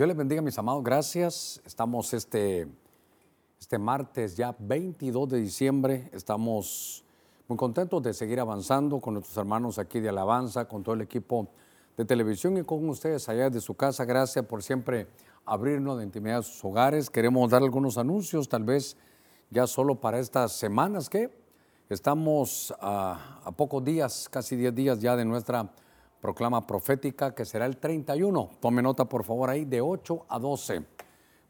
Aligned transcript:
Dios 0.00 0.08
les 0.08 0.16
bendiga, 0.16 0.40
mis 0.40 0.58
amados. 0.58 0.82
Gracias. 0.82 1.60
Estamos 1.66 2.14
este, 2.14 2.66
este 3.60 3.78
martes, 3.78 4.34
ya 4.34 4.56
22 4.58 5.28
de 5.28 5.40
diciembre. 5.42 6.08
Estamos 6.14 7.04
muy 7.46 7.58
contentos 7.58 8.02
de 8.02 8.14
seguir 8.14 8.40
avanzando 8.40 8.98
con 8.98 9.12
nuestros 9.12 9.36
hermanos 9.36 9.78
aquí 9.78 10.00
de 10.00 10.08
Alabanza, 10.08 10.64
con 10.64 10.82
todo 10.82 10.94
el 10.94 11.02
equipo 11.02 11.48
de 11.98 12.06
televisión 12.06 12.56
y 12.56 12.62
con 12.62 12.88
ustedes 12.88 13.28
allá 13.28 13.50
de 13.50 13.60
su 13.60 13.74
casa. 13.74 14.06
Gracias 14.06 14.42
por 14.46 14.62
siempre 14.62 15.06
abrirnos 15.44 15.98
de 15.98 16.04
intimidad 16.04 16.38
a 16.38 16.42
sus 16.44 16.64
hogares. 16.64 17.10
Queremos 17.10 17.50
dar 17.50 17.62
algunos 17.62 17.98
anuncios, 17.98 18.48
tal 18.48 18.64
vez 18.64 18.96
ya 19.50 19.66
solo 19.66 19.96
para 19.96 20.18
estas 20.18 20.52
semanas 20.52 21.10
que 21.10 21.30
estamos 21.90 22.72
a, 22.80 23.42
a 23.44 23.52
pocos 23.52 23.84
días, 23.84 24.30
casi 24.30 24.56
10 24.56 24.74
días 24.74 25.00
ya 25.00 25.14
de 25.14 25.26
nuestra 25.26 25.70
proclama 26.20 26.66
profética 26.66 27.34
que 27.34 27.44
será 27.44 27.66
el 27.66 27.78
31. 27.78 28.50
Tome 28.60 28.82
nota 28.82 29.06
por 29.06 29.24
favor 29.24 29.50
ahí, 29.50 29.64
de 29.64 29.80
8 29.80 30.26
a 30.28 30.38
12. 30.38 30.84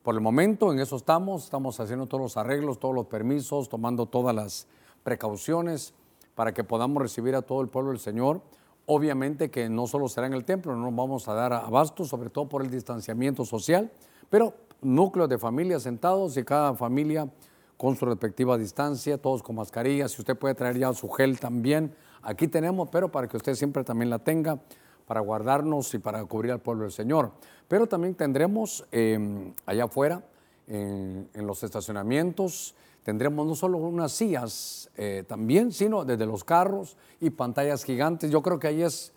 Por 0.02 0.14
el 0.14 0.20
momento 0.20 0.72
en 0.72 0.80
eso 0.80 0.96
estamos, 0.96 1.44
estamos 1.44 1.78
haciendo 1.78 2.06
todos 2.06 2.22
los 2.22 2.36
arreglos, 2.36 2.78
todos 2.78 2.94
los 2.94 3.06
permisos, 3.06 3.68
tomando 3.68 4.06
todas 4.06 4.34
las 4.34 4.66
precauciones 5.02 5.92
para 6.34 6.54
que 6.54 6.64
podamos 6.64 7.02
recibir 7.02 7.34
a 7.34 7.42
todo 7.42 7.60
el 7.60 7.68
pueblo 7.68 7.90
del 7.90 8.00
Señor. 8.00 8.40
Obviamente 8.86 9.50
que 9.50 9.68
no 9.68 9.86
solo 9.86 10.08
será 10.08 10.26
en 10.26 10.32
el 10.32 10.44
templo, 10.44 10.74
no 10.74 10.84
nos 10.84 10.96
vamos 10.96 11.28
a 11.28 11.34
dar 11.34 11.52
abasto, 11.52 12.04
sobre 12.04 12.30
todo 12.30 12.48
por 12.48 12.62
el 12.62 12.70
distanciamiento 12.70 13.44
social, 13.44 13.90
pero 14.30 14.54
núcleos 14.80 15.28
de 15.28 15.38
familias 15.38 15.82
sentados 15.82 16.36
y 16.36 16.44
cada 16.44 16.74
familia 16.74 17.28
con 17.76 17.96
su 17.96 18.06
respectiva 18.06 18.56
distancia, 18.58 19.18
todos 19.18 19.42
con 19.42 19.56
mascarillas. 19.56 20.12
Si 20.12 20.22
usted 20.22 20.36
puede 20.36 20.54
traer 20.54 20.78
ya 20.78 20.92
su 20.92 21.08
gel 21.10 21.38
también, 21.38 21.94
Aquí 22.22 22.48
tenemos, 22.48 22.88
pero 22.90 23.10
para 23.10 23.28
que 23.28 23.36
usted 23.36 23.54
siempre 23.54 23.84
también 23.84 24.10
la 24.10 24.18
tenga, 24.18 24.58
para 25.06 25.20
guardarnos 25.20 25.92
y 25.94 25.98
para 25.98 26.24
cubrir 26.24 26.52
al 26.52 26.60
pueblo 26.60 26.84
del 26.84 26.92
Señor. 26.92 27.32
Pero 27.66 27.86
también 27.86 28.14
tendremos 28.14 28.86
em, 28.92 29.52
allá 29.66 29.84
afuera, 29.84 30.22
en, 30.68 31.28
los 31.34 31.64
estacionamientos, 31.64 32.76
tendremos 33.02 33.44
no 33.44 33.56
solo 33.56 33.78
unas 33.78 34.12
sillas 34.12 34.88
eh, 34.96 35.24
también, 35.26 35.72
sino 35.72 36.04
desde 36.04 36.26
los 36.26 36.44
carros 36.44 36.96
y 37.20 37.30
pantallas 37.30 37.82
gigantes. 37.82 38.30
Yo 38.30 38.40
creo 38.40 38.60
que 38.60 38.68
ahí 38.68 38.82
es, 38.82 39.12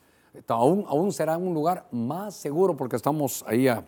aún, 0.47 0.83
aún 0.87 1.11
será 1.11 1.37
un 1.37 1.53
lugar 1.53 1.85
más 1.91 2.33
seguro 2.33 2.75
porque 2.75 2.95
estamos 2.95 3.45
ahí 3.47 3.67
al, 3.67 3.85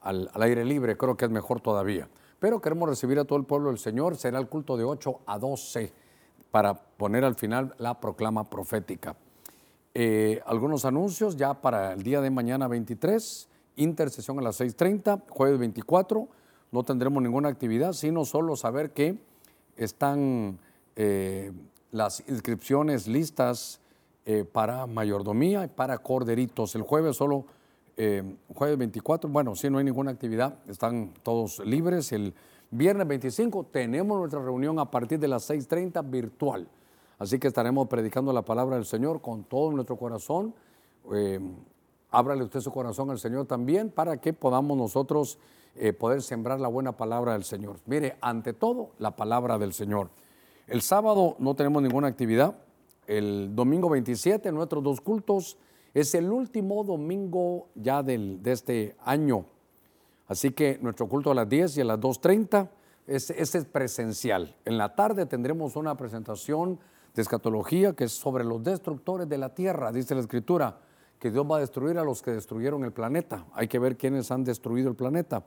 al 0.00 0.42
aire 0.42 0.64
libre, 0.64 0.96
creo 0.96 1.18
que 1.18 1.26
es 1.26 1.30
mejor 1.30 1.60
todavía. 1.60 2.08
Pero 2.38 2.62
queremos 2.62 2.88
recibir 2.88 3.18
a 3.18 3.24
todo 3.24 3.38
el 3.38 3.44
pueblo 3.44 3.68
del 3.68 3.78
Señor, 3.78 4.16
será 4.16 4.38
el 4.38 4.48
culto 4.48 4.78
de 4.78 4.84
8 4.84 5.20
a 5.26 5.38
12 5.38 5.92
para 6.56 6.72
poner 6.72 7.22
al 7.22 7.34
final 7.34 7.74
la 7.76 8.00
proclama 8.00 8.48
profética. 8.48 9.14
Eh, 9.92 10.40
algunos 10.46 10.86
anuncios 10.86 11.36
ya 11.36 11.52
para 11.52 11.92
el 11.92 12.02
día 12.02 12.22
de 12.22 12.30
mañana 12.30 12.66
23, 12.66 13.46
intercesión 13.76 14.38
a 14.38 14.40
las 14.40 14.58
6.30, 14.58 15.20
jueves 15.28 15.58
24, 15.58 16.26
no 16.72 16.82
tendremos 16.82 17.22
ninguna 17.22 17.50
actividad, 17.50 17.92
sino 17.92 18.24
solo 18.24 18.56
saber 18.56 18.92
que 18.92 19.18
están 19.76 20.58
eh, 20.96 21.52
las 21.92 22.24
inscripciones 22.26 23.06
listas 23.06 23.78
eh, 24.24 24.46
para 24.50 24.86
mayordomía 24.86 25.62
y 25.62 25.68
para 25.68 25.98
corderitos. 25.98 26.74
El 26.74 26.84
jueves 26.84 27.16
solo, 27.16 27.44
jueves 28.54 28.78
24, 28.78 29.28
bueno, 29.28 29.54
si 29.56 29.68
no 29.68 29.76
hay 29.76 29.84
ninguna 29.84 30.10
actividad, 30.10 30.56
están 30.68 31.12
todos 31.22 31.58
libres. 31.58 32.12
El 32.12 32.32
Viernes 32.70 33.06
25 33.06 33.66
tenemos 33.70 34.18
nuestra 34.18 34.42
reunión 34.42 34.78
a 34.78 34.90
partir 34.90 35.20
de 35.20 35.28
las 35.28 35.48
6.30 35.48 36.10
virtual. 36.10 36.68
Así 37.18 37.38
que 37.38 37.48
estaremos 37.48 37.86
predicando 37.86 38.32
la 38.32 38.42
palabra 38.42 38.76
del 38.76 38.84
Señor 38.84 39.20
con 39.20 39.44
todo 39.44 39.70
nuestro 39.70 39.96
corazón. 39.96 40.52
Eh, 41.12 41.40
ábrale 42.10 42.42
usted 42.42 42.60
su 42.60 42.72
corazón 42.72 43.10
al 43.10 43.18
Señor 43.18 43.46
también 43.46 43.90
para 43.90 44.16
que 44.20 44.32
podamos 44.32 44.76
nosotros 44.76 45.38
eh, 45.76 45.92
poder 45.92 46.22
sembrar 46.22 46.58
la 46.58 46.68
buena 46.68 46.96
palabra 46.96 47.34
del 47.34 47.44
Señor. 47.44 47.76
Mire, 47.86 48.16
ante 48.20 48.52
todo, 48.52 48.90
la 48.98 49.14
palabra 49.14 49.58
del 49.58 49.72
Señor. 49.72 50.10
El 50.66 50.82
sábado 50.82 51.36
no 51.38 51.54
tenemos 51.54 51.82
ninguna 51.82 52.08
actividad. 52.08 52.56
El 53.06 53.54
domingo 53.54 53.88
27, 53.88 54.50
nuestros 54.50 54.82
dos 54.82 55.00
cultos, 55.00 55.56
es 55.94 56.14
el 56.16 56.30
último 56.32 56.82
domingo 56.82 57.68
ya 57.76 58.02
del, 58.02 58.42
de 58.42 58.52
este 58.52 58.96
año 59.04 59.46
Así 60.28 60.50
que 60.50 60.78
nuestro 60.82 61.08
culto 61.08 61.30
a 61.30 61.34
las 61.34 61.48
10 61.48 61.78
y 61.78 61.80
a 61.82 61.84
las 61.84 62.00
2.30, 62.00 62.68
ese, 63.06 63.40
es 63.40 63.64
presencial. 63.66 64.56
En 64.64 64.78
la 64.78 64.94
tarde 64.94 65.26
tendremos 65.26 65.76
una 65.76 65.96
presentación 65.96 66.78
de 67.14 67.22
escatología 67.22 67.94
que 67.94 68.04
es 68.04 68.12
sobre 68.12 68.44
los 68.44 68.62
destructores 68.62 69.28
de 69.28 69.38
la 69.38 69.54
tierra, 69.54 69.92
dice 69.92 70.14
la 70.14 70.20
escritura, 70.20 70.80
que 71.18 71.30
Dios 71.30 71.46
va 71.50 71.56
a 71.56 71.60
destruir 71.60 71.98
a 71.98 72.04
los 72.04 72.22
que 72.22 72.32
destruyeron 72.32 72.84
el 72.84 72.92
planeta. 72.92 73.46
Hay 73.54 73.68
que 73.68 73.78
ver 73.78 73.96
quiénes 73.96 74.30
han 74.30 74.44
destruido 74.44 74.90
el 74.90 74.96
planeta. 74.96 75.44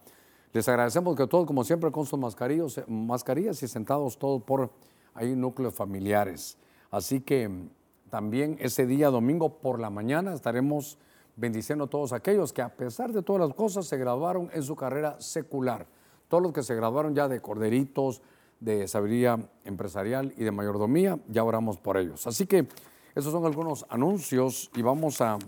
Les 0.51 0.67
agradecemos 0.67 1.15
que 1.15 1.27
todos, 1.27 1.45
como 1.45 1.63
siempre, 1.63 1.91
con 1.91 2.05
sus 2.05 2.17
mascarillas, 2.17 2.81
mascarillas 2.87 3.61
y 3.61 3.67
sentados 3.67 4.17
todos 4.17 4.41
por 4.41 4.71
ahí 5.13 5.35
núcleos 5.35 5.75
familiares. 5.75 6.57
Así 6.89 7.21
que 7.21 7.69
también 8.09 8.57
ese 8.59 8.87
día, 8.87 9.09
domingo 9.09 9.59
por 9.59 9.79
la 9.79 9.91
mañana, 9.91 10.33
estaremos 10.33 10.97
bendiciendo 11.39 11.85
a 11.85 11.87
todos 11.87 12.11
aquellos 12.11 12.51
que 12.51 12.61
a 12.61 12.69
pesar 12.69 13.13
de 13.13 13.23
todas 13.23 13.47
las 13.47 13.55
cosas 13.55 13.87
se 13.87 13.97
graduaron 13.97 14.49
en 14.53 14.61
su 14.61 14.75
carrera 14.75 15.19
secular. 15.19 15.87
Todos 16.27 16.43
los 16.43 16.51
que 16.51 16.63
se 16.63 16.75
graduaron 16.75 17.15
ya 17.15 17.27
de 17.27 17.41
corderitos, 17.41 18.21
de 18.59 18.87
sabiduría 18.87 19.39
empresarial 19.63 20.33
y 20.35 20.43
de 20.43 20.51
mayordomía, 20.51 21.17
ya 21.29 21.43
oramos 21.43 21.77
por 21.77 21.97
ellos. 21.97 22.27
Así 22.27 22.45
que 22.45 22.67
esos 23.15 23.31
son 23.31 23.45
algunos 23.45 23.85
anuncios 23.89 24.69
y 24.75 24.81
vamos 24.81 25.21
a 25.21 25.39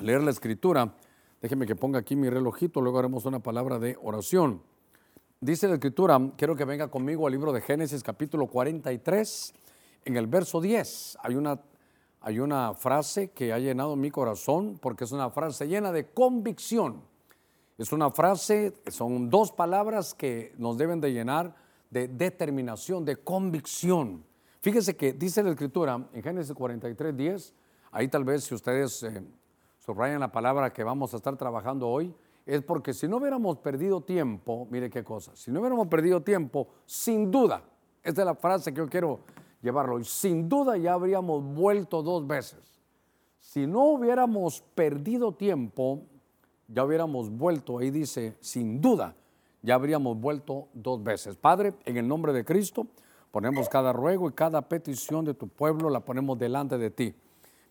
leer 0.00 0.22
la 0.22 0.30
escritura. 0.30 0.94
Déjeme 1.42 1.66
que 1.66 1.76
ponga 1.76 1.98
aquí 1.98 2.16
mi 2.16 2.30
relojito, 2.30 2.80
luego 2.80 2.98
haremos 2.98 3.26
una 3.26 3.40
palabra 3.40 3.78
de 3.78 3.98
oración. 4.02 4.62
Dice 5.40 5.68
la 5.68 5.74
escritura, 5.74 6.18
quiero 6.38 6.56
que 6.56 6.64
venga 6.64 6.88
conmigo 6.88 7.26
al 7.26 7.32
libro 7.32 7.52
de 7.52 7.60
Génesis 7.60 8.02
capítulo 8.02 8.46
43, 8.46 9.54
en 10.06 10.16
el 10.16 10.26
verso 10.26 10.62
10. 10.62 11.18
Hay 11.22 11.34
una 11.34 11.60
hay 12.20 12.38
una 12.40 12.74
frase 12.74 13.30
que 13.30 13.52
ha 13.52 13.58
llenado 13.58 13.96
mi 13.96 14.10
corazón 14.10 14.78
porque 14.80 15.04
es 15.04 15.12
una 15.12 15.30
frase 15.30 15.68
llena 15.68 15.92
de 15.92 16.10
convicción. 16.10 17.02
Es 17.78 17.92
una 17.92 18.10
frase, 18.10 18.72
son 18.88 19.28
dos 19.28 19.52
palabras 19.52 20.14
que 20.14 20.54
nos 20.56 20.78
deben 20.78 21.00
de 21.00 21.12
llenar 21.12 21.54
de 21.90 22.08
determinación, 22.08 23.04
de 23.04 23.16
convicción. 23.16 24.24
Fíjese 24.60 24.96
que 24.96 25.12
dice 25.12 25.42
la 25.42 25.50
escritura 25.50 26.08
en 26.12 26.22
Génesis 26.22 26.52
43, 26.54 27.16
10, 27.16 27.54
ahí 27.92 28.08
tal 28.08 28.24
vez 28.24 28.44
si 28.44 28.54
ustedes 28.54 29.02
eh, 29.02 29.22
subrayan 29.78 30.20
la 30.20 30.32
palabra 30.32 30.72
que 30.72 30.82
vamos 30.82 31.14
a 31.14 31.18
estar 31.18 31.36
trabajando 31.36 31.88
hoy, 31.88 32.14
es 32.44 32.62
porque 32.62 32.94
si 32.94 33.06
no 33.08 33.18
hubiéramos 33.18 33.58
perdido 33.58 34.00
tiempo, 34.00 34.66
mire 34.70 34.88
qué 34.88 35.04
cosa, 35.04 35.34
si 35.34 35.50
no 35.50 35.60
hubiéramos 35.60 35.88
perdido 35.88 36.22
tiempo, 36.22 36.68
sin 36.86 37.30
duda, 37.30 37.62
esta 38.02 38.22
es 38.22 38.26
la 38.26 38.34
frase 38.34 38.72
que 38.72 38.78
yo 38.78 38.88
quiero 38.88 39.20
llevarlo. 39.62 39.98
Y 39.98 40.04
sin 40.04 40.48
duda 40.48 40.76
ya 40.76 40.94
habríamos 40.94 41.42
vuelto 41.42 42.02
dos 42.02 42.26
veces. 42.26 42.60
Si 43.40 43.66
no 43.66 43.84
hubiéramos 43.84 44.62
perdido 44.74 45.32
tiempo, 45.32 46.02
ya 46.68 46.84
hubiéramos 46.84 47.30
vuelto, 47.30 47.78
ahí 47.78 47.90
dice, 47.90 48.36
sin 48.40 48.80
duda, 48.80 49.14
ya 49.62 49.74
habríamos 49.76 50.18
vuelto 50.18 50.68
dos 50.74 51.02
veces. 51.02 51.36
Padre, 51.36 51.74
en 51.84 51.96
el 51.96 52.08
nombre 52.08 52.32
de 52.32 52.44
Cristo, 52.44 52.86
ponemos 53.30 53.68
cada 53.68 53.92
ruego 53.92 54.28
y 54.28 54.32
cada 54.32 54.62
petición 54.62 55.24
de 55.24 55.34
tu 55.34 55.48
pueblo, 55.48 55.90
la 55.90 56.00
ponemos 56.00 56.38
delante 56.38 56.76
de 56.76 56.90
ti. 56.90 57.14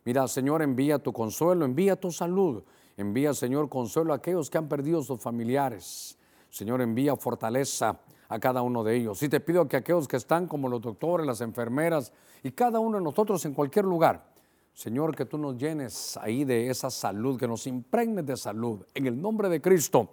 Mira, 0.06 0.28
Señor, 0.28 0.62
envía 0.62 1.00
tu 1.00 1.12
consuelo, 1.12 1.66
envía 1.66 2.00
tu 2.00 2.12
salud, 2.12 2.64
envía, 2.96 3.34
Señor, 3.34 3.70
consuelo 3.70 4.14
a 4.14 4.18
aquellos 4.18 4.50
que 4.50 4.58
han 4.58 4.70
perdido 4.70 5.02
sus 5.02 5.20
familiares. 5.20 6.18
Señor, 6.50 6.82
envía 6.82 7.16
fortaleza 7.16 8.00
a 8.30 8.40
cada 8.40 8.62
uno 8.62 8.84
de 8.84 8.96
ellos. 8.96 9.22
Y 9.24 9.30
te 9.30 9.40
pido 9.40 9.68
que 9.68 9.78
aquellos 9.78 10.08
que 10.08 10.18
están 10.18 10.48
como 10.48 10.70
los 10.70 10.82
doctores, 10.82 11.26
las 11.26 11.42
enfermeras 11.42 12.12
y 12.44 12.52
cada 12.52 12.80
uno 12.80 12.98
de 12.98 13.04
nosotros 13.04 13.44
en 13.46 13.54
cualquier 13.54 13.86
lugar, 13.86 14.26
Señor, 14.74 15.16
que 15.16 15.26
tú 15.26 15.38
nos 15.38 15.58
llenes 15.58 16.18
ahí 16.18 16.44
de 16.44 16.70
esa 16.70 16.90
salud, 16.90 17.40
que 17.40 17.48
nos 17.48 17.66
impregnes 17.66 18.26
de 18.26 18.36
salud, 18.36 18.86
en 18.94 19.08
el 19.08 19.22
nombre 19.22 19.48
de 19.48 19.62
Cristo. 19.62 20.10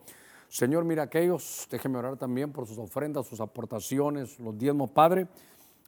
Señor, 0.48 0.84
mira 0.84 1.04
aquellos, 1.04 1.66
déjeme 1.70 1.98
orar 1.98 2.16
también 2.16 2.52
por 2.52 2.66
sus 2.66 2.78
ofrendas, 2.78 3.26
sus 3.26 3.40
aportaciones, 3.40 4.38
los 4.38 4.56
diezmos, 4.56 4.90
Padre. 4.90 5.26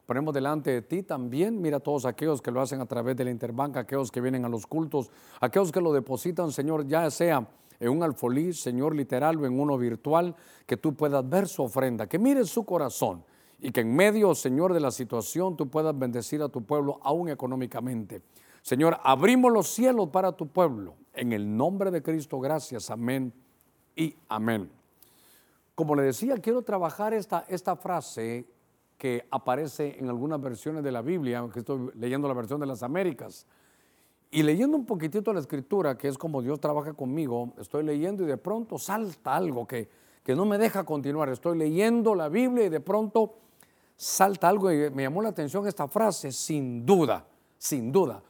Ponemos 0.06 0.34
delante 0.34 0.70
de 0.70 0.82
ti 0.82 1.02
también, 1.02 1.62
mira 1.62 1.80
todos 1.80 2.04
aquellos 2.04 2.42
que 2.42 2.50
lo 2.50 2.60
hacen 2.60 2.80
a 2.80 2.86
través 2.86 3.16
de 3.16 3.24
la 3.24 3.30
interbanca, 3.30 3.80
aquellos 3.80 4.10
que 4.10 4.20
vienen 4.20 4.44
a 4.44 4.48
los 4.48 4.66
cultos, 4.66 5.10
aquellos 5.40 5.70
que 5.70 5.80
lo 5.80 5.92
depositan, 5.92 6.50
Señor, 6.50 6.86
ya 6.86 7.10
sea 7.10 7.46
en 7.80 7.90
un 7.90 8.02
alfolí, 8.02 8.52
Señor, 8.52 8.94
literal 8.94 9.36
o 9.38 9.46
en 9.46 9.58
uno 9.58 9.76
virtual, 9.78 10.34
que 10.66 10.76
tú 10.76 10.94
puedas 10.94 11.28
ver 11.28 11.48
su 11.48 11.62
ofrenda, 11.62 12.06
que 12.06 12.18
mires 12.18 12.48
su 12.48 12.64
corazón 12.64 13.24
y 13.60 13.70
que 13.70 13.80
en 13.80 13.94
medio, 13.94 14.34
Señor, 14.34 14.72
de 14.74 14.80
la 14.80 14.90
situación 14.90 15.56
tú 15.56 15.68
puedas 15.68 15.98
bendecir 15.98 16.42
a 16.42 16.48
tu 16.48 16.64
pueblo 16.64 17.00
aún 17.02 17.28
económicamente. 17.28 18.22
Señor, 18.62 18.98
abrimos 19.02 19.52
los 19.52 19.68
cielos 19.68 20.08
para 20.08 20.32
tu 20.32 20.48
pueblo. 20.48 20.94
En 21.12 21.32
el 21.32 21.56
nombre 21.56 21.90
de 21.90 22.02
Cristo, 22.02 22.40
gracias. 22.40 22.90
Amén 22.90 23.32
y 23.94 24.16
amén. 24.28 24.70
Como 25.74 25.94
le 25.94 26.02
decía, 26.02 26.38
quiero 26.38 26.62
trabajar 26.62 27.14
esta, 27.14 27.44
esta 27.48 27.76
frase 27.76 28.46
que 28.96 29.26
aparece 29.30 29.98
en 29.98 30.08
algunas 30.08 30.40
versiones 30.40 30.84
de 30.84 30.92
la 30.92 31.02
Biblia, 31.02 31.46
que 31.52 31.58
estoy 31.60 31.90
leyendo 31.94 32.28
la 32.28 32.34
versión 32.34 32.60
de 32.60 32.66
las 32.66 32.82
Américas. 32.82 33.46
Y 34.34 34.42
leyendo 34.42 34.76
un 34.76 34.84
poquitito 34.84 35.32
la 35.32 35.38
escritura, 35.38 35.96
que 35.96 36.08
es 36.08 36.18
como 36.18 36.42
Dios 36.42 36.58
trabaja 36.58 36.92
conmigo, 36.92 37.52
estoy 37.56 37.84
leyendo 37.84 38.24
y 38.24 38.26
de 38.26 38.36
pronto 38.36 38.78
salta 38.78 39.36
algo 39.36 39.64
que, 39.64 39.88
que 40.24 40.34
no 40.34 40.44
me 40.44 40.58
deja 40.58 40.82
continuar. 40.82 41.28
Estoy 41.28 41.56
leyendo 41.56 42.16
la 42.16 42.28
Biblia 42.28 42.64
y 42.64 42.68
de 42.68 42.80
pronto 42.80 43.36
salta 43.96 44.48
algo 44.48 44.72
y 44.72 44.90
me 44.90 45.04
llamó 45.04 45.22
la 45.22 45.28
atención 45.28 45.68
esta 45.68 45.86
frase, 45.86 46.32
sin 46.32 46.84
duda, 46.84 47.24
sin 47.56 47.92
duda. 47.92 48.24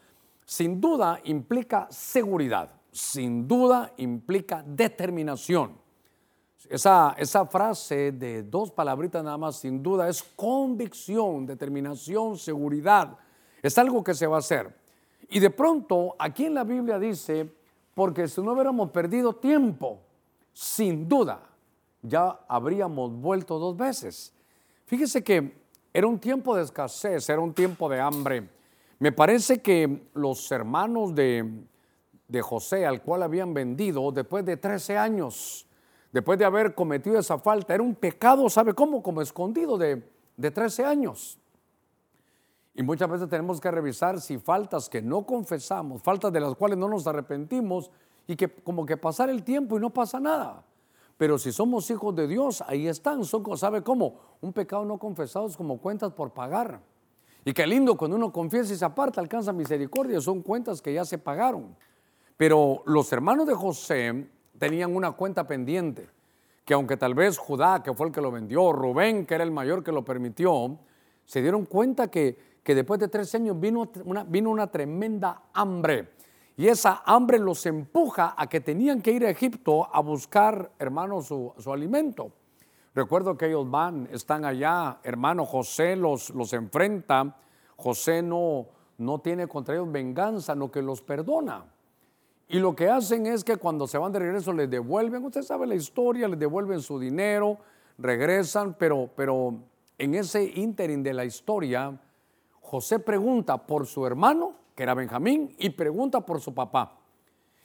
Sin 0.45 0.79
duda 0.79 1.21
implica 1.25 1.89
seguridad, 1.91 2.71
sin 2.93 3.49
duda 3.49 3.95
implica 3.97 4.63
determinación. 4.63 5.79
Esa, 6.69 7.15
esa 7.17 7.47
frase 7.47 8.13
de 8.13 8.43
dos 8.43 8.71
palabritas 8.71 9.25
nada 9.25 9.39
más, 9.39 9.57
sin 9.57 9.83
duda, 9.83 10.07
es 10.11 10.23
convicción, 10.23 11.47
determinación, 11.47 12.37
seguridad. 12.37 13.17
Es 13.63 13.79
algo 13.79 14.05
que 14.05 14.13
se 14.13 14.27
va 14.27 14.37
a 14.37 14.41
hacer. 14.41 14.84
Y 15.35 15.41
de 15.41 15.51
pronto, 15.51 16.15
aquí 16.17 16.45
en 16.45 16.55
la 16.55 16.63
Biblia 16.63 16.97
dice, 16.97 17.53
porque 17.93 18.29
si 18.29 18.41
no 18.41 18.53
hubiéramos 18.53 18.93
perdido 18.93 19.33
tiempo, 19.35 19.99
sin 20.53 21.09
duda, 21.09 21.43
ya 22.03 22.39
habríamos 22.47 23.11
vuelto 23.11 23.59
dos 23.59 23.77
veces. 23.77 24.33
Fíjese 24.87 25.25
que 25.25 25.59
era 25.93 26.07
un 26.07 26.21
tiempo 26.21 26.55
de 26.55 26.63
escasez, 26.63 27.29
era 27.29 27.41
un 27.41 27.53
tiempo 27.53 27.89
de 27.89 27.99
hambre. 28.01 28.49
Me 29.01 29.11
parece 29.11 29.61
que 29.61 30.07
los 30.15 30.53
hermanos 30.53 31.17
de, 31.17 31.65
de 32.29 32.41
José, 32.41 32.87
al 32.87 33.03
cual 33.03 33.25
habían 33.25 33.53
vendido, 33.53 34.13
después 34.13 34.45
de 34.45 34.57
13 34.57 34.97
años, 34.97 35.67
después 36.13 36.39
de 36.39 36.45
haber 36.45 36.77
cometido 36.77 37.19
esa 37.19 37.41
falta, 37.41 37.75
era 37.75 37.83
un 37.83 37.97
pecado, 37.97 38.49
¿sabe 38.49 38.73
cómo? 38.73 39.03
Como 39.03 39.21
escondido 39.21 39.77
de, 39.79 40.01
de 40.37 40.51
13 40.53 40.85
años. 40.85 41.41
Y 42.75 42.83
muchas 42.83 43.09
veces 43.09 43.29
tenemos 43.29 43.61
que 43.61 43.71
revisar 43.71 44.21
si 44.21 44.39
faltas 44.39 44.89
que 44.89 45.01
no 45.01 45.25
confesamos, 45.25 46.03
faltas 46.03 46.33
de 46.33 46.41
las 46.41 46.55
cuales 46.57 46.77
no 46.77 46.89
nos 46.89 47.07
arrepentimos 47.07 47.91
y 48.27 48.35
que 48.35 48.49
como 48.49 48.85
que 48.85 48.97
pasar 48.97 49.31
el 49.31 49.45
tiempo 49.45 49.77
y 49.77 49.81
no 49.81 49.91
pasa 49.91 50.19
nada. 50.19 50.65
Pero 51.17 51.39
si 51.39 51.53
somos 51.53 51.89
hijos 51.91 52.15
de 52.17 52.27
Dios, 52.27 52.63
ahí 52.67 52.89
están. 52.89 53.25
Son, 53.25 53.45
¿Sabe 53.57 53.83
cómo? 53.83 54.17
Un 54.41 54.53
pecado 54.53 54.85
no 54.85 54.99
confesado 54.99 55.47
es 55.47 55.57
como 55.57 55.79
cuentas 55.79 56.13
por 56.13 56.33
pagar. 56.33 56.81
Y 57.45 57.53
qué 57.53 57.67
lindo 57.67 57.97
cuando 57.97 58.17
uno 58.17 58.33
confiesa 58.33 58.73
y 58.73 58.77
se 58.77 58.85
aparta, 58.85 59.21
alcanza 59.21 59.53
misericordia. 59.53 60.21
Son 60.21 60.43
cuentas 60.43 60.83
que 60.83 60.93
ya 60.93 61.05
se 61.05 61.19
pagaron. 61.19 61.77
Pero 62.37 62.83
los 62.87 63.13
hermanos 63.13 63.47
de 63.47 63.55
José 63.55 64.27
tenían 64.59 64.97
una 64.97 65.13
cuenta 65.13 65.47
pendiente, 65.47 66.09
que 66.65 66.75
aunque 66.75 66.97
tal 66.97 67.15
vez 67.15 67.39
Judá, 67.39 67.83
que 67.83 67.95
fue 67.95 68.09
el 68.09 68.13
que 68.13 68.21
lo 68.21 68.33
vendió, 68.33 68.73
Rubén, 68.73 69.27
que 69.27 69.35
era 69.35 69.45
el 69.45 69.53
mayor 69.53 69.85
que 69.85 69.93
lo 69.93 70.05
permitió, 70.05 70.79
se 71.25 71.43
dieron 71.43 71.65
cuenta 71.65 72.09
que 72.09 72.54
que 72.65 72.75
después 72.75 72.99
de 72.99 73.09
tres 73.09 73.33
años 73.35 73.61
vino 73.61 73.89
una, 74.05 74.25
vino 74.25 74.51
una 74.51 74.67
tremenda 74.67 75.43
hambre. 75.53 76.09
Y 76.57 76.69
esa 76.69 77.03
hambre 77.05 77.39
los 77.39 77.67
empuja 77.67 78.35
a 78.37 78.49
que 78.49 78.61
tenían 78.61 79.03
que 79.03 79.13
ir 79.13 79.27
a 79.27 79.31
Egipto 79.31 79.89
a 79.95 80.01
buscar, 80.01 80.73
hermano, 80.79 81.21
su, 81.21 81.53
alimento. 81.67 82.33
Recuerdo 82.95 83.37
que 83.37 83.47
ellos 83.47 83.71
van, 83.71 84.09
están 84.11 84.45
allá, 84.45 84.99
hermano 85.03 85.45
José 85.45 85.95
los, 85.95 86.31
los 86.31 86.53
enfrenta. 86.53 87.37
José 87.77 88.23
no, 88.23 88.69
no 88.99 89.21
tiene 89.21 89.47
contra 89.47 89.75
ellos 89.75 89.91
venganza, 89.93 90.55
no 90.55 90.71
que 90.71 90.81
los 90.81 91.03
perdona. 91.03 91.67
Y 92.49 92.61
lo 92.61 92.75
que 92.75 92.89
hacen 92.89 93.27
es 93.27 93.43
que 93.43 93.57
cuando 93.57 93.87
se 93.87 93.99
van 93.99 94.13
de 94.13 94.21
regreso 94.21 94.53
les 94.53 94.71
devuelven, 94.71 95.25
usted 95.25 95.43
sabe 95.43 95.67
la 95.67 95.75
historia, 95.75 96.29
les 96.29 96.39
devuelven 96.39 96.81
su 96.81 96.99
dinero, 96.99 97.59
regresan, 97.99 98.75
pero, 98.79 99.11
pero 99.17 99.55
en 99.99 100.15
ese 100.15 100.45
ínterin 100.45 101.03
de 101.03 101.15
la 101.15 101.25
historia, 101.25 101.99
José 102.65 102.99
pregunta 102.99 103.59
por 103.59 103.87
su 103.87 104.07
hermano, 104.07 104.55
que 104.75 104.83
era 104.83 104.95
Benjamín, 104.95 105.55
y 105.59 105.69
pregunta 105.71 106.25
por 106.25 106.41
su 106.41 106.55
papá. 106.55 106.99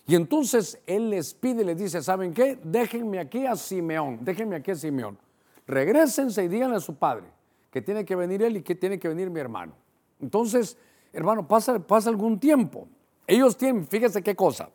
Y 0.05 0.15
entonces 0.15 0.77
él 0.85 1.09
les 1.09 1.33
pide, 1.33 1.63
les 1.63 1.77
dice, 1.77 2.03
¿saben 2.03 2.33
qué? 2.33 2.59
Déjenme 2.61 3.19
aquí 3.19 3.45
a 3.45 3.55
Simeón, 3.55 4.19
déjenme 4.21 4.57
aquí 4.57 4.71
a 4.71 4.75
Simeón. 4.75 5.17
Regrésense 5.65 6.43
y 6.43 6.49
díganle 6.49 6.75
a 6.75 6.79
su 6.81 6.95
padre 6.95 7.27
que 7.71 7.81
tiene 7.81 8.03
que 8.03 8.15
venir 8.15 8.43
él 8.43 8.57
y 8.57 8.61
que 8.61 8.75
tiene 8.75 8.99
que 8.99 9.07
venir 9.07 9.29
mi 9.29 9.39
hermano. 9.39 9.73
Entonces, 10.19 10.77
hermano, 11.13 11.47
pasa, 11.47 11.79
pasa 11.79 12.09
algún 12.09 12.37
tiempo. 12.37 12.87
Ellos 13.25 13.55
tienen, 13.55 13.87
fíjese 13.87 14.21
qué 14.21 14.35
cosa, 14.35 14.69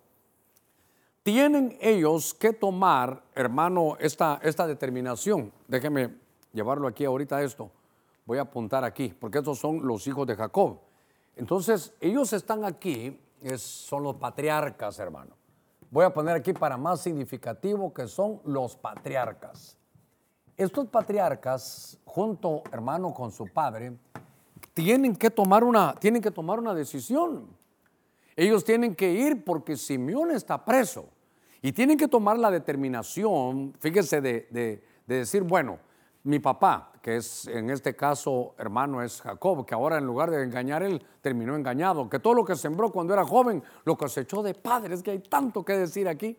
tienen 1.22 1.76
ellos 1.82 2.32
que 2.32 2.54
tomar, 2.54 3.22
hermano, 3.34 3.96
esta, 4.00 4.40
esta 4.42 4.66
determinación. 4.66 5.52
Déjenme 5.68 6.14
llevarlo 6.52 6.88
aquí 6.88 7.04
ahorita 7.04 7.42
esto 7.42 7.70
voy 8.26 8.38
a 8.38 8.42
apuntar 8.42 8.84
aquí, 8.84 9.14
porque 9.18 9.38
estos 9.38 9.58
son 9.58 9.86
los 9.86 10.06
hijos 10.06 10.26
de 10.26 10.36
Jacob. 10.36 10.80
Entonces, 11.36 11.94
ellos 12.00 12.32
están 12.32 12.64
aquí, 12.64 13.20
son 13.56 14.02
los 14.02 14.16
patriarcas, 14.16 14.98
hermano. 14.98 15.36
Voy 15.90 16.04
a 16.04 16.12
poner 16.12 16.36
aquí 16.36 16.52
para 16.52 16.76
más 16.76 17.00
significativo 17.00 17.92
que 17.92 18.08
son 18.08 18.40
los 18.44 18.76
patriarcas. 18.76 19.76
Estos 20.56 20.86
patriarcas, 20.86 21.98
junto, 22.04 22.62
hermano, 22.72 23.12
con 23.12 23.30
su 23.30 23.46
padre, 23.46 23.96
tienen 24.72 25.14
que 25.16 25.30
tomar 25.30 25.62
una, 25.62 25.94
tienen 25.94 26.22
que 26.22 26.30
tomar 26.30 26.58
una 26.58 26.74
decisión. 26.74 27.48
Ellos 28.36 28.64
tienen 28.64 28.94
que 28.94 29.12
ir 29.12 29.44
porque 29.44 29.76
Simeón 29.76 30.30
está 30.30 30.64
preso 30.64 31.06
y 31.62 31.72
tienen 31.72 31.96
que 31.96 32.08
tomar 32.08 32.38
la 32.38 32.50
determinación, 32.50 33.74
fíjese, 33.78 34.20
de, 34.20 34.48
de 34.50 34.82
decir, 35.06 35.42
bueno, 35.42 35.78
mi 36.24 36.38
papá, 36.38 36.90
que 37.02 37.16
es 37.16 37.46
en 37.46 37.68
este 37.68 37.94
caso 37.94 38.54
hermano 38.56 39.02
es 39.02 39.20
Jacob, 39.20 39.66
que 39.66 39.74
ahora 39.74 39.98
en 39.98 40.06
lugar 40.06 40.30
de 40.30 40.42
engañar 40.42 40.82
él 40.82 41.04
terminó 41.20 41.54
engañado, 41.54 42.08
que 42.08 42.18
todo 42.18 42.32
lo 42.34 42.44
que 42.44 42.56
sembró 42.56 42.90
cuando 42.90 43.12
era 43.12 43.24
joven 43.24 43.62
lo 43.84 43.96
cosechó 43.96 44.42
de 44.42 44.54
padres, 44.54 45.02
que 45.02 45.10
hay 45.10 45.18
tanto 45.18 45.64
que 45.64 45.74
decir 45.74 46.08
aquí. 46.08 46.36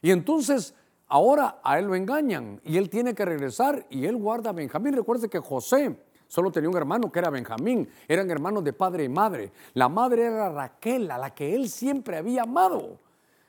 Y 0.00 0.12
entonces 0.12 0.74
ahora 1.08 1.58
a 1.64 1.78
él 1.78 1.86
lo 1.86 1.96
engañan 1.96 2.60
y 2.64 2.76
él 2.76 2.88
tiene 2.88 3.14
que 3.14 3.24
regresar 3.24 3.84
y 3.90 4.06
él 4.06 4.16
guarda 4.16 4.50
a 4.50 4.52
Benjamín. 4.52 4.94
Recuerde 4.94 5.28
que 5.28 5.40
José 5.40 5.98
solo 6.28 6.52
tenía 6.52 6.70
un 6.70 6.76
hermano 6.76 7.10
que 7.10 7.18
era 7.18 7.30
Benjamín, 7.30 7.88
eran 8.06 8.30
hermanos 8.30 8.62
de 8.62 8.72
padre 8.72 9.02
y 9.02 9.08
madre. 9.08 9.50
La 9.74 9.88
madre 9.88 10.26
era 10.26 10.50
Raquel, 10.50 11.10
a 11.10 11.18
la 11.18 11.34
que 11.34 11.52
él 11.52 11.68
siempre 11.68 12.16
había 12.16 12.42
amado. 12.42 13.00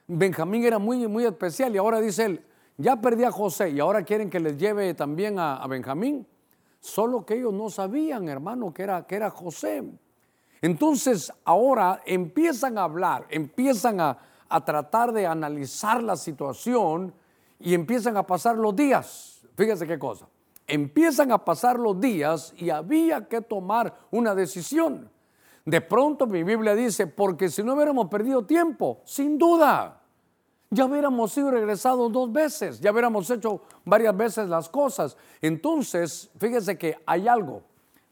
Benjamín 0.07 0.63
era 0.63 0.79
muy, 0.79 1.07
muy 1.07 1.25
especial 1.25 1.75
y 1.75 1.77
ahora 1.77 2.01
dice 2.01 2.25
él, 2.25 2.45
ya 2.77 3.01
perdí 3.01 3.24
a 3.24 3.31
José 3.31 3.71
y 3.71 3.79
ahora 3.79 4.03
quieren 4.03 4.29
que 4.29 4.39
les 4.39 4.57
lleve 4.57 4.94
también 4.94 5.39
a, 5.39 5.65
Benjamín. 5.68 6.25
Solo 6.79 7.25
que 7.25 7.35
ellos 7.35 7.53
no 7.53 7.69
sabían, 7.69 8.29
hermano, 8.29 8.74
que 8.74 8.83
era, 8.83 9.06
que 9.06 9.15
era 9.15 9.29
José. 9.31 9.83
Entonces 10.62 11.33
ahora 11.44 12.01
empiezan 12.06 12.77
a 12.77 12.83
hablar, 12.83 13.25
empiezan 13.29 14.00
a, 14.00 14.18
a 14.47 14.63
tratar 14.63 15.12
de 15.12 15.25
analizar 15.25 16.01
la 16.03 16.15
situación 16.15 17.13
y 17.60 17.74
empiezan 17.74 18.15
a 18.15 18.24
pasar 18.25 18.57
los 18.57 18.75
días. 18.75 19.41
Fíjese 19.55 19.88
qué 19.88 19.98
cosa. 19.98 20.27
Empiezan 20.67 21.31
a 21.31 21.43
pasar 21.43 21.79
los 21.79 22.00
días 22.00 22.53
y 22.57 22.69
había 22.69 23.27
que 23.27 23.41
tomar 23.41 23.98
una 24.12 24.36
decisión. 24.36 25.10
De 25.65 25.81
pronto 25.81 26.27
mi 26.27 26.43
Biblia 26.43 26.75
dice, 26.75 27.07
porque 27.07 27.50
si 27.50 27.63
no 27.63 27.74
hubiéramos 27.74 28.07
perdido 28.07 28.46
tiempo, 28.46 29.01
sin 29.03 29.38
duda, 29.38 29.97
ya 30.69 30.86
hubiéramos 30.86 31.31
sido 31.31 31.51
regresados 31.51 32.12
dos 32.12 32.31
veces, 32.31 32.79
ya 32.79 32.91
hubiéramos 32.91 33.29
hecho 33.29 33.62
varias 33.86 34.15
veces 34.15 34.50
las 34.50 34.69
cosas. 34.69 35.17
Entonces, 35.41 36.29
fíjese 36.38 36.77
que 36.77 36.97
hay 37.05 37.27
algo 37.27 37.62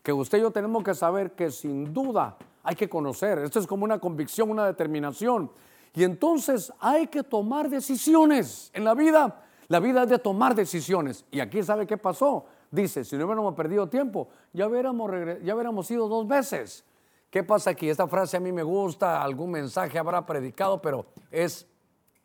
que 0.01 0.13
usted 0.13 0.37
y 0.37 0.41
yo 0.41 0.51
tenemos 0.51 0.83
que 0.83 0.93
saber 0.93 1.31
que 1.31 1.51
sin 1.51 1.93
duda 1.93 2.37
hay 2.63 2.75
que 2.75 2.87
conocer. 2.87 3.39
Esto 3.39 3.59
es 3.59 3.67
como 3.67 3.83
una 3.83 3.99
convicción, 3.99 4.49
una 4.49 4.65
determinación. 4.65 5.51
Y 5.93 6.03
entonces 6.03 6.71
hay 6.79 7.07
que 7.07 7.23
tomar 7.23 7.69
decisiones. 7.69 8.69
En 8.73 8.83
la 8.83 8.93
vida, 8.93 9.43
la 9.67 9.79
vida 9.79 10.03
es 10.03 10.09
de 10.09 10.19
tomar 10.19 10.55
decisiones. 10.55 11.25
Y 11.31 11.39
aquí 11.39 11.63
sabe 11.63 11.87
qué 11.87 11.97
pasó. 11.97 12.45
Dice, 12.71 13.03
si 13.03 13.15
no 13.17 13.25
hubiéramos 13.25 13.55
perdido 13.55 13.87
tiempo, 13.87 14.27
ya 14.51 14.67
hubiéramos, 14.67 15.11
ya 15.43 15.55
hubiéramos 15.55 15.89
ido 15.91 16.07
dos 16.07 16.27
veces. 16.27 16.83
¿Qué 17.29 17.43
pasa 17.43 17.71
aquí? 17.71 17.89
Esta 17.89 18.07
frase 18.07 18.37
a 18.37 18.39
mí 18.39 18.51
me 18.51 18.63
gusta, 18.63 19.21
algún 19.21 19.51
mensaje 19.51 19.97
habrá 19.99 20.25
predicado, 20.25 20.81
pero 20.81 21.05
es 21.31 21.67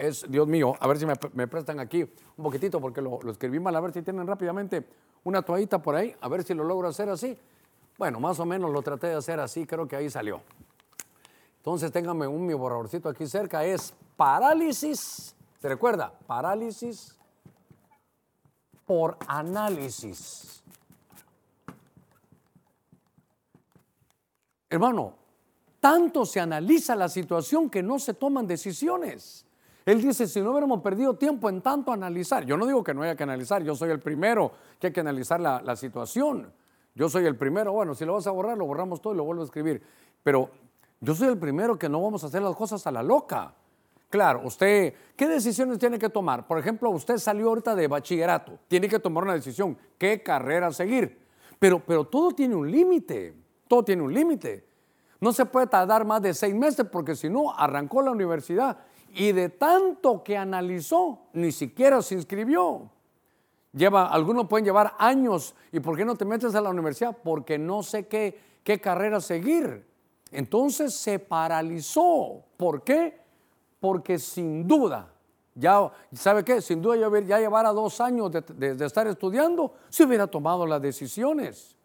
es, 0.00 0.25
Dios 0.30 0.49
mío, 0.49 0.75
a 0.80 0.88
ver 0.88 0.99
si 0.99 1.07
me, 1.07 1.47
prestan 1.47 1.78
aquí 1.78 2.02
un 2.02 2.45
poquitito 2.45 2.80
porque 2.80 3.02
lo, 3.02 3.21
escribí 3.30 3.61
mal, 3.61 3.76
a 3.76 3.80
ver 3.80 3.92
si 3.92 4.02
tienen 4.02 4.26
rápidamente 4.26 4.87
una 5.25 5.42
toallita 5.42 5.80
por 5.80 5.95
ahí, 5.95 6.16
a 6.21 6.28
ver 6.28 6.42
si 6.42 6.54
lo 6.54 6.64
logro 6.64 6.88
hacer 6.88 7.11
así. 7.11 7.37
Bueno, 7.99 8.19
más 8.19 8.40
o 8.40 8.47
menos 8.47 8.71
lo 8.71 8.80
traté 8.80 9.09
de 9.09 9.14
hacer 9.14 9.38
así, 9.40 9.66
creo 9.66 9.87
que 9.87 9.97
ahí 9.97 10.09
salió. 10.09 10.40
Entonces 11.59 11.92
ténganme 11.92 12.26
un 12.26 12.47
mi 12.47 12.54
borradorcito 12.54 13.11
aquí 13.11 13.26
cerca, 13.26 13.62
es 13.62 13.92
parálisis, 14.16 15.35
¿se 15.61 15.69
recuerda? 15.69 16.11
Parálisis 16.26 17.14
por 18.87 19.19
análisis. 19.26 20.62
Hermano, 24.71 25.14
tanto 25.78 26.25
se 26.25 26.40
analiza 26.40 26.97
la 26.97 27.11
situación 27.11 27.69
que 27.69 27.83
no 27.83 27.99
se 27.99 28.14
toman 28.14 28.47
decisiones. 28.47 29.45
Él 29.87 30.02
dice, 30.02 30.26
si 30.26 30.40
no 30.40 30.50
hubiéramos 30.50 30.82
perdido 30.82 31.14
tiempo 31.14 31.49
en 31.49 31.62
tanto 31.62 31.92
analizar, 31.92 32.44
yo 32.44 32.56
no 32.56 32.66
digo 32.66 32.84
que 32.84 32.92
no 32.92 33.02
haya 33.02 33.16
que 33.16 33.22
analizar, 33.22 33.62
yo 33.62 33.75
soy 33.75 33.90
el 33.90 34.00
primero 34.00 34.52
que 34.78 34.88
hay 34.88 34.92
que 34.92 35.00
analizar 35.00 35.40
la, 35.40 35.76
situación. 35.76 36.52
Yo 36.94 37.08
soy 37.08 37.25
el 37.25 37.37
primero, 37.37 37.72
bueno, 37.72 37.94
si 37.94 38.04
lo 38.04 38.14
vas 38.14 38.26
a 38.26 38.30
borrar, 38.30 38.58
lo 38.58 38.66
borramos 38.66 39.00
todo 39.00 39.14
y 39.14 39.16
lo 39.16 39.25
vuelvo 39.25 39.42
a 39.42 39.46
escribir. 39.46 39.82
Pero 40.22 40.50
Yo 41.02 41.14
soy 41.14 41.28
el 41.28 41.38
primero 41.38 41.78
que 41.78 41.88
no 41.88 42.02
vamos 42.02 42.22
a 42.25 42.26
hacer 42.26 42.42
las 42.42 42.54
cosas 42.54 42.87
a 42.87 42.90
la 42.90 43.02
loca. 43.02 43.54
Claro, 44.10 44.42
usted, 44.44 44.92
¿qué 45.16 45.26
decisiones 45.26 45.78
tiene 45.78 45.99
que 45.99 46.10
tomar? 46.10 46.46
Por 46.46 46.58
ejemplo, 46.58 46.90
usted 46.90 47.16
salió 47.16 47.49
ahorita 47.49 47.75
de 47.75 47.88
bachillerato, 47.88 48.58
tiene 48.68 48.87
que 48.87 48.99
tomar 48.99 49.25
una 49.25 49.32
decisión, 49.32 49.78
qué 49.96 50.22
carrera 50.22 50.70
seguir. 50.72 51.18
Pero, 51.58 51.82
pero 51.87 52.04
todo 52.04 52.32
tiene 52.32 52.54
un 52.54 52.70
límite, 52.70 53.34
todo 53.66 53.82
tiene 53.82 54.02
un 54.02 54.12
límite. 54.12 54.66
No 55.20 55.32
se 55.32 55.46
puede 55.46 55.68
tardar 55.68 56.04
más 56.04 56.20
de 56.20 56.34
seis 56.34 56.54
meses 56.54 56.87
porque 56.90 57.14
si 57.14 57.30
no, 57.30 57.54
arrancó 57.56 58.02
la 58.02 58.10
universidad 58.10 58.78
y 59.14 59.33
de 59.33 59.49
tanto 59.49 60.23
que 60.23 60.37
analizó, 60.37 61.26
ni 61.33 61.52
siquiera 61.52 62.02
se 62.02 62.14
inscribió. 62.14 62.90
Lleva, 63.73 64.07
algunos 64.09 64.49
pueden 64.49 64.64
llevar 64.64 64.95
años. 64.99 65.55
¿Y 65.73 65.81
por 65.81 65.97
qué 65.97 66.05
no 66.05 66.17
te 66.17 66.25
metes 66.25 66.55
a 66.55 66.61
la 66.61 66.71
universidad? 66.71 67.17
Porque 67.23 67.59
no 67.59 67.83
sé 67.83 68.07
qué, 68.09 68.40
qué 68.64 68.81
carrera 68.81 69.21
seguir. 69.21 69.87
Entonces 70.33 70.95
se 70.95 71.19
paralizó. 71.19 72.45
¿Por 72.57 72.83
qué? 72.83 73.21
porque 73.81 74.19
sin 74.19 74.69
duda, 74.69 75.09
ya, 75.55 75.90
¿sabe 76.12 76.45
qué? 76.45 76.61
Sin 76.61 76.81
duda 76.81 76.97
ya, 76.97 77.21
ya 77.21 77.38
llevara 77.40 77.73
dos 77.73 78.00
años 78.00 78.31
de, 78.31 78.85
estar 78.85 79.07
estudiando, 79.07 79.75
se 79.88 80.05
hubiera 80.05 80.26
tomado 80.26 80.67
las 80.67 80.81
decisiones. 80.81 81.76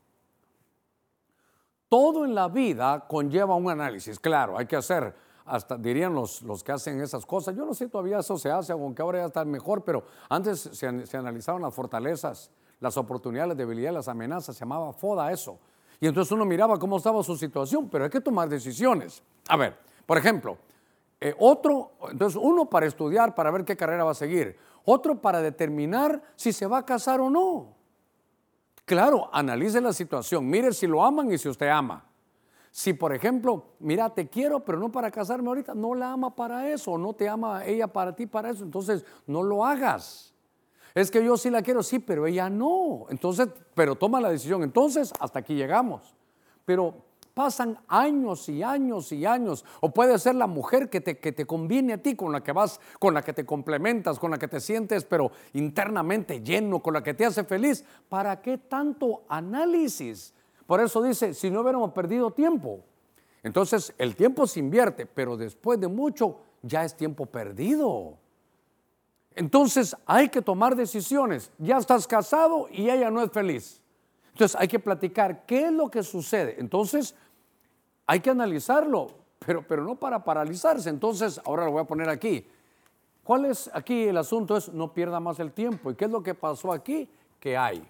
Todo 1.88 2.26
en 2.26 2.36
la 2.36 2.50
vida 2.50 3.06
conlleva 3.08 3.56
un 3.56 3.70
análisis, 3.70 4.20
claro, 4.20 4.58
hay 4.58 4.66
que 4.66 4.76
hacer, 4.76 5.16
hasta 5.46 5.78
dirían 5.78 6.14
los, 6.14 6.42
los 6.42 6.64
que 6.64 6.72
hacen 6.72 7.00
esas 7.02 7.26
cosas, 7.26 7.56
yo 7.56 7.66
no 7.66 7.74
sé 7.74 7.88
todavía 7.88 8.20
eso 8.20 8.38
se 8.38 8.52
hace, 8.52 8.72
aunque 8.72 9.02
ahora 9.02 9.20
ya 9.20 9.26
está 9.26 9.46
mejor, 9.46 9.84
pero 9.84 10.04
antes 10.28 10.60
se, 10.60 11.06
se 11.06 11.18
analizaban 11.18 11.62
las 11.62 11.74
fortalezas, 11.74 12.52
las 12.80 12.98
oportunidades, 12.98 13.50
las 13.50 13.58
debilidades, 13.58 13.94
las 13.94 14.08
amenazas, 14.08 14.56
se 14.56 14.60
llamaba 14.62 14.92
FODA 14.92 15.32
eso. 15.32 15.58
Y 16.00 16.08
entonces 16.08 16.32
uno 16.32 16.46
miraba 16.46 16.78
cómo 16.78 16.98
estaba 16.98 17.24
su 17.24 17.38
situación, 17.38 17.88
pero 17.90 18.04
hay 18.04 18.10
que 18.10 18.22
tomar 18.22 18.50
decisiones. 18.50 19.24
A 19.48 19.56
ver, 19.56 19.78
por 20.06 20.18
ejemplo, 20.18 20.58
eh, 21.22 21.34
otro, 21.40 21.92
entonces 22.12 22.40
uno 22.42 22.66
para 22.66 22.86
estudiar, 22.86 23.34
para 23.34 23.52
ver 23.52 23.64
qué 23.64 23.78
carrera 23.78 24.04
va 24.04 24.12
a 24.12 24.16
seguir. 24.16 24.58
Otro 24.84 25.22
para 25.22 25.42
determinar 25.42 26.22
si 26.36 26.52
se 26.52 26.68
va 26.68 26.80
a 26.80 26.86
casar 26.86 27.20
o 27.22 27.30
no. 27.30 27.74
Claro, 28.86 29.30
analice 29.34 29.82
la 29.82 29.94
situación, 29.94 30.48
mire 30.48 30.72
si 30.74 30.86
lo 30.86 31.04
aman 31.04 31.32
y 31.32 31.38
si 31.38 31.50
usted 31.50 31.70
ama. 31.70 32.06
Si, 32.78 32.92
por 32.92 33.14
ejemplo, 33.14 33.68
mira, 33.80 34.10
te 34.10 34.28
quiero, 34.28 34.66
pero 34.66 34.78
no 34.78 34.92
para 34.92 35.10
casarme 35.10 35.48
ahorita, 35.48 35.74
no 35.74 35.96
la 35.96 36.12
ama 36.12 36.36
para 36.36 36.70
eso, 36.70 36.98
no 36.98 37.14
te 37.14 37.30
ama 37.30 37.64
ella 37.66 37.88
para 37.88 38.14
ti 38.14 38.26
para 38.26 38.50
eso, 38.50 38.66
entonces 38.66 39.06
no 39.28 39.44
lo 39.44 39.66
hagas. 39.66 40.34
Es 40.94 41.10
que 41.10 41.24
yo 41.24 41.38
sí 41.38 41.50
la 41.50 41.62
quiero, 41.62 41.82
sí, 41.82 42.00
pero 42.00 42.28
ella 42.28 42.50
no. 42.50 43.06
Entonces, 43.08 43.48
pero 43.74 43.96
toma 43.96 44.20
la 44.20 44.30
decisión. 44.30 44.62
Entonces, 44.62 45.14
hasta 45.22 45.40
aquí 45.40 45.56
llegamos. 45.56 46.18
Pero 46.66 46.96
pasan 47.34 47.80
años 47.88 48.50
y 48.50 48.62
años 48.62 49.10
y 49.14 49.26
años. 49.26 49.64
O 49.80 49.92
puede 49.92 50.20
ser 50.20 50.36
la 50.36 50.46
mujer 50.46 50.90
que 50.90 51.00
te, 51.00 51.18
que 51.18 51.32
te 51.32 51.46
conviene 51.46 51.94
a 51.94 52.04
ti, 52.04 52.14
con 52.14 52.34
la 52.34 52.44
que 52.44 52.52
vas, 52.52 52.82
con 53.00 53.14
la 53.14 53.22
que 53.22 53.32
te 53.32 53.46
complementas, 53.46 54.20
con 54.20 54.32
la 54.32 54.38
que 54.38 54.50
te 54.50 54.60
sientes, 54.60 55.06
pero 55.06 55.32
internamente 55.54 56.42
lleno, 56.42 56.82
con 56.82 56.94
la 56.94 57.02
que 57.02 57.14
te 57.14 57.26
hace 57.26 57.46
feliz. 57.46 57.86
¿Para 58.10 58.42
qué 58.42 58.58
tanto 58.58 59.24
análisis? 59.30 60.34
Por 60.66 60.82
eso 60.82 61.02
dice, 61.02 61.34
si 61.34 61.52
no 61.52 61.62
hubiéramos 61.62 61.92
perdido 61.92 62.32
tiempo. 62.32 62.82
Entonces 63.44 63.94
el 63.98 64.16
tiempo 64.16 64.48
se 64.48 64.60
invierte, 64.60 65.06
pero 65.06 65.38
después 65.38 65.80
de 65.80 65.88
mucho 65.88 66.40
ya 66.64 66.84
es 66.84 66.96
tiempo 66.96 67.28
perdido. 67.28 68.18
Entonces 69.36 69.96
hay 70.06 70.30
que 70.30 70.42
tomar 70.42 70.76
decisiones. 70.76 71.52
Ya 71.60 71.78
estás 71.78 72.08
casado 72.08 72.68
y 72.72 72.90
ella 72.90 73.12
no 73.12 73.22
es 73.22 73.32
feliz. 73.32 73.82
Entonces 74.32 74.60
hay 74.60 74.68
que 74.68 74.80
platicar 74.80 75.46
qué 75.46 75.68
es 75.68 75.72
lo 75.72 75.90
que 75.90 76.02
sucede. 76.02 76.56
Entonces 76.60 77.16
hay 78.08 78.20
que 78.20 78.32
analizarlo, 78.32 79.12
pero, 79.46 79.66
pero 79.68 79.84
no 79.84 79.96
para 79.96 80.24
paralizarse. 80.24 80.90
Entonces, 80.90 81.40
ahora 81.46 81.66
lo 81.66 81.72
voy 81.72 81.82
a 81.82 81.86
poner 81.86 82.10
aquí. 82.10 82.48
¿Cuál 83.24 83.46
es 83.46 83.70
aquí 83.74 84.04
el 84.04 84.18
asunto? 84.18 84.58
Es 84.58 84.70
no 84.70 84.94
pierda 84.94 85.20
más 85.20 85.40
el 85.40 85.52
tiempo. 85.52 85.92
¿Y 85.92 85.96
qué 85.96 86.06
es 86.06 86.12
lo 86.12 86.22
que 86.22 86.34
pasó 86.34 86.72
aquí? 86.72 87.10
Que 87.40 87.58
hay 87.58 87.88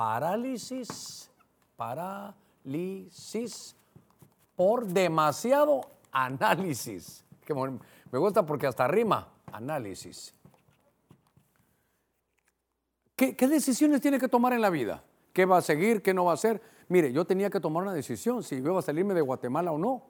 parálisis, 0.00 1.30
parálisis 1.76 3.76
por 4.56 4.86
demasiado 4.86 5.82
análisis. 6.10 7.22
Me 8.10 8.18
gusta 8.18 8.46
porque 8.46 8.66
hasta 8.66 8.88
rima, 8.88 9.28
análisis. 9.52 10.34
¿Qué, 13.14 13.36
¿Qué, 13.36 13.46
decisiones 13.46 14.00
tiene 14.00 14.18
que 14.18 14.28
tomar 14.28 14.54
en 14.54 14.62
la 14.62 14.70
vida? 14.70 15.04
¿Qué 15.34 15.44
va 15.44 15.58
a 15.58 15.60
seguir? 15.60 16.00
¿Qué 16.00 16.14
no 16.14 16.24
va 16.24 16.30
a 16.30 16.34
hacer? 16.34 16.62
Mire, 16.88 17.12
yo 17.12 17.26
tenía 17.26 17.50
que 17.50 17.60
tomar 17.60 17.82
una 17.82 17.92
decisión 17.92 18.42
si 18.42 18.54
iba 18.54 18.78
a 18.78 18.80
salirme 18.80 19.12
de 19.12 19.20
Guatemala 19.20 19.70
o 19.70 19.76
no. 19.76 20.04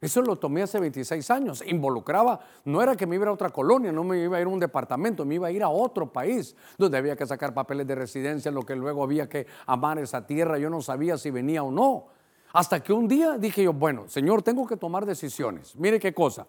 Eso 0.00 0.22
lo 0.22 0.36
tomé 0.36 0.62
hace 0.62 0.80
26 0.80 1.30
años. 1.30 1.62
Involucraba, 1.66 2.40
no 2.64 2.82
era 2.82 2.96
que 2.96 3.06
me 3.06 3.16
iba 3.16 3.28
a 3.28 3.32
otra 3.32 3.50
colonia, 3.50 3.92
no 3.92 4.02
me 4.02 4.18
iba 4.22 4.38
a 4.38 4.40
ir 4.40 4.46
a 4.46 4.50
un 4.50 4.58
departamento, 4.58 5.24
me 5.26 5.34
iba 5.34 5.48
a 5.48 5.50
ir 5.50 5.62
a 5.62 5.68
otro 5.68 6.10
país 6.10 6.56
donde 6.78 6.96
había 6.96 7.16
que 7.16 7.26
sacar 7.26 7.52
papeles 7.52 7.86
de 7.86 7.94
residencia, 7.94 8.50
lo 8.50 8.62
que 8.62 8.74
luego 8.74 9.04
había 9.04 9.28
que 9.28 9.46
amar 9.66 9.98
esa 9.98 10.26
tierra. 10.26 10.58
Yo 10.58 10.70
no 10.70 10.80
sabía 10.80 11.18
si 11.18 11.30
venía 11.30 11.62
o 11.62 11.70
no. 11.70 12.06
Hasta 12.52 12.82
que 12.82 12.92
un 12.92 13.06
día 13.06 13.36
dije 13.38 13.62
yo, 13.62 13.72
bueno, 13.72 14.08
Señor, 14.08 14.42
tengo 14.42 14.66
que 14.66 14.76
tomar 14.76 15.04
decisiones. 15.04 15.76
Mire 15.76 16.00
qué 16.00 16.14
cosa. 16.14 16.46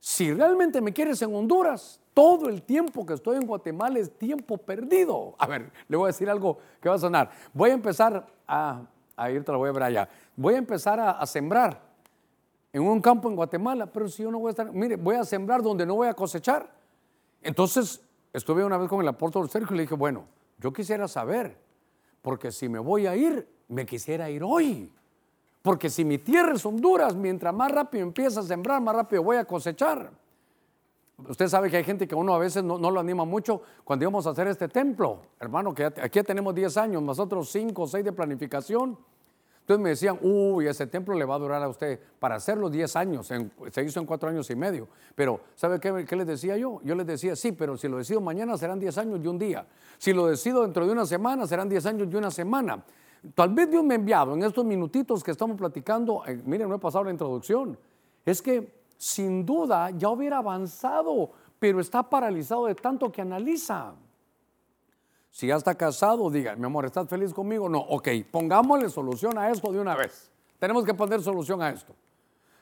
Si 0.00 0.34
realmente 0.34 0.80
me 0.82 0.92
quieres 0.92 1.22
en 1.22 1.34
Honduras, 1.34 1.98
todo 2.12 2.48
el 2.48 2.62
tiempo 2.62 3.06
que 3.06 3.14
estoy 3.14 3.36
en 3.36 3.46
Guatemala 3.46 3.98
es 3.98 4.10
tiempo 4.18 4.58
perdido. 4.58 5.34
A 5.38 5.46
ver, 5.46 5.72
le 5.88 5.96
voy 5.96 6.04
a 6.04 6.06
decir 6.08 6.28
algo 6.28 6.58
que 6.80 6.88
va 6.88 6.96
a 6.96 6.98
sonar. 6.98 7.30
Voy 7.54 7.70
a 7.70 7.72
empezar 7.72 8.26
a, 8.46 8.82
a 9.16 9.30
ir, 9.30 9.44
te 9.44 9.52
lo 9.52 9.58
voy 9.58 9.70
a 9.70 9.72
ver 9.72 9.82
allá. 9.82 10.08
Voy 10.36 10.54
a 10.54 10.58
empezar 10.58 11.00
a, 11.00 11.24
sembrar 11.26 11.93
en 12.74 12.82
un 12.82 13.00
campo 13.00 13.28
en 13.28 13.36
Guatemala, 13.36 13.86
pero 13.86 14.08
si 14.08 14.24
yo 14.24 14.32
no 14.32 14.40
voy 14.40 14.48
a 14.48 14.50
estar, 14.50 14.72
mire, 14.72 14.96
voy 14.96 15.14
a 15.14 15.22
sembrar 15.22 15.62
donde 15.62 15.86
no 15.86 15.94
voy 15.94 16.08
a 16.08 16.14
cosechar. 16.14 16.68
Entonces, 17.40 18.02
estuve 18.32 18.64
una 18.64 18.76
vez 18.76 18.88
con 18.88 19.00
el 19.00 19.06
apóstol 19.06 19.48
Sergio 19.48 19.74
y 19.74 19.76
le 19.76 19.82
dije, 19.84 19.94
bueno, 19.94 20.24
yo 20.58 20.72
quisiera 20.72 21.06
saber, 21.06 21.56
porque 22.20 22.50
si 22.50 22.68
me 22.68 22.80
voy 22.80 23.06
a 23.06 23.14
ir, 23.14 23.48
me 23.68 23.86
quisiera 23.86 24.28
ir 24.28 24.42
hoy. 24.42 24.92
Porque 25.62 25.88
si 25.88 26.04
mi 26.04 26.18
tierra 26.18 26.52
es 26.52 26.66
Honduras, 26.66 27.14
mientras 27.14 27.54
más 27.54 27.70
rápido 27.70 28.02
empieza 28.02 28.40
a 28.40 28.42
sembrar, 28.42 28.80
más 28.80 28.96
rápido 28.96 29.22
voy 29.22 29.36
a 29.36 29.44
cosechar. 29.44 30.10
Usted 31.28 31.46
sabe 31.46 31.70
que 31.70 31.76
hay 31.76 31.84
gente 31.84 32.08
que 32.08 32.16
uno 32.16 32.34
a 32.34 32.38
veces 32.38 32.64
no, 32.64 32.76
lo 32.90 32.98
anima 32.98 33.24
mucho 33.24 33.62
cuando 33.84 34.02
íbamos 34.04 34.26
a 34.26 34.30
hacer 34.30 34.48
este 34.48 34.66
templo. 34.66 35.20
Hermano, 35.38 35.72
que 35.72 35.84
aquí 35.84 36.20
tenemos 36.24 36.52
10 36.52 36.76
años, 36.76 37.02
nosotros 37.04 37.48
5 37.50 37.82
o 37.82 37.86
6 37.86 38.04
de 38.04 38.12
planificación. 38.12 38.98
Entonces 39.64 39.82
me 39.82 39.88
decían, 39.88 40.18
uy, 40.20 40.66
ese 40.66 40.86
templo 40.86 41.14
le 41.14 41.24
va 41.24 41.36
a 41.36 41.38
durar 41.38 41.62
a 41.62 41.68
usted 41.70 41.98
para 42.18 42.34
hacerlo 42.34 42.68
10 42.68 42.96
años, 42.96 43.26
se 43.26 43.82
hizo 43.82 43.98
en 43.98 44.04
4 44.04 44.28
años 44.28 44.50
y 44.50 44.54
medio. 44.54 44.88
Pero, 45.14 45.40
¿sabe 45.54 45.80
qué, 45.80 46.16
les 46.16 46.26
decía 46.26 46.58
yo? 46.58 46.82
Yo 46.84 46.94
les 46.94 47.06
decía, 47.06 47.34
sí, 47.34 47.52
pero 47.52 47.78
si 47.78 47.88
lo 47.88 47.96
decido 47.96 48.20
mañana 48.20 48.58
serán 48.58 48.78
10 48.78 48.98
años 48.98 49.20
y 49.24 49.26
un 49.26 49.38
día. 49.38 49.66
Si 49.96 50.12
lo 50.12 50.26
decido 50.26 50.60
dentro 50.60 50.84
de 50.84 50.92
una 50.92 51.06
semana 51.06 51.46
serán 51.46 51.70
10 51.70 51.86
años 51.86 52.08
y 52.10 52.14
una 52.14 52.30
semana. 52.30 52.84
Tal 53.34 53.54
vez 53.54 53.70
Dios 53.70 53.82
me 53.82 53.94
ha 53.94 53.96
enviado 53.96 54.34
en 54.34 54.42
estos 54.42 54.66
minutitos 54.66 55.24
que 55.24 55.30
estamos 55.30 55.56
platicando, 55.56 56.22
eh, 56.26 56.42
miren, 56.44 56.68
no 56.68 56.74
he 56.74 56.78
pasado 56.78 57.04
la 57.04 57.10
introducción, 57.10 57.78
es 58.26 58.42
que 58.42 58.70
sin 58.98 59.46
duda 59.46 59.88
ya 59.92 60.10
hubiera 60.10 60.38
avanzado, 60.38 61.30
pero 61.58 61.80
está 61.80 62.02
paralizado 62.02 62.66
de 62.66 62.74
tanto 62.74 63.10
que 63.10 63.22
analiza. 63.22 63.94
Si 65.34 65.48
ya 65.48 65.56
está 65.56 65.74
casado, 65.74 66.30
diga, 66.30 66.54
mi 66.54 66.64
amor, 66.64 66.84
¿estás 66.84 67.08
feliz 67.08 67.34
conmigo? 67.34 67.68
No, 67.68 67.80
ok, 67.80 68.08
pongámosle 68.30 68.88
solución 68.88 69.36
a 69.36 69.50
esto 69.50 69.72
de 69.72 69.80
una 69.80 69.96
vez. 69.96 70.30
Tenemos 70.60 70.84
que 70.84 70.94
poner 70.94 71.20
solución 71.22 71.60
a 71.60 71.70
esto. 71.70 71.92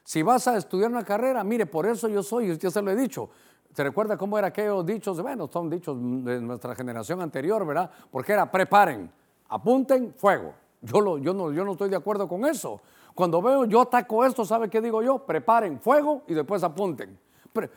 Si 0.02 0.22
vas 0.22 0.48
a 0.48 0.56
estudiar 0.56 0.90
una 0.90 1.04
carrera, 1.04 1.44
mire, 1.44 1.66
por 1.66 1.84
eso 1.84 2.08
yo 2.08 2.22
soy, 2.22 2.56
ya 2.56 2.70
se 2.70 2.80
lo 2.80 2.90
he 2.90 2.96
dicho. 2.96 3.28
¿Se 3.74 3.84
recuerda 3.84 4.16
cómo 4.16 4.38
era 4.38 4.46
aquellos 4.46 4.86
dichos? 4.86 5.20
Bueno, 5.20 5.50
son 5.52 5.68
dichos 5.68 5.98
de 6.24 6.40
nuestra 6.40 6.74
generación 6.74 7.20
anterior, 7.20 7.66
¿verdad? 7.66 7.90
Porque 8.10 8.32
era 8.32 8.50
preparen, 8.50 9.12
apunten, 9.50 10.14
fuego. 10.14 10.54
Yo, 10.80 11.18
yo, 11.18 11.34
no, 11.34 11.52
yo 11.52 11.66
no 11.66 11.72
estoy 11.72 11.90
de 11.90 11.96
acuerdo 11.96 12.26
con 12.26 12.46
eso. 12.46 12.80
Cuando 13.14 13.42
veo 13.42 13.66
yo 13.66 13.82
ataco 13.82 14.24
esto, 14.24 14.46
¿sabe 14.46 14.70
qué 14.70 14.80
digo 14.80 15.02
yo? 15.02 15.18
Preparen 15.26 15.78
fuego 15.78 16.22
y 16.26 16.32
después 16.32 16.62
apunten. 16.62 17.18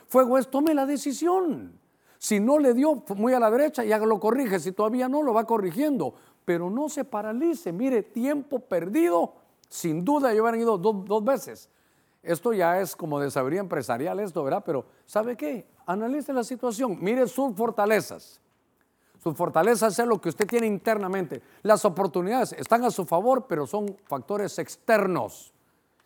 fuego 0.07 0.37
es, 0.37 0.47
tome 0.47 0.73
la 0.73 0.85
decisión. 0.85 1.83
Si 2.25 2.39
no 2.39 2.57
le 2.57 2.73
dio 2.73 3.03
muy 3.15 3.33
a 3.33 3.39
la 3.39 3.51
derecha, 3.51 3.83
ya 3.83 3.99
lo 3.99 4.19
corrige. 4.19 4.59
Si 4.59 4.71
todavía 4.71 5.07
no, 5.07 5.21
lo 5.21 5.31
va 5.31 5.45
corrigiendo. 5.45 6.15
Pero 6.43 6.71
no 6.71 6.89
se 6.89 7.03
paralice. 7.03 7.71
Mire, 7.71 8.01
tiempo 8.01 8.61
perdido, 8.61 9.35
sin 9.69 10.03
duda, 10.03 10.33
yo 10.33 10.41
hubieran 10.41 10.59
ido 10.59 10.75
dos, 10.79 11.05
dos 11.05 11.23
veces. 11.23 11.69
Esto 12.23 12.51
ya 12.51 12.81
es 12.81 12.95
como 12.95 13.19
de 13.19 13.29
sabiduría 13.29 13.59
empresarial, 13.59 14.19
esto, 14.19 14.43
¿verdad? 14.43 14.63
Pero, 14.65 14.85
¿sabe 15.05 15.37
qué? 15.37 15.67
Analice 15.85 16.33
la 16.33 16.43
situación. 16.43 16.97
Mire 16.99 17.27
sus 17.27 17.55
fortalezas. 17.55 18.41
Su 19.21 19.35
fortaleza 19.35 19.85
es 19.85 19.99
lo 19.99 20.19
que 20.19 20.29
usted 20.29 20.47
tiene 20.47 20.65
internamente. 20.65 21.43
Las 21.61 21.85
oportunidades 21.85 22.53
están 22.53 22.85
a 22.85 22.89
su 22.89 23.05
favor, 23.05 23.45
pero 23.47 23.67
son 23.67 23.95
factores 24.07 24.57
externos. 24.57 25.53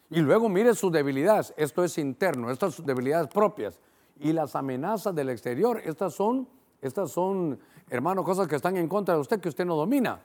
Y 0.09 0.19
luego 0.19 0.49
mire 0.49 0.75
sus 0.75 0.91
debilidades. 0.91 1.53
Esto 1.55 1.81
es 1.81 1.97
interno, 1.97 2.51
estas 2.51 2.73
son 2.73 2.85
debilidades 2.85 3.29
propias. 3.29 3.79
Y 4.19 4.33
las 4.33 4.55
amenazas 4.55 5.15
del 5.15 5.29
exterior, 5.29 5.81
estas 5.85 6.13
son, 6.13 6.47
estas 6.81 7.11
son, 7.11 7.57
hermano, 7.89 8.23
cosas 8.23 8.47
que 8.47 8.55
están 8.55 8.75
en 8.77 8.87
contra 8.87 9.15
de 9.15 9.21
usted 9.21 9.39
que 9.39 9.49
usted 9.49 9.65
no 9.65 9.75
domina. 9.75 10.21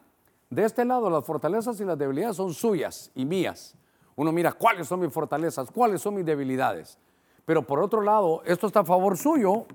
de 0.51 0.65
este 0.65 0.85
lado 0.85 1.11
las 1.11 1.25
fortalezas 1.25 1.81
y 1.81 1.85
las 1.85 1.99
debilidades 1.99 2.37
son 2.37 2.53
suyas 2.53 3.11
y 3.15 3.25
mías. 3.25 3.75
Uno 4.17 4.31
mira 4.31 4.53
cuáles 4.53 4.87
son 4.87 5.01
mis 5.01 5.13
fortalezas, 5.13 5.71
cuáles 5.71 6.01
son 6.01 6.15
mis 6.15 6.25
debilidades. 6.25 6.99
Pero 7.45 7.63
por 7.63 7.81
otro 7.81 8.01
lado, 8.01 8.43
esto 8.45 8.67
está 8.67 8.81
a 8.81 8.85
favor 8.85 9.17
suyo, 9.17 9.67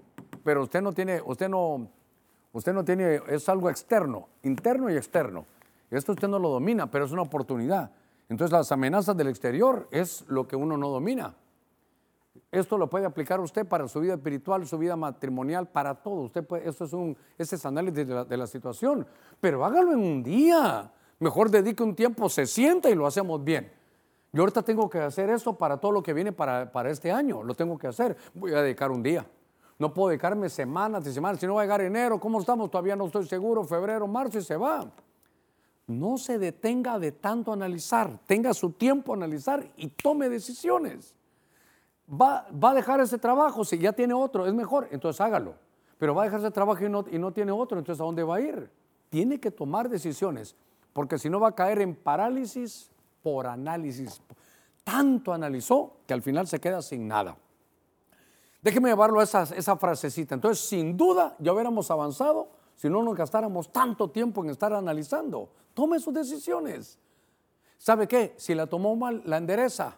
pero 0.43 0.63
usted 0.63 0.81
no 0.81 0.93
tiene, 0.93 1.21
usted 1.25 1.49
no, 1.49 1.87
usted 2.53 2.73
no 2.73 2.83
tiene, 2.83 3.21
es 3.27 3.49
algo 3.49 3.69
externo, 3.69 4.29
interno 4.43 4.89
y 4.89 4.95
externo. 4.95 5.45
Esto 5.91 6.13
usted 6.13 6.27
no 6.27 6.39
lo 6.39 6.49
domina, 6.49 6.89
pero 6.89 7.05
es 7.05 7.11
una 7.11 7.23
oportunidad. 7.23 7.91
Entonces 8.29 8.51
las 8.51 8.71
amenazas 8.71 9.17
del 9.17 9.27
exterior 9.27 9.87
es 9.91 10.23
lo 10.27 10.47
que 10.47 10.55
uno 10.55 10.77
no 10.77 10.89
domina. 10.89 11.35
Esto 12.51 12.77
lo 12.77 12.89
puede 12.89 13.05
aplicar 13.05 13.39
usted 13.39 13.67
para 13.67 13.87
su 13.87 13.99
vida 13.99 14.13
espiritual, 14.13 14.65
su 14.67 14.77
vida 14.77 14.95
matrimonial, 14.95 15.67
para 15.67 15.95
todo. 15.95 16.21
Usted 16.21 16.45
puede, 16.45 16.67
esto 16.67 16.85
es 16.85 16.93
un 16.93 17.15
ese 17.37 17.55
es 17.55 17.65
análisis 17.65 18.07
de 18.07 18.13
la, 18.13 18.25
de 18.25 18.37
la, 18.37 18.47
situación. 18.47 19.05
Pero 19.39 19.63
hágalo 19.63 19.93
en 19.93 19.99
un 19.99 20.23
día. 20.23 20.91
Mejor 21.19 21.49
dedique 21.49 21.83
un 21.83 21.95
tiempo, 21.95 22.29
se 22.29 22.45
sienta 22.45 22.89
y 22.89 22.95
lo 22.95 23.05
hacemos 23.05 23.43
bien. 23.43 23.71
Yo 24.31 24.43
ahorita 24.43 24.61
tengo 24.61 24.89
que 24.89 24.99
hacer 24.99 25.29
eso 25.29 25.57
para 25.57 25.77
todo 25.77 25.91
lo 25.91 26.03
que 26.03 26.13
viene 26.13 26.31
para, 26.31 26.71
para 26.71 26.89
este 26.89 27.11
año. 27.11 27.43
Lo 27.43 27.55
tengo 27.55 27.77
que 27.77 27.87
hacer. 27.87 28.15
Voy 28.33 28.53
a 28.53 28.61
dedicar 28.61 28.91
un 28.91 29.01
día. 29.01 29.25
No 29.79 29.93
puedo 29.93 30.09
dedicarme 30.09 30.49
semanas 30.49 31.07
y 31.07 31.13
semanas. 31.13 31.39
Si 31.39 31.47
no 31.47 31.55
va 31.55 31.61
a 31.61 31.63
llegar 31.63 31.81
enero, 31.81 32.19
¿cómo 32.19 32.39
estamos? 32.39 32.69
Todavía 32.69 32.95
no 32.95 33.05
estoy 33.05 33.25
seguro. 33.27 33.63
Febrero, 33.63 34.07
marzo 34.07 34.37
y 34.37 34.43
se 34.43 34.55
va. 34.55 34.91
No 35.87 36.17
se 36.17 36.37
detenga 36.37 36.99
de 36.99 37.11
tanto 37.11 37.51
analizar. 37.51 38.19
Tenga 38.27 38.53
su 38.53 38.71
tiempo 38.71 39.13
a 39.13 39.15
analizar 39.15 39.67
y 39.77 39.87
tome 39.87 40.29
decisiones. 40.29 41.15
Va, 42.11 42.47
va, 42.51 42.71
a 42.71 42.73
dejar 42.73 42.99
ese 43.01 43.17
trabajo, 43.17 43.63
si 43.63 43.77
ya 43.77 43.93
tiene 43.93 44.13
otro, 44.13 44.47
es 44.47 44.53
mejor, 44.53 44.87
entonces 44.91 45.21
hágalo. 45.21 45.55
Pero 45.97 46.15
va 46.15 46.23
a 46.23 46.25
dejar 46.25 46.39
ese 46.39 46.51
trabajo 46.51 46.83
y 46.83 46.89
no, 46.89 47.05
y 47.11 47.19
no 47.19 47.31
tiene 47.31 47.51
otro, 47.51 47.77
entonces 47.77 48.01
¿a 48.01 48.05
dónde 48.05 48.23
va 48.23 48.37
a 48.37 48.41
ir? 48.41 48.71
Tiene 49.09 49.39
que 49.39 49.51
tomar 49.51 49.89
decisiones, 49.89 50.55
porque 50.93 51.19
si 51.19 51.29
no 51.29 51.39
va 51.39 51.49
a 51.49 51.55
caer 51.55 51.81
en 51.81 51.95
parálisis 51.95 52.89
por 53.21 53.47
análisis. 53.47 54.21
Tanto 54.83 55.33
analizó 55.33 55.97
que 56.07 56.13
al 56.13 56.21
final 56.21 56.47
se 56.47 56.59
queda 56.59 56.81
sin 56.81 57.07
nada. 57.07 57.37
Déjeme 58.61 58.89
llevarlo 58.89 59.19
a 59.19 59.23
esa, 59.23 59.43
esa 59.43 59.77
frasecita. 59.77 60.35
Entonces, 60.35 60.67
sin 60.67 60.97
duda, 60.97 61.35
ya 61.39 61.53
hubiéramos 61.53 61.89
avanzado 61.91 62.49
si 62.75 62.89
no 62.89 63.03
nos 63.03 63.15
gastáramos 63.15 63.71
tanto 63.71 64.09
tiempo 64.09 64.43
en 64.43 64.49
estar 64.49 64.73
analizando. 64.73 65.49
Tome 65.73 65.99
sus 65.99 66.13
decisiones. 66.13 66.97
¿Sabe 67.77 68.07
qué? 68.07 68.33
Si 68.37 68.55
la 68.55 68.67
tomó 68.67 68.95
mal, 68.95 69.21
la 69.25 69.37
endereza. 69.37 69.97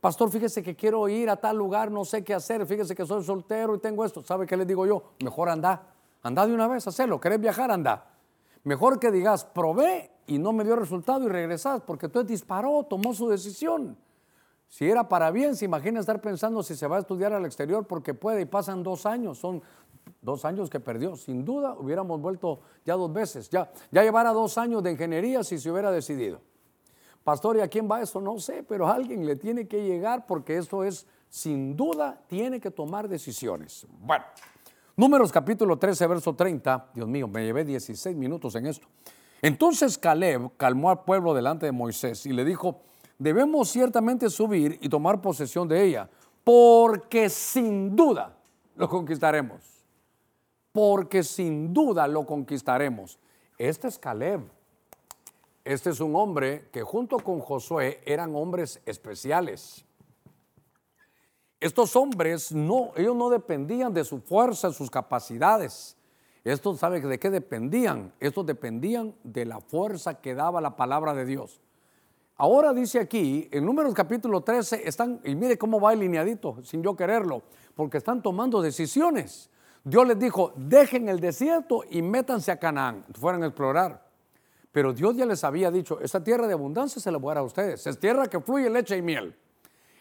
Pastor, 0.00 0.30
fíjese 0.30 0.62
que 0.62 0.74
quiero 0.74 1.08
ir 1.08 1.30
a 1.30 1.36
tal 1.36 1.56
lugar, 1.56 1.90
no 1.90 2.04
sé 2.04 2.22
qué 2.22 2.34
hacer, 2.34 2.66
fíjese 2.66 2.94
que 2.94 3.06
soy 3.06 3.22
soltero 3.24 3.74
y 3.74 3.78
tengo 3.78 4.04
esto. 4.04 4.22
¿Sabe 4.22 4.46
qué 4.46 4.56
les 4.56 4.66
digo 4.66 4.86
yo? 4.86 5.14
Mejor 5.22 5.48
anda. 5.48 5.94
Anda 6.22 6.46
de 6.46 6.54
una 6.54 6.68
vez, 6.68 6.86
hacelo. 6.86 7.20
¿Querés 7.20 7.40
viajar? 7.40 7.70
Anda. 7.70 8.06
Mejor 8.64 8.98
que 8.98 9.10
digas, 9.10 9.44
probé 9.44 10.10
y 10.26 10.38
no 10.38 10.52
me 10.52 10.64
dio 10.64 10.76
resultado 10.76 11.24
y 11.24 11.28
regresás, 11.28 11.82
porque 11.82 12.08
tú 12.08 12.24
disparó, 12.24 12.84
tomó 12.88 13.12
su 13.12 13.28
decisión. 13.28 13.96
Si 14.68 14.88
era 14.88 15.08
para 15.08 15.30
bien, 15.30 15.54
se 15.54 15.66
imagina 15.66 16.00
estar 16.00 16.20
pensando 16.20 16.62
si 16.62 16.74
se 16.74 16.86
va 16.86 16.96
a 16.96 17.00
estudiar 17.00 17.32
al 17.32 17.44
exterior 17.44 17.86
porque 17.86 18.14
puede 18.14 18.40
y 18.40 18.44
pasan 18.46 18.82
dos 18.82 19.06
años, 19.06 19.38
son 19.38 19.62
dos 20.20 20.44
años 20.44 20.70
que 20.70 20.80
perdió. 20.80 21.14
Sin 21.16 21.44
duda 21.44 21.76
hubiéramos 21.78 22.20
vuelto 22.20 22.60
ya 22.84 22.94
dos 22.94 23.12
veces, 23.12 23.48
ya, 23.50 23.70
ya 23.92 24.02
llevara 24.02 24.32
dos 24.32 24.58
años 24.58 24.82
de 24.82 24.92
ingeniería 24.92 25.44
si 25.44 25.58
se 25.58 25.70
hubiera 25.70 25.92
decidido. 25.92 26.40
Pastor, 27.24 27.56
¿y 27.56 27.60
a 27.60 27.68
quién 27.68 27.88
va 27.90 28.02
eso? 28.02 28.20
No 28.20 28.38
sé, 28.38 28.62
pero 28.62 28.86
a 28.86 28.92
alguien 28.92 29.24
le 29.24 29.36
tiene 29.36 29.66
que 29.66 29.82
llegar 29.82 30.26
porque 30.26 30.58
eso 30.58 30.84
es, 30.84 31.06
sin 31.30 31.74
duda, 31.74 32.20
tiene 32.26 32.60
que 32.60 32.70
tomar 32.70 33.08
decisiones. 33.08 33.86
Bueno, 33.98 34.26
números 34.94 35.32
capítulo 35.32 35.78
13, 35.78 36.06
verso 36.06 36.34
30. 36.34 36.90
Dios 36.94 37.08
mío, 37.08 37.26
me 37.26 37.42
llevé 37.42 37.64
16 37.64 38.14
minutos 38.14 38.54
en 38.56 38.66
esto. 38.66 38.86
Entonces 39.40 39.96
Caleb 39.96 40.50
calmó 40.58 40.90
al 40.90 41.02
pueblo 41.04 41.32
delante 41.32 41.64
de 41.64 41.72
Moisés 41.72 42.26
y 42.26 42.34
le 42.34 42.44
dijo, 42.44 42.82
debemos 43.18 43.70
ciertamente 43.70 44.28
subir 44.28 44.78
y 44.82 44.90
tomar 44.90 45.22
posesión 45.22 45.66
de 45.66 45.82
ella, 45.82 46.10
porque 46.44 47.30
sin 47.30 47.96
duda 47.96 48.36
lo 48.76 48.86
conquistaremos. 48.86 49.62
Porque 50.72 51.22
sin 51.22 51.72
duda 51.72 52.06
lo 52.06 52.26
conquistaremos. 52.26 53.18
Este 53.56 53.88
es 53.88 53.98
Caleb. 53.98 54.42
Este 55.64 55.88
es 55.88 56.00
un 56.00 56.14
hombre 56.14 56.68
que 56.70 56.82
junto 56.82 57.18
con 57.18 57.40
Josué 57.40 58.02
eran 58.04 58.36
hombres 58.36 58.82
especiales. 58.84 59.82
Estos 61.58 61.96
hombres 61.96 62.52
no, 62.52 62.92
ellos 62.94 63.16
no 63.16 63.30
dependían 63.30 63.94
de 63.94 64.04
su 64.04 64.20
fuerza, 64.20 64.70
sus 64.70 64.90
capacidades. 64.90 65.96
Estos, 66.44 66.78
¿sabe 66.80 67.00
de 67.00 67.18
qué 67.18 67.30
dependían? 67.30 68.12
Estos 68.20 68.44
dependían 68.44 69.14
de 69.24 69.46
la 69.46 69.60
fuerza 69.60 70.20
que 70.20 70.34
daba 70.34 70.60
la 70.60 70.76
palabra 70.76 71.14
de 71.14 71.24
Dios. 71.24 71.62
Ahora 72.36 72.74
dice 72.74 73.00
aquí, 73.00 73.48
en 73.50 73.64
Números 73.64 73.94
capítulo 73.94 74.42
13, 74.42 74.86
están, 74.86 75.20
y 75.24 75.34
mire 75.34 75.56
cómo 75.56 75.80
va 75.80 75.90
alineadito, 75.90 76.62
sin 76.62 76.82
yo 76.82 76.94
quererlo, 76.94 77.42
porque 77.74 77.96
están 77.96 78.20
tomando 78.20 78.60
decisiones. 78.60 79.48
Dios 79.82 80.06
les 80.06 80.18
dijo, 80.18 80.52
dejen 80.56 81.08
el 81.08 81.20
desierto 81.20 81.84
y 81.88 82.02
métanse 82.02 82.52
a 82.52 82.58
Canaán, 82.58 83.06
fueran 83.18 83.42
a 83.42 83.46
explorar. 83.46 84.03
Pero 84.74 84.92
Dios 84.92 85.16
ya 85.16 85.24
les 85.24 85.44
había 85.44 85.70
dicho, 85.70 86.00
esta 86.00 86.22
tierra 86.22 86.46
de 86.46 86.52
abundancia 86.52 87.00
se 87.00 87.10
la 87.10 87.16
voy 87.16 87.30
a 87.30 87.34
dar 87.36 87.44
a 87.44 87.46
ustedes. 87.46 87.86
Es 87.86 87.98
tierra 87.98 88.26
que 88.26 88.40
fluye 88.40 88.68
leche 88.68 88.98
y 88.98 89.02
miel. 89.02 89.34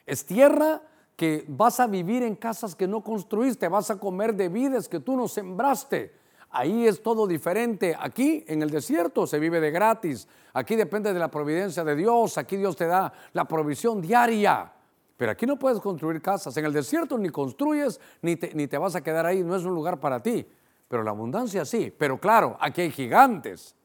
Es 0.06 0.26
tierra 0.26 0.82
que 1.16 1.46
vas 1.48 1.80
a 1.80 1.86
vivir 1.86 2.24
en 2.24 2.36
casas 2.36 2.76
que 2.76 2.88
no 2.88 3.02
construiste, 3.02 3.68
vas 3.68 3.92
a 3.92 4.00
comer 4.00 4.34
de 4.34 4.50
vides 4.50 4.90
que 4.90 5.00
tú 5.00 5.16
no 5.16 5.28
sembraste 5.28 6.24
Ahí 6.56 6.88
es 6.88 7.02
todo 7.02 7.26
diferente. 7.26 7.96
Aquí 8.00 8.46
en 8.48 8.62
el 8.62 8.70
desierto 8.70 9.26
se 9.26 9.40
vive 9.40 9.60
de 9.60 9.72
gratis. 9.72 10.28
Aquí 10.54 10.76
depende 10.76 11.12
de 11.12 11.20
la 11.20 11.32
providencia 11.32 11.84
de 11.84 11.96
Dios. 11.96 12.38
Aquí 12.38 12.58
Dios 12.58 12.76
te 12.76 12.86
da 12.86 13.12
la 13.34 13.46
provisión 13.46 14.00
diaria. 14.00 14.72
Pero 15.18 15.32
aquí 15.32 15.48
no 15.48 15.58
puedes 15.58 15.80
construir 15.80 16.22
casas. 16.22 16.56
En 16.58 16.66
el 16.66 16.72
desierto 16.72 17.18
ni 17.18 17.30
construyes 17.30 18.00
ni 18.22 18.36
te, 18.36 18.54
ni 18.54 18.68
te 18.68 18.78
vas 18.78 18.96
a 18.96 19.02
quedar 19.02 19.26
ahí. 19.26 19.44
No 19.44 19.56
es 19.56 19.64
un 19.64 19.74
lugar 19.74 20.00
para 20.00 20.22
ti. 20.22 20.48
Pero 20.88 21.02
la 21.02 21.10
abundancia 21.10 21.66
sí. 21.66 21.92
Pero 21.98 22.20
claro, 22.20 22.56
aquí 22.60 22.82
hay 22.82 22.92
gigantes. 22.92 23.76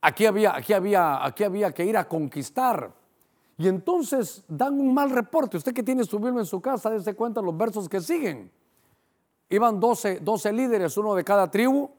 Aquí 0.00 0.26
había, 0.26 0.56
aquí 0.56 0.72
había, 0.72 1.24
aquí 1.24 1.44
había 1.44 1.72
que 1.72 1.84
ir 1.84 1.96
a 1.96 2.08
conquistar. 2.08 2.92
Y 3.58 3.68
entonces 3.68 4.42
dan 4.48 4.80
un 4.80 4.94
mal 4.94 5.10
reporte. 5.10 5.58
Usted 5.58 5.74
que 5.74 5.82
tiene 5.82 6.04
su 6.04 6.18
Biblia 6.18 6.40
en 6.40 6.46
su 6.46 6.60
casa, 6.62 6.88
dése 6.88 7.14
cuenta 7.14 7.42
los 7.42 7.56
versos 7.56 7.88
que 7.88 8.00
siguen. 8.00 8.50
Iban 9.50 9.78
12, 9.78 10.20
12 10.20 10.52
líderes, 10.52 10.96
uno 10.96 11.14
de 11.14 11.24
cada 11.24 11.50
tribu, 11.50 11.90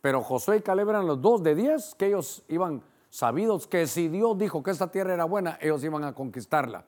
pero 0.00 0.22
Josué 0.22 0.58
y 0.58 0.60
Caleb 0.60 0.88
eran 0.88 1.06
los 1.06 1.20
dos 1.20 1.42
de 1.42 1.54
10, 1.54 1.96
que 1.96 2.06
ellos 2.06 2.42
iban 2.48 2.82
sabidos 3.10 3.66
que 3.66 3.86
si 3.86 4.08
Dios 4.08 4.38
dijo 4.38 4.62
que 4.62 4.70
esta 4.70 4.90
tierra 4.90 5.12
era 5.12 5.24
buena, 5.24 5.58
ellos 5.60 5.84
iban 5.84 6.04
a 6.04 6.14
conquistarla. 6.14 6.86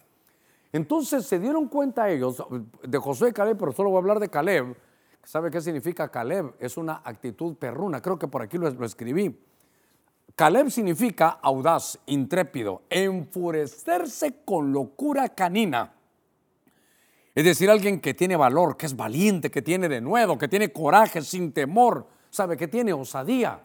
Entonces 0.73 1.27
se 1.27 1.39
dieron 1.39 1.69
cuenta 1.69 2.09
ellos, 2.09 2.43
de 2.83 2.99
Josué 2.99 3.31
y 3.31 3.33
Caleb, 3.33 3.59
pero 3.59 3.73
solo 3.73 3.91
voy 3.91 3.97
a 3.97 4.01
hablar 4.01 4.21
de 4.21 4.29
Caleb. 4.29 4.77
¿Sabe 5.25 5.51
qué 5.51 5.61
significa 5.61 6.09
Caleb? 6.09 6.55
Es 6.59 6.77
una 6.77 7.03
actitud 7.05 7.57
perruna, 7.57 8.01
creo 8.01 8.19
que 8.19 8.29
por 8.29 8.41
aquí 8.41 8.57
lo, 8.57 8.71
lo 8.71 8.87
escribí. 8.87 9.39
Caleb 10.37 10.71
significa 10.71 11.39
audaz, 11.41 11.99
intrépido, 12.05 12.83
enfurecerse 12.91 14.43
con 14.45 14.71
locura 14.71 15.31
canina. 15.31 15.95
Es 17.35 17.43
decir, 17.43 17.71
alguien 17.71 18.03
que 18.03 18.13
tiene 18.13 18.37
valor, 18.37 18.77
que 18.77 18.85
es 18.85 18.95
valiente, 18.95 19.51
que 19.51 19.63
tiene 19.63 19.89
de 19.89 20.03
nuevo, 20.03 20.37
que 20.37 20.47
tiene 20.47 20.75
coraje, 20.75 21.23
sin 21.23 21.53
temor, 21.53 22.07
sabe 22.29 22.59
que 22.59 22.69
tiene 22.69 22.93
osadía. 22.93 23.65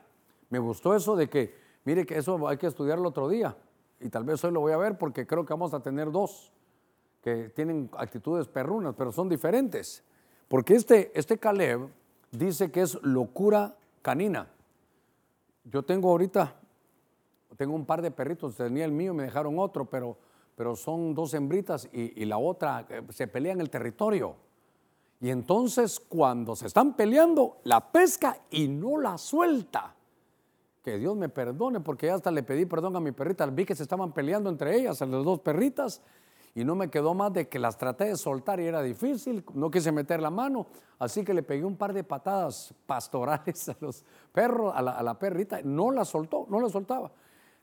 Me 0.49 0.59
gustó 0.59 0.95
eso 0.95 1.17
de 1.17 1.29
que, 1.29 1.53
mire 1.83 2.05
que 2.05 2.17
eso 2.17 2.47
hay 2.47 2.55
que 2.55 2.67
estudiarlo 2.67 3.09
otro 3.09 3.27
día. 3.27 3.53
Y 3.99 4.07
tal 4.07 4.23
vez 4.23 4.41
hoy 4.45 4.53
lo 4.53 4.61
voy 4.61 4.71
a 4.71 4.77
ver 4.77 4.97
porque 4.97 5.27
creo 5.27 5.45
que 5.45 5.53
vamos 5.53 5.73
a 5.73 5.81
tener 5.81 6.09
dos 6.09 6.53
que 7.21 7.49
tienen 7.49 7.89
actitudes 7.97 8.47
perrunas, 8.47 8.95
pero 8.97 9.11
son 9.11 9.27
diferentes. 9.27 10.05
Porque 10.47 10.75
este, 10.75 11.11
este 11.15 11.37
Caleb 11.37 11.89
dice 12.31 12.71
que 12.71 12.81
es 12.81 12.97
locura 13.03 13.75
canina. 14.01 14.47
Yo 15.65 15.83
tengo 15.83 16.09
ahorita, 16.09 16.60
tengo 17.57 17.75
un 17.75 17.85
par 17.85 18.01
de 18.01 18.11
perritos, 18.11 18.55
tenía 18.55 18.85
el 18.85 18.91
mío, 18.91 19.13
me 19.13 19.23
dejaron 19.23 19.59
otro, 19.59 19.89
pero 19.89 20.17
pero 20.55 20.75
son 20.75 21.15
dos 21.15 21.33
hembritas 21.33 21.89
y, 21.91 22.23
la 22.25 22.37
otra 22.37 22.85
eh, 22.89 23.01
se 23.09 23.27
pelea 23.27 23.53
en 23.53 23.61
el 23.61 23.69
territorio. 23.71 24.35
Y 25.19 25.29
entonces 25.29 25.99
cuando 25.99 26.55
se 26.55 26.67
están 26.67 26.95
peleando, 26.95 27.57
la 27.63 27.91
pesca 27.91 28.37
y 28.49 28.67
no 28.67 28.99
la 28.99 29.17
suelta. 29.17 29.95
Que 30.83 30.97
Dios 30.97 31.15
me 31.15 31.29
perdone, 31.29 31.79
porque 31.79 32.07
ya 32.07 32.13
hasta 32.15 32.29
le 32.29 32.41
pedí 32.43 32.65
perdón 32.65 32.95
a 32.95 32.99
mi 32.99 33.11
perrita. 33.11 33.45
Vi 33.47 33.65
que 33.65 33.75
se 33.75 33.83
estaban 33.83 34.11
peleando 34.11 34.49
entre 34.49 34.75
ellas, 34.75 35.01
las 35.01 35.23
dos 35.23 35.39
perritas, 35.39 36.01
y 36.55 36.63
no 36.63 36.75
me 36.75 36.89
quedó 36.91 37.13
más 37.13 37.33
de 37.33 37.47
que 37.47 37.57
las 37.57 37.77
traté 37.77 38.05
de 38.05 38.15
soltar 38.15 38.59
y 38.59 38.65
era 38.65 38.83
difícil. 38.83 39.43
No 39.53 39.71
quise 39.71 39.91
meter 39.91 40.21
la 40.21 40.29
mano, 40.29 40.67
así 40.99 41.23
que 41.23 41.33
le 41.33 41.43
pegué 41.43 41.65
un 41.65 41.75
par 41.75 41.93
de 41.93 42.03
patadas 42.03 42.73
pastorales 42.85 43.69
a 43.69 43.77
los 43.79 44.03
perros, 44.31 44.73
a 44.75 44.81
la, 44.83 44.91
a 44.91 45.01
la 45.01 45.17
perrita. 45.17 45.59
No 45.63 45.89
la 45.91 46.05
soltó, 46.05 46.47
no 46.49 46.59
la 46.59 46.69
soltaba 46.69 47.11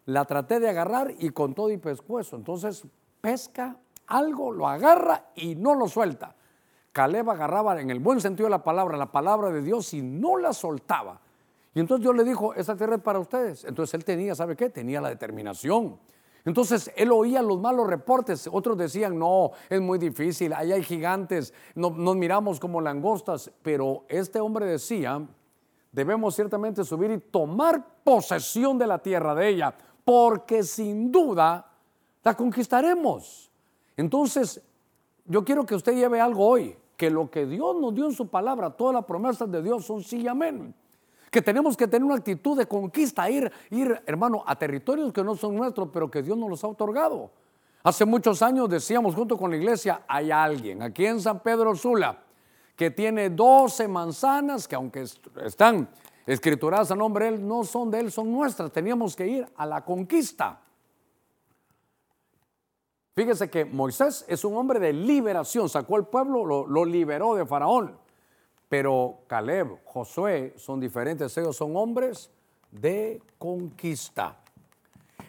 la 0.08 0.24
traté 0.24 0.58
de 0.58 0.70
agarrar 0.70 1.12
y 1.18 1.30
con 1.30 1.54
todo 1.54 1.70
y 1.70 1.76
pescuezo. 1.76 2.36
Entonces 2.36 2.82
pesca 3.20 3.76
algo, 4.06 4.50
lo 4.50 4.66
agarra 4.66 5.26
y 5.34 5.54
no 5.54 5.74
lo 5.74 5.86
suelta. 5.86 6.34
Caleb 6.92 7.28
agarraba 7.28 7.78
en 7.78 7.90
el 7.90 8.00
buen 8.00 8.18
sentido 8.18 8.46
de 8.46 8.52
la 8.52 8.64
palabra, 8.64 8.96
la 8.96 9.12
palabra 9.12 9.50
de 9.50 9.60
Dios 9.60 9.92
y 9.92 10.00
no 10.00 10.38
la 10.38 10.54
soltaba. 10.54 11.20
Y 11.74 11.80
entonces 11.80 12.02
Dios 12.04 12.16
le 12.16 12.24
dijo, 12.24 12.54
esa 12.54 12.74
tierra 12.74 12.96
es 12.96 13.02
para 13.02 13.18
ustedes. 13.18 13.66
Entonces 13.66 13.92
él 13.92 14.04
tenía, 14.06 14.34
¿sabe 14.34 14.56
qué? 14.56 14.70
Tenía 14.70 15.02
la 15.02 15.10
determinación. 15.10 15.98
Entonces 16.46 16.90
él 16.96 17.12
oía 17.12 17.42
los 17.42 17.60
malos 17.60 17.86
reportes, 17.86 18.48
otros 18.50 18.78
decían, 18.78 19.18
no, 19.18 19.50
es 19.68 19.80
muy 19.82 19.98
difícil, 19.98 20.54
ahí 20.54 20.72
hay 20.72 20.82
gigantes, 20.82 21.52
no, 21.74 21.90
nos 21.90 22.16
miramos 22.16 22.58
como 22.58 22.80
langostas, 22.80 23.50
pero 23.60 24.06
este 24.08 24.40
hombre 24.40 24.64
decía, 24.64 25.20
debemos 25.92 26.34
ciertamente 26.34 26.82
subir 26.84 27.10
y 27.10 27.18
tomar 27.18 27.84
posesión 28.02 28.78
de 28.78 28.86
la 28.86 28.98
tierra 29.00 29.34
de 29.34 29.48
ella, 29.48 29.74
porque 30.08 30.62
sin 30.62 31.12
duda 31.12 31.70
la 32.24 32.34
conquistaremos. 32.34 33.50
Entonces, 33.94 34.58
yo 35.26 35.44
quiero 35.44 35.66
que 35.66 35.74
usted 35.74 35.94
lleve 35.94 36.18
algo 36.18 36.48
hoy, 36.48 36.74
que 36.96 37.10
lo 37.10 37.30
que 37.30 37.44
Dios 37.44 37.76
nos 37.78 37.94
dio 37.94 38.06
en 38.06 38.14
su 38.14 38.26
palabra, 38.26 38.70
todas 38.70 38.94
las 38.94 39.04
promesas 39.04 39.52
de 39.52 39.60
Dios 39.60 39.84
son 39.84 40.02
sí 40.02 40.22
y 40.22 40.26
amén. 40.26 40.74
Que 41.30 41.42
tenemos 41.42 41.76
que 41.76 41.86
tener 41.86 42.06
una 42.06 42.14
actitud 42.14 42.56
de 42.56 42.64
conquista, 42.64 43.28
ir, 43.28 43.52
ir, 43.68 44.00
hermano, 44.06 44.42
a 44.46 44.56
territorios 44.56 45.12
que 45.12 45.22
no 45.22 45.34
son 45.34 45.54
nuestros, 45.54 45.90
pero 45.92 46.10
que 46.10 46.22
Dios 46.22 46.38
nos 46.38 46.48
los 46.48 46.64
ha 46.64 46.68
otorgado. 46.68 47.30
Hace 47.82 48.06
muchos 48.06 48.40
años 48.40 48.70
decíamos 48.70 49.14
junto 49.14 49.36
con 49.36 49.50
la 49.50 49.58
iglesia, 49.58 50.04
hay 50.08 50.30
alguien 50.30 50.82
aquí 50.82 51.04
en 51.04 51.20
San 51.20 51.40
Pedro 51.40 51.76
Sula 51.76 52.18
que 52.74 52.90
tiene 52.92 53.28
12 53.28 53.88
manzanas 53.88 54.66
que 54.66 54.74
aunque 54.74 55.04
están 55.44 55.86
escrituradas 56.28 56.90
a 56.90 56.94
nombre 56.94 57.24
de 57.24 57.36
él, 57.36 57.48
no 57.48 57.64
son 57.64 57.90
de 57.90 58.00
él, 58.00 58.12
son 58.12 58.30
nuestras. 58.30 58.70
Teníamos 58.70 59.16
que 59.16 59.26
ir 59.26 59.48
a 59.56 59.64
la 59.64 59.82
conquista. 59.82 60.60
Fíjese 63.14 63.48
que 63.48 63.64
Moisés 63.64 64.26
es 64.28 64.44
un 64.44 64.54
hombre 64.54 64.78
de 64.78 64.92
liberación, 64.92 65.70
sacó 65.70 65.96
al 65.96 66.06
pueblo, 66.06 66.44
lo, 66.44 66.66
lo 66.66 66.84
liberó 66.84 67.34
de 67.34 67.46
Faraón. 67.46 67.98
Pero 68.68 69.20
Caleb, 69.26 69.78
Josué 69.86 70.52
son 70.58 70.78
diferentes, 70.78 71.36
ellos 71.38 71.56
son 71.56 71.74
hombres 71.74 72.30
de 72.70 73.22
conquista. 73.38 74.38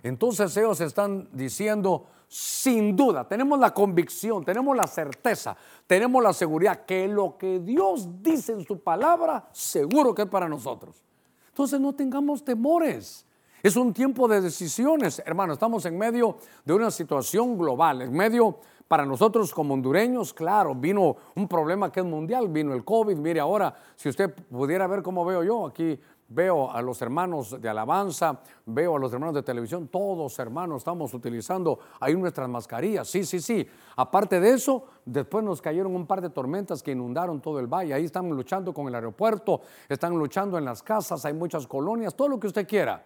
Entonces 0.04 0.56
ellos 0.58 0.82
están 0.82 1.30
diciendo, 1.32 2.08
sin 2.32 2.96
duda, 2.96 3.28
tenemos 3.28 3.60
la 3.60 3.74
convicción, 3.74 4.46
tenemos 4.46 4.78
la 4.78 4.86
certeza, 4.86 5.58
tenemos 5.88 6.22
la 6.22 6.32
seguridad 6.32 6.86
que 6.86 7.08
lo 7.08 7.36
que 7.40 7.60
Dios 7.60 8.22
dice 8.22 8.52
en 8.54 8.64
su 8.64 8.80
palabra, 8.80 9.50
seguro 9.52 10.14
que 10.14 10.22
es 10.22 10.28
para 10.28 10.48
nosotros. 10.48 11.02
Entonces 11.48 11.80
no 11.80 11.94
tengamos 11.94 12.46
temores. 12.46 13.26
Es 13.64 13.76
un 13.76 13.92
tiempo 13.94 14.28
de 14.28 14.42
decisiones, 14.42 15.24
hermano. 15.26 15.54
Estamos 15.54 15.84
en 15.88 15.98
medio 15.98 16.38
de 16.64 16.74
una 16.74 16.92
situación 16.92 17.58
global, 17.58 18.04
en 18.04 18.14
medio 18.14 18.60
para 18.88 19.06
nosotros 19.06 19.54
como 19.54 19.74
hondureños, 19.74 20.34
claro, 20.34 20.74
vino 20.76 21.16
un 21.36 21.48
problema 21.48 21.92
que 21.92 22.00
es 22.00 22.06
mundial, 22.06 22.48
vino 22.48 22.74
el 22.74 22.86
COVID. 22.86 23.18
Mire 23.18 23.40
ahora, 23.40 23.74
si 23.96 24.08
usted 24.08 24.34
pudiera 24.34 24.88
ver 24.88 25.02
cómo 25.02 25.26
veo 25.26 25.44
yo, 25.44 25.68
aquí 25.68 26.00
veo 26.30 26.72
a 26.72 26.82
los 26.82 27.02
hermanos 27.02 27.60
de 27.60 27.68
alabanza, 27.68 28.40
veo 28.66 28.96
a 28.96 29.00
los 29.00 29.12
hermanos 29.12 29.36
de 29.36 29.44
televisión, 29.44 29.88
todos 29.88 30.40
hermanos 30.40 30.78
estamos 30.78 31.14
utilizando 31.14 31.80
ahí 32.00 32.16
nuestras 32.16 32.48
mascarillas. 32.48 33.08
Sí, 33.08 33.26
sí, 33.26 33.40
sí. 33.40 33.68
Aparte 33.96 34.40
de 34.40 34.52
eso, 34.52 34.86
después 35.06 35.44
nos 35.44 35.62
cayeron 35.62 35.96
un 35.96 36.06
par 36.06 36.22
de 36.22 36.30
tormentas 36.30 36.82
que 36.82 36.92
inundaron 36.92 37.42
todo 37.42 37.60
el 37.60 37.68
valle. 37.68 37.94
Ahí 37.94 38.06
están 38.06 38.30
luchando 38.30 38.74
con 38.74 38.88
el 38.88 38.96
aeropuerto, 38.96 39.62
están 39.90 40.18
luchando 40.18 40.58
en 40.58 40.66
las 40.66 40.82
casas, 40.82 41.26
hay 41.26 41.34
muchas 41.34 41.68
colonias, 41.68 42.16
todo 42.16 42.30
lo 42.30 42.40
que 42.40 42.48
usted 42.48 42.68
quiera. 42.68 43.04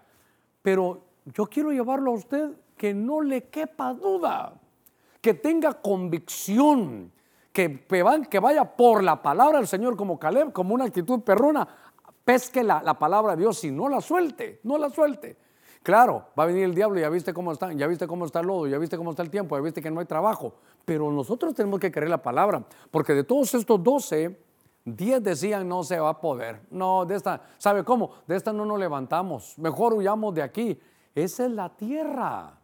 Pero 0.61 1.01
yo 1.25 1.45
quiero 1.47 1.71
llevarlo 1.71 2.11
a 2.11 2.15
usted 2.15 2.51
que 2.77 2.93
no 2.93 3.21
le 3.21 3.45
quepa 3.45 3.93
duda 3.93 4.59
que 5.23 5.33
tenga 5.33 5.71
convicción, 5.81 7.09
que, 7.53 7.85
que 8.29 8.39
vaya 8.39 8.65
por 8.75 9.01
la 9.01 9.23
palabra 9.23 9.59
del 9.59 9.69
Señor 9.69 9.95
como 9.95 10.19
Caleb, 10.19 10.51
como 10.51 10.75
una 10.75 10.83
actitud 10.83 11.21
perrona, 11.21 11.65
pesque 12.23 12.63
la, 12.63 12.81
la 12.83 12.97
palabra 12.97 13.35
de 13.35 13.41
Dios 13.41 13.63
y 13.63 13.71
no 13.71 13.89
la 13.89 14.01
suelte, 14.01 14.59
no 14.63 14.77
la 14.77 14.89
suelte. 14.89 15.37
Claro, 15.83 16.27
va 16.39 16.43
a 16.43 16.45
venir 16.45 16.63
el 16.63 16.73
diablo, 16.73 16.97
ya 16.97 17.09
viste 17.09 17.33
cómo 17.33 17.51
está, 17.51 17.73
ya 17.73 17.87
viste 17.87 18.07
cómo 18.07 18.25
está 18.25 18.39
el 18.39 18.47
lodo, 18.47 18.67
ya 18.67 18.77
viste 18.77 18.95
cómo 18.95 19.11
está 19.11 19.21
el 19.21 19.29
tiempo, 19.29 19.57
ya 19.57 19.61
viste 19.61 19.81
que 19.81 19.91
no 19.91 19.99
hay 19.99 20.05
trabajo. 20.05 20.53
Pero 20.85 21.11
nosotros 21.11 21.53
tenemos 21.53 21.79
que 21.81 21.91
creer 21.91 22.09
la 22.09 22.21
palabra, 22.21 22.63
porque 22.89 23.13
de 23.13 23.25
todos 23.25 23.53
estos 23.53 23.83
doce, 23.83 24.39
diez 24.85 25.21
decían 25.21 25.67
no 25.67 25.83
se 25.83 25.99
va 25.99 26.09
a 26.09 26.21
poder. 26.21 26.61
No, 26.71 27.05
de 27.05 27.15
esta, 27.15 27.41
¿sabe 27.57 27.83
cómo? 27.83 28.11
De 28.25 28.37
esta 28.37 28.53
no 28.53 28.65
nos 28.65 28.79
levantamos, 28.79 29.59
mejor 29.59 29.93
huyamos 29.93 30.33
de 30.33 30.41
aquí. 30.41 30.79
Esa 31.13 31.45
es 31.45 31.51
la 31.51 31.69
tierra. 31.69 32.57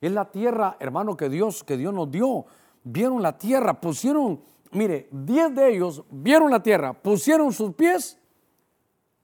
Es 0.00 0.12
la 0.12 0.24
tierra, 0.30 0.76
hermano, 0.80 1.14
que 1.14 1.28
Dios, 1.28 1.62
que 1.62 1.76
Dios 1.76 1.92
nos 1.92 2.10
dio. 2.10 2.46
Vieron 2.84 3.20
la 3.20 3.36
tierra, 3.36 3.78
pusieron, 3.80 4.40
mire, 4.70 5.08
diez 5.10 5.54
de 5.54 5.74
ellos 5.74 6.04
vieron 6.08 6.50
la 6.50 6.62
tierra, 6.62 6.94
pusieron 6.94 7.52
sus 7.52 7.74
pies, 7.74 8.18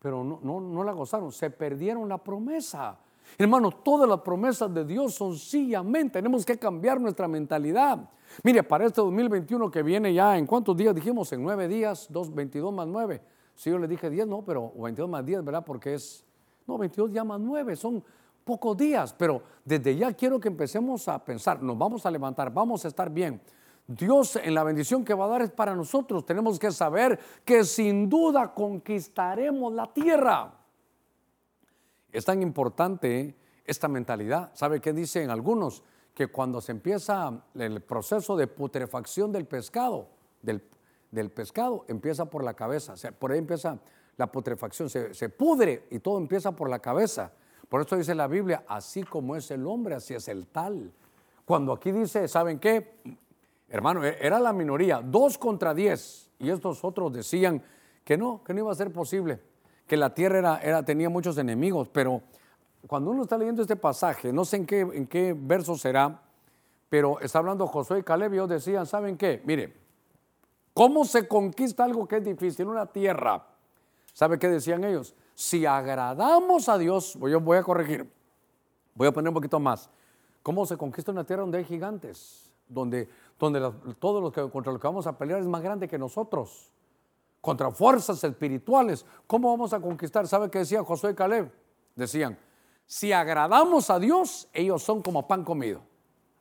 pero 0.02 0.24
no, 0.24 0.40
no, 0.42 0.60
no 0.60 0.82
la 0.82 0.92
gozaron, 0.92 1.30
se 1.30 1.48
perdieron 1.48 2.08
la 2.08 2.18
promesa. 2.18 2.98
Hermano, 3.38 3.70
todas 3.70 4.08
las 4.08 4.20
promesas 4.20 4.74
de 4.74 4.84
Dios 4.84 5.14
son 5.14 5.36
sí, 5.36 5.74
amén. 5.74 6.10
Tenemos 6.10 6.44
que 6.44 6.58
cambiar 6.58 7.00
nuestra 7.00 7.28
mentalidad. 7.28 8.10
Mire, 8.42 8.64
para 8.64 8.86
este 8.86 9.00
2021 9.00 9.70
que 9.70 9.82
viene 9.82 10.12
ya, 10.12 10.36
¿en 10.36 10.46
cuántos 10.46 10.76
días 10.76 10.94
dijimos? 10.94 11.32
En 11.32 11.42
nueve 11.42 11.68
días, 11.68 12.08
dos, 12.10 12.34
22 12.34 12.74
más 12.74 12.88
nueve. 12.88 13.22
Si 13.54 13.70
yo 13.70 13.78
le 13.78 13.86
dije 13.86 14.10
10, 14.10 14.26
no, 14.26 14.42
pero 14.42 14.72
22 14.76 15.08
más 15.08 15.24
10, 15.24 15.44
¿verdad? 15.44 15.64
Porque 15.64 15.94
es, 15.94 16.24
no, 16.66 16.76
22 16.78 17.12
ya 17.12 17.22
más 17.22 17.38
nueve, 17.40 17.76
son 17.76 18.02
pocos 18.44 18.76
días, 18.76 19.14
pero 19.16 19.42
desde 19.64 19.94
ya 19.94 20.12
quiero 20.14 20.40
que 20.40 20.48
empecemos 20.48 21.06
a 21.06 21.24
pensar, 21.24 21.62
nos 21.62 21.78
vamos 21.78 22.04
a 22.04 22.10
levantar, 22.10 22.52
vamos 22.52 22.84
a 22.84 22.88
estar 22.88 23.08
bien. 23.08 23.40
Dios 23.86 24.36
en 24.36 24.54
la 24.54 24.62
bendición 24.62 25.04
que 25.04 25.14
va 25.14 25.24
a 25.24 25.28
dar 25.28 25.42
es 25.42 25.50
para 25.50 25.74
nosotros. 25.74 26.24
Tenemos 26.24 26.58
que 26.58 26.70
saber 26.70 27.18
que 27.44 27.64
sin 27.64 28.08
duda 28.08 28.54
conquistaremos 28.54 29.72
la 29.72 29.92
tierra. 29.92 30.54
Es 32.10 32.24
tan 32.24 32.42
importante 32.42 33.34
esta 33.64 33.88
mentalidad. 33.88 34.50
¿Sabe 34.54 34.80
qué 34.80 34.92
dicen 34.92 35.30
algunos? 35.30 35.82
Que 36.14 36.28
cuando 36.28 36.60
se 36.60 36.72
empieza 36.72 37.42
el 37.54 37.80
proceso 37.80 38.36
de 38.36 38.46
putrefacción 38.46 39.32
del 39.32 39.46
pescado, 39.46 40.08
del, 40.42 40.60
pescado, 41.30 41.84
empieza 41.88 42.26
por 42.26 42.44
la 42.44 42.54
cabeza. 42.54 42.92
O 42.92 42.96
sea, 42.96 43.12
por 43.12 43.32
ahí 43.32 43.38
empieza 43.38 43.78
la 44.16 44.30
putrefacción, 44.30 44.90
se, 44.90 45.14
se 45.14 45.28
pudre 45.30 45.86
y 45.90 45.98
todo 45.98 46.18
empieza 46.18 46.52
por 46.52 46.68
la 46.68 46.78
cabeza. 46.80 47.32
Por 47.68 47.80
eso 47.80 47.96
dice 47.96 48.14
la 48.14 48.26
Biblia, 48.26 48.64
así 48.68 49.02
como 49.02 49.34
es 49.34 49.50
el 49.50 49.66
hombre, 49.66 49.94
así 49.94 50.12
es 50.12 50.28
el 50.28 50.46
tal. 50.46 50.92
Cuando 51.46 51.72
aquí 51.72 51.90
dice, 51.90 52.28
¿saben 52.28 52.58
qué? 52.58 53.00
Hermano, 53.72 54.04
e-, 54.04 54.16
era 54.20 54.38
la 54.38 54.52
minoría, 54.52 55.00
dos 55.02 55.36
contra 55.36 55.74
diez. 55.74 56.30
Y 56.38 56.50
estos 56.50 56.84
otros 56.84 57.12
decían 57.12 57.60
que 58.04 58.16
no, 58.16 58.44
que 58.44 58.54
no 58.54 58.60
iba 58.60 58.70
a 58.70 58.76
ser 58.76 58.92
posible, 58.92 59.40
que 59.88 59.96
la 59.96 60.14
tierra 60.14 60.60
era, 60.62 60.84
tenía 60.84 61.08
muchos 61.08 61.36
enemigos. 61.38 61.88
Pero 61.88 62.22
cuando 62.86 63.10
uno 63.10 63.22
está 63.22 63.36
leyendo 63.36 63.62
este 63.62 63.74
pasaje, 63.74 64.32
no 64.32 64.44
sé 64.44 64.58
en 64.58 64.66
qué, 64.66 64.80
en 64.80 65.08
qué 65.08 65.34
verso 65.36 65.76
será, 65.76 66.22
pero 66.88 67.18
está 67.18 67.40
hablando 67.40 67.66
Josué 67.66 67.98
y 67.98 68.02
Caleb 68.04 68.34
y 68.34 68.36
ellos 68.36 68.48
decían, 68.48 68.86
¿saben 68.86 69.16
qué? 69.16 69.42
Mire, 69.44 69.74
¿cómo 70.72 71.04
se 71.04 71.26
conquista 71.26 71.82
algo 71.82 72.06
que 72.06 72.18
es 72.18 72.24
difícil? 72.24 72.68
Una 72.68 72.86
tierra. 72.86 73.46
¿Sabe 74.12 74.38
qué 74.38 74.48
decían 74.48 74.84
ellos? 74.84 75.14
si 75.34 75.66
agradamos 75.66 76.68
a 76.68 76.78
Dios, 76.78 77.16
voy, 77.18 77.34
voy 77.34 77.58
a 77.58 77.62
corregir, 77.62 78.10
voy 78.94 79.08
a 79.08 79.12
poner 79.12 79.28
un 79.28 79.34
poquito 79.34 79.58
más. 79.58 79.88
¿Cómo 80.42 80.66
se 80.66 80.76
conquista 80.76 81.12
una 81.12 81.24
tierra 81.24 81.42
donde 81.42 81.58
hay 81.58 81.64
gigantes? 81.64 82.50
Donde, 82.68 83.08
donde 83.42 83.94
todos 83.98 84.22
los 84.22 84.32
que 84.32 84.48
contra 84.50 84.70
los 84.70 84.80
que 84.80 84.86
vamos 84.86 85.04
a 85.08 85.18
pelear 85.18 85.40
es 85.40 85.46
más 85.48 85.62
grande 85.62 85.88
que 85.88 85.98
nosotros. 85.98 86.70
Contra 87.40 87.72
fuerzas 87.72 88.22
espirituales. 88.22 89.04
¿Cómo 89.26 89.50
vamos 89.50 89.72
a 89.72 89.80
conquistar? 89.80 90.28
¿Sabe 90.28 90.48
qué 90.48 90.60
decía 90.60 90.84
Josué 90.84 91.10
y 91.10 91.14
Caleb? 91.14 91.52
Decían, 91.96 92.38
si 92.86 93.12
agradamos 93.12 93.90
a 93.90 93.98
Dios, 93.98 94.48
ellos 94.52 94.84
son 94.84 95.02
como 95.02 95.26
pan 95.26 95.42
comido. 95.42 95.80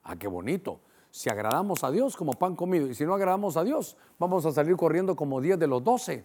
Ah, 0.04 0.16
qué 0.16 0.28
bonito. 0.28 0.80
Si 1.10 1.28
agradamos 1.28 1.84
a 1.84 1.90
Dios 1.90 2.16
como 2.16 2.34
pan 2.34 2.56
comido. 2.56 2.88
Y 2.88 2.94
si 2.94 3.04
no 3.04 3.16
agradamos 3.16 3.58
a 3.58 3.64
Dios, 3.64 3.98
vamos 4.20 4.46
a 4.46 4.52
salir 4.52 4.76
corriendo 4.76 5.16
como 5.16 5.42
10 5.42 5.58
de 5.58 5.66
los 5.66 5.84
12. 5.84 6.24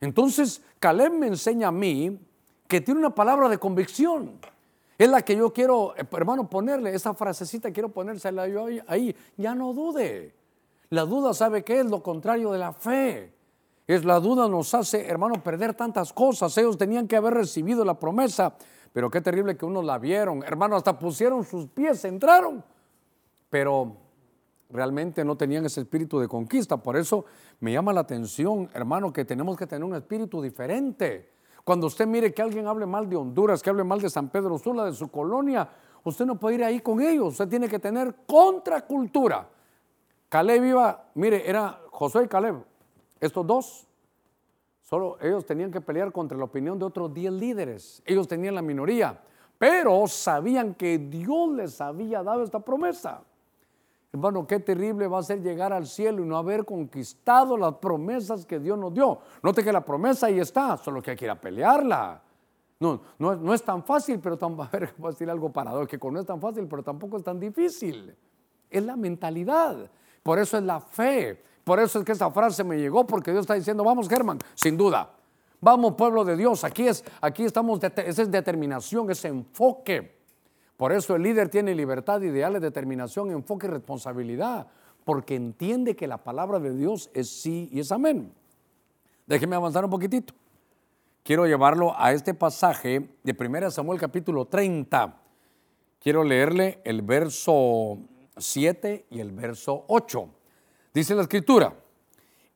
Entonces, 0.00 0.64
Caleb 0.80 1.12
me 1.12 1.28
enseña 1.28 1.68
a 1.68 1.72
mí 1.72 2.18
que 2.66 2.80
tiene 2.80 2.98
una 2.98 3.14
palabra 3.14 3.48
de 3.48 3.58
convicción. 3.58 4.40
Es 4.98 5.08
la 5.08 5.22
que 5.22 5.36
yo 5.36 5.52
quiero, 5.52 5.94
eh, 5.96 6.06
hermano, 6.12 6.48
ponerle, 6.48 6.94
esa 6.94 7.14
frasecita 7.14 7.70
quiero 7.70 7.90
ponérsela 7.90 8.48
yo 8.48 8.66
ahí. 8.86 9.14
Ya 9.36 9.54
no 9.54 9.72
dude. 9.72 10.34
La 10.90 11.02
duda, 11.02 11.34
¿sabe 11.34 11.64
qué 11.64 11.80
es? 11.80 11.86
Lo 11.86 12.02
contrario 12.02 12.52
de 12.52 12.58
la 12.58 12.72
fe. 12.72 13.34
Es 13.86 14.04
la 14.04 14.18
duda 14.18 14.48
nos 14.48 14.74
hace, 14.74 15.06
hermano, 15.06 15.42
perder 15.42 15.74
tantas 15.74 16.12
cosas. 16.12 16.56
Ellos 16.58 16.76
tenían 16.76 17.06
que 17.06 17.16
haber 17.16 17.34
recibido 17.34 17.84
la 17.84 17.98
promesa, 17.98 18.56
pero 18.92 19.10
qué 19.10 19.20
terrible 19.20 19.56
que 19.56 19.66
unos 19.66 19.84
la 19.84 19.98
vieron. 19.98 20.42
Hermano, 20.42 20.76
hasta 20.76 20.98
pusieron 20.98 21.44
sus 21.44 21.66
pies, 21.68 22.04
entraron. 22.04 22.64
Pero 23.50 23.96
realmente 24.70 25.24
no 25.24 25.36
tenían 25.36 25.64
ese 25.66 25.82
espíritu 25.82 26.18
de 26.18 26.26
conquista. 26.26 26.76
Por 26.78 26.96
eso 26.96 27.26
me 27.60 27.72
llama 27.72 27.92
la 27.92 28.00
atención, 28.00 28.68
hermano, 28.74 29.12
que 29.12 29.24
tenemos 29.24 29.56
que 29.56 29.66
tener 29.66 29.84
un 29.84 29.94
espíritu 29.94 30.42
diferente. 30.42 31.35
Cuando 31.66 31.88
usted 31.88 32.06
mire 32.06 32.32
que 32.32 32.42
alguien 32.42 32.68
hable 32.68 32.86
mal 32.86 33.10
de 33.10 33.16
Honduras, 33.16 33.60
que 33.60 33.70
hable 33.70 33.82
mal 33.82 34.00
de 34.00 34.08
San 34.08 34.28
Pedro 34.28 34.56
Sula, 34.56 34.84
de 34.84 34.92
su 34.92 35.08
colonia, 35.08 35.68
usted 36.04 36.24
no 36.24 36.38
puede 36.38 36.54
ir 36.54 36.62
ahí 36.62 36.78
con 36.78 37.00
ellos. 37.00 37.32
Usted 37.32 37.48
tiene 37.48 37.68
que 37.68 37.80
tener 37.80 38.14
contracultura. 38.24 39.48
Caleb 40.28 40.64
iba, 40.64 41.06
mire, 41.14 41.48
era 41.50 41.80
Josué 41.90 42.26
y 42.26 42.28
Caleb. 42.28 42.64
Estos 43.20 43.44
dos 43.44 43.86
Solo 44.88 45.18
ellos 45.20 45.44
tenían 45.44 45.72
que 45.72 45.80
pelear 45.80 46.12
contra 46.12 46.38
la 46.38 46.44
opinión 46.44 46.78
de 46.78 46.84
otros 46.84 47.12
10 47.12 47.32
líderes. 47.32 48.00
Ellos 48.06 48.28
tenían 48.28 48.54
la 48.54 48.62
minoría, 48.62 49.20
pero 49.58 50.06
sabían 50.06 50.74
que 50.74 50.96
Dios 50.98 51.50
les 51.50 51.80
había 51.80 52.22
dado 52.22 52.44
esta 52.44 52.60
promesa. 52.60 53.24
Hermano, 54.16 54.46
qué 54.46 54.60
terrible 54.60 55.06
va 55.08 55.18
a 55.18 55.22
ser 55.22 55.42
llegar 55.42 55.74
al 55.74 55.86
cielo 55.86 56.22
y 56.22 56.26
no 56.26 56.38
haber 56.38 56.64
conquistado 56.64 57.56
las 57.58 57.74
promesas 57.74 58.46
que 58.46 58.58
Dios 58.58 58.78
nos 58.78 58.94
dio. 58.94 59.18
Note 59.42 59.62
que 59.62 59.70
la 59.70 59.84
promesa 59.84 60.28
ahí 60.28 60.40
está, 60.40 60.78
solo 60.78 61.02
que 61.02 61.10
hay 61.10 61.16
que 61.16 61.26
ir 61.26 61.30
a 61.30 61.38
pelearla. 61.38 62.22
No, 62.80 63.00
no, 63.18 63.52
es 63.52 63.62
tan 63.62 63.84
fácil, 63.84 64.18
pero 64.18 64.38
tan, 64.38 64.52
a 64.60 64.68
ver, 64.68 64.94
voy 64.96 65.08
a 65.08 65.10
decir 65.12 65.28
algo 65.28 65.52
paradójico, 65.52 66.10
no 66.10 66.18
es 66.18 66.26
tan 66.26 66.40
fácil, 66.40 66.66
pero 66.66 66.82
tampoco 66.82 67.18
es 67.18 67.24
tan 67.24 67.38
difícil. 67.38 68.16
Es 68.70 68.82
la 68.82 68.96
mentalidad. 68.96 69.90
Por 70.22 70.38
eso 70.38 70.56
es 70.56 70.62
la 70.62 70.80
fe. 70.80 71.42
Por 71.62 71.78
eso 71.78 71.98
es 71.98 72.04
que 72.04 72.12
esta 72.12 72.30
frase 72.30 72.64
me 72.64 72.78
llegó, 72.78 73.06
porque 73.06 73.32
Dios 73.32 73.42
está 73.42 73.54
diciendo, 73.54 73.84
vamos 73.84 74.08
Germán, 74.08 74.38
sin 74.54 74.78
duda. 74.78 75.10
Vamos 75.60 75.94
pueblo 75.94 76.24
de 76.24 76.36
Dios, 76.36 76.64
aquí, 76.64 76.88
es, 76.88 77.04
aquí 77.20 77.44
estamos, 77.44 77.80
esa 77.82 78.22
es 78.22 78.30
determinación, 78.30 79.10
ese 79.10 79.28
enfoque. 79.28 80.15
Por 80.76 80.92
eso 80.92 81.16
el 81.16 81.22
líder 81.22 81.48
tiene 81.48 81.74
libertad, 81.74 82.20
ideales, 82.20 82.60
determinación, 82.60 83.30
enfoque 83.30 83.66
y 83.66 83.70
responsabilidad, 83.70 84.66
porque 85.04 85.34
entiende 85.34 85.96
que 85.96 86.06
la 86.06 86.18
palabra 86.18 86.58
de 86.58 86.74
Dios 86.74 87.10
es 87.14 87.30
sí 87.30 87.68
y 87.72 87.80
es 87.80 87.92
amén. 87.92 88.32
Déjeme 89.26 89.56
avanzar 89.56 89.84
un 89.84 89.90
poquitito. 89.90 90.34
Quiero 91.22 91.46
llevarlo 91.46 91.92
a 91.98 92.12
este 92.12 92.34
pasaje 92.34 93.08
de 93.24 93.36
1 93.38 93.70
Samuel 93.70 93.98
capítulo 93.98 94.44
30. 94.44 95.16
Quiero 95.98 96.22
leerle 96.22 96.80
el 96.84 97.02
verso 97.02 97.98
7 98.36 99.06
y 99.10 99.18
el 99.18 99.32
verso 99.32 99.84
8. 99.88 100.28
Dice 100.94 101.14
la 101.14 101.22
escritura, 101.22 101.74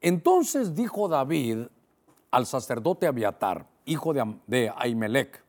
entonces 0.01 0.75
dijo 0.75 1.09
David 1.09 1.67
al 2.31 2.47
sacerdote 2.47 3.07
Abiatar, 3.07 3.67
hijo 3.87 4.15
de, 4.15 4.37
de 4.47 4.73
Ahimelech, 4.77 5.43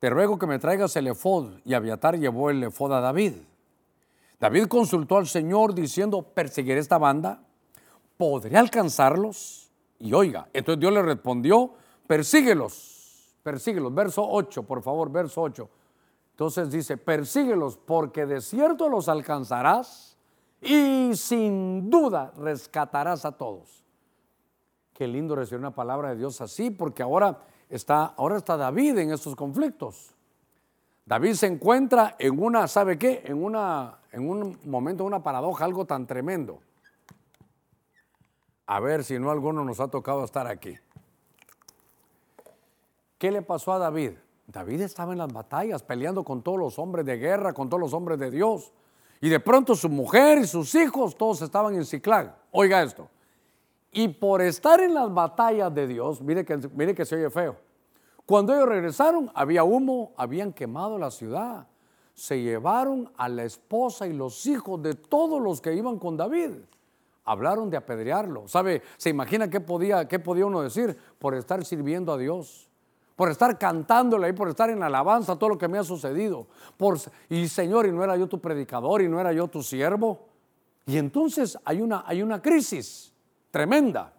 te 0.00 0.08
ruego 0.08 0.38
que 0.38 0.46
me 0.46 0.58
traigas 0.58 0.96
el 0.96 1.06
efod. 1.06 1.58
Y 1.64 1.74
Abiatar 1.74 2.18
llevó 2.18 2.50
el 2.50 2.64
efod 2.64 2.92
a 2.94 3.00
David. 3.00 3.34
David 4.40 4.66
consultó 4.66 5.18
al 5.18 5.26
Señor 5.26 5.74
diciendo, 5.74 6.22
perseguiré 6.22 6.80
esta 6.80 6.96
banda, 6.96 7.42
¿podré 8.16 8.56
alcanzarlos? 8.56 9.70
Y 9.98 10.14
oiga, 10.14 10.48
entonces 10.54 10.80
Dios 10.80 10.94
le 10.94 11.02
respondió, 11.02 11.74
persíguelos, 12.06 13.36
persíguelos. 13.42 13.94
Verso 13.94 14.26
8, 14.26 14.62
por 14.62 14.82
favor, 14.82 15.12
verso 15.12 15.42
8. 15.42 15.68
Entonces 16.30 16.70
dice, 16.70 16.96
persíguelos 16.96 17.76
porque 17.76 18.24
de 18.24 18.40
cierto 18.40 18.88
los 18.88 19.10
alcanzarás 19.10 20.16
y 20.62 21.10
sin 21.14 21.90
duda 21.90 22.32
rescatarás 22.38 23.26
a 23.26 23.32
todos. 23.32 23.84
Qué 24.94 25.06
lindo 25.06 25.36
recibir 25.36 25.60
una 25.60 25.74
palabra 25.74 26.10
de 26.10 26.16
Dios 26.16 26.40
así, 26.40 26.70
porque 26.70 27.02
ahora 27.02 27.42
está, 27.70 28.04
ahora 28.16 28.36
está 28.36 28.56
David 28.56 28.98
en 28.98 29.12
estos 29.12 29.34
conflictos. 29.34 30.14
David 31.06 31.34
se 31.34 31.46
encuentra 31.46 32.16
en 32.18 32.40
una, 32.42 32.68
¿sabe 32.68 32.98
qué? 32.98 33.22
En, 33.24 33.42
una, 33.42 33.98
en 34.12 34.28
un 34.28 34.58
momento, 34.64 35.04
una 35.04 35.22
paradoja, 35.22 35.64
algo 35.64 35.84
tan 35.84 36.06
tremendo. 36.06 36.60
A 38.66 38.78
ver 38.78 39.02
si 39.02 39.18
no 39.18 39.30
alguno 39.30 39.64
nos 39.64 39.80
ha 39.80 39.88
tocado 39.88 40.24
estar 40.24 40.46
aquí. 40.46 40.76
¿Qué 43.18 43.30
le 43.30 43.42
pasó 43.42 43.72
a 43.72 43.78
David? 43.78 44.12
David 44.46 44.82
estaba 44.82 45.12
en 45.12 45.18
las 45.18 45.32
batallas, 45.32 45.82
peleando 45.82 46.24
con 46.24 46.42
todos 46.42 46.58
los 46.58 46.78
hombres 46.78 47.04
de 47.06 47.16
guerra, 47.16 47.52
con 47.52 47.68
todos 47.68 47.80
los 47.80 47.92
hombres 47.92 48.18
de 48.18 48.30
Dios. 48.30 48.72
Y 49.20 49.28
de 49.28 49.40
pronto 49.40 49.74
su 49.74 49.88
mujer 49.88 50.38
y 50.38 50.46
sus 50.46 50.74
hijos 50.74 51.16
todos 51.16 51.42
estaban 51.42 51.74
en 51.74 51.84
Ciclag. 51.84 52.34
Oiga 52.50 52.82
esto. 52.82 53.08
Y 53.92 54.08
por 54.08 54.40
estar 54.40 54.80
en 54.80 54.94
las 54.94 55.12
batallas 55.12 55.74
de 55.74 55.86
Dios, 55.86 56.20
mire 56.20 56.44
que, 56.44 56.56
mire 56.74 56.94
que 56.94 57.04
se 57.04 57.16
oye 57.16 57.30
feo. 57.30 57.56
Cuando 58.24 58.54
ellos 58.54 58.68
regresaron, 58.68 59.30
había 59.34 59.64
humo, 59.64 60.12
habían 60.16 60.52
quemado 60.52 60.98
la 60.98 61.10
ciudad. 61.10 61.66
Se 62.14 62.40
llevaron 62.40 63.10
a 63.16 63.28
la 63.28 63.44
esposa 63.44 64.06
y 64.06 64.12
los 64.12 64.46
hijos 64.46 64.80
de 64.82 64.94
todos 64.94 65.40
los 65.40 65.60
que 65.60 65.74
iban 65.74 65.98
con 65.98 66.16
David. 66.16 66.52
Hablaron 67.24 67.70
de 67.70 67.76
apedrearlo. 67.76 68.46
¿Sabe? 68.46 68.82
¿Se 68.96 69.10
imagina 69.10 69.50
qué 69.50 69.60
podía, 69.60 70.06
qué 70.06 70.18
podía 70.20 70.46
uno 70.46 70.62
decir? 70.62 70.96
Por 71.18 71.34
estar 71.34 71.64
sirviendo 71.64 72.12
a 72.12 72.18
Dios 72.18 72.70
por 73.20 73.28
estar 73.30 73.58
cantándole 73.58 74.28
ahí, 74.28 74.32
por 74.32 74.48
estar 74.48 74.70
en 74.70 74.82
alabanza, 74.82 75.36
todo 75.36 75.50
lo 75.50 75.58
que 75.58 75.68
me 75.68 75.76
ha 75.76 75.84
sucedido. 75.84 76.46
Por, 76.78 76.98
y 77.28 77.48
Señor, 77.48 77.84
y 77.84 77.92
no 77.92 78.02
era 78.02 78.16
yo 78.16 78.26
tu 78.26 78.40
predicador, 78.40 79.02
y 79.02 79.08
no 79.08 79.20
era 79.20 79.30
yo 79.30 79.46
tu 79.46 79.62
siervo. 79.62 80.20
Y 80.86 80.96
entonces 80.96 81.58
hay 81.66 81.82
una, 81.82 82.02
hay 82.06 82.22
una 82.22 82.40
crisis 82.40 83.09
tremenda. 83.50 84.12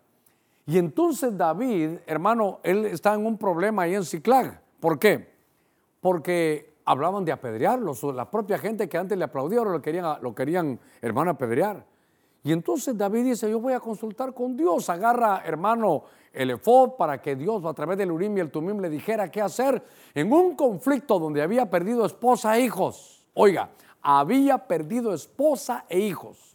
Y 0.66 0.78
entonces 0.78 1.38
David, 1.38 2.00
hermano, 2.06 2.60
él 2.64 2.86
está 2.86 3.14
en 3.14 3.26
un 3.26 3.38
problema 3.38 3.84
ahí 3.84 3.96
en 3.96 4.06
Ciclag. 4.06 4.62
¿Por 4.80 5.00
qué? 5.00 5.32
Porque 6.00 6.74
hablaban 6.86 7.26
de 7.26 7.32
apedrearlo. 7.32 7.94
La 8.14 8.30
propia 8.30 8.58
gente 8.58 8.88
que 8.88 8.98
antes 8.98 9.18
le 9.18 9.24
aplaudía 9.24 9.60
ahora 9.60 9.72
lo 9.72 9.82
querían, 9.82 10.22
lo 10.22 10.36
querían 10.36 10.80
hermano, 11.02 11.32
apedrear. 11.32 11.86
Y 12.44 12.52
entonces 12.52 12.98
David 12.98 13.26
dice, 13.26 13.50
yo 13.50 13.60
voy 13.60 13.74
a 13.74 13.80
consultar 13.80 14.34
con 14.34 14.58
Dios. 14.58 14.90
Agarra, 14.90 15.44
hermano, 15.46 16.04
el 16.34 16.60
para 16.98 17.22
que 17.22 17.36
Dios 17.36 17.64
a 17.66 17.74
través 17.74 17.98
del 17.98 18.12
Urim 18.12 18.38
y 18.38 18.40
el 18.40 18.50
Tumim 18.50 18.80
le 18.80 18.90
dijera 18.90 19.30
qué 19.30 19.42
hacer 19.42 19.84
en 20.14 20.32
un 20.32 20.56
conflicto 20.56 21.20
donde 21.20 21.42
había 21.42 21.70
perdido 21.70 22.06
esposa 22.06 22.58
e 22.58 22.62
hijos. 22.62 23.28
Oiga, 23.34 23.70
había 24.02 24.58
perdido 24.68 25.14
esposa 25.14 25.86
e 25.88 26.00
hijos. 26.00 26.51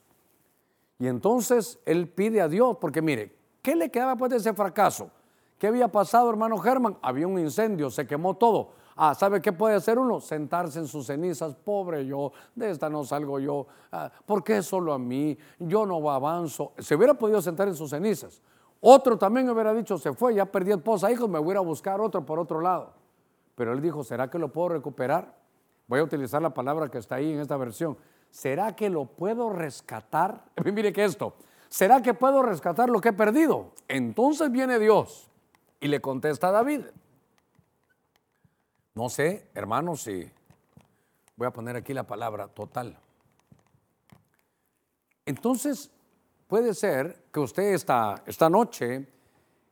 Y 0.98 1.06
entonces 1.06 1.78
él 1.84 2.08
pide 2.08 2.40
a 2.40 2.48
Dios, 2.48 2.76
porque 2.80 3.02
mire, 3.02 3.36
¿qué 3.62 3.76
le 3.76 3.90
quedaba 3.90 4.12
después 4.12 4.30
de 4.30 4.38
ese 4.38 4.54
fracaso? 4.54 5.10
¿Qué 5.58 5.66
había 5.66 5.88
pasado, 5.88 6.28
hermano 6.28 6.58
Germán? 6.58 6.98
Había 7.02 7.26
un 7.26 7.38
incendio, 7.38 7.90
se 7.90 8.06
quemó 8.06 8.34
todo. 8.34 8.70
Ah, 8.94 9.14
¿sabe 9.14 9.42
qué 9.42 9.52
puede 9.52 9.74
hacer 9.74 9.98
uno? 9.98 10.20
Sentarse 10.20 10.78
en 10.78 10.86
sus 10.86 11.06
cenizas. 11.06 11.54
Pobre 11.54 12.06
yo, 12.06 12.32
de 12.54 12.70
esta 12.70 12.88
no 12.88 13.04
salgo 13.04 13.38
yo. 13.38 13.66
Ah, 13.92 14.10
¿Por 14.24 14.42
qué 14.42 14.62
solo 14.62 14.92
a 14.92 14.98
mí? 14.98 15.36
Yo 15.58 15.84
no 15.84 16.10
avanzo. 16.10 16.72
Se 16.78 16.94
hubiera 16.94 17.14
podido 17.14 17.42
sentar 17.42 17.68
en 17.68 17.74
sus 17.74 17.90
cenizas. 17.90 18.40
Otro 18.80 19.18
también 19.18 19.48
hubiera 19.50 19.74
dicho, 19.74 19.98
se 19.98 20.12
fue, 20.12 20.34
ya 20.34 20.46
perdí 20.46 20.72
esposa, 20.72 21.10
hijos, 21.10 21.28
me 21.28 21.38
voy 21.38 21.56
a 21.56 21.60
buscar 21.60 22.00
otro 22.00 22.24
por 22.24 22.38
otro 22.38 22.60
lado. 22.60 22.92
Pero 23.54 23.72
él 23.72 23.80
dijo, 23.80 24.04
¿será 24.04 24.30
que 24.30 24.38
lo 24.38 24.52
puedo 24.52 24.70
recuperar? 24.70 25.34
Voy 25.88 26.00
a 26.00 26.04
utilizar 26.04 26.42
la 26.42 26.50
palabra 26.50 26.88
que 26.88 26.98
está 26.98 27.16
ahí 27.16 27.32
en 27.32 27.40
esta 27.40 27.56
versión. 27.56 27.96
¿Será 28.36 28.76
que 28.76 28.90
lo 28.90 29.06
puedo 29.06 29.48
rescatar? 29.48 30.44
Mire 30.66 30.92
que 30.92 31.06
esto, 31.06 31.36
¿será 31.70 32.02
que 32.02 32.12
puedo 32.12 32.42
rescatar 32.42 32.90
lo 32.90 33.00
que 33.00 33.08
he 33.08 33.12
perdido? 33.14 33.72
Entonces 33.88 34.52
viene 34.52 34.78
Dios 34.78 35.30
y 35.80 35.88
le 35.88 36.02
contesta 36.02 36.48
a 36.48 36.52
David. 36.52 36.82
No 38.94 39.08
sé, 39.08 39.48
hermanos, 39.54 40.02
si 40.02 40.30
voy 41.34 41.46
a 41.46 41.50
poner 41.50 41.76
aquí 41.76 41.94
la 41.94 42.06
palabra 42.06 42.48
total. 42.48 42.98
Entonces, 45.24 45.90
puede 46.46 46.74
ser 46.74 47.24
que 47.32 47.40
usted 47.40 47.72
esta, 47.72 48.22
esta 48.26 48.50
noche 48.50 49.08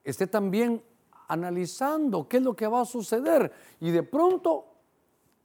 esté 0.03 0.27
también 0.27 0.83
analizando 1.29 2.27
qué 2.27 2.38
es 2.38 2.42
lo 2.42 2.57
que 2.57 2.66
va 2.66 2.81
a 2.81 2.87
suceder 2.87 3.53
y 3.79 3.90
de 3.90 4.03
pronto 4.03 4.64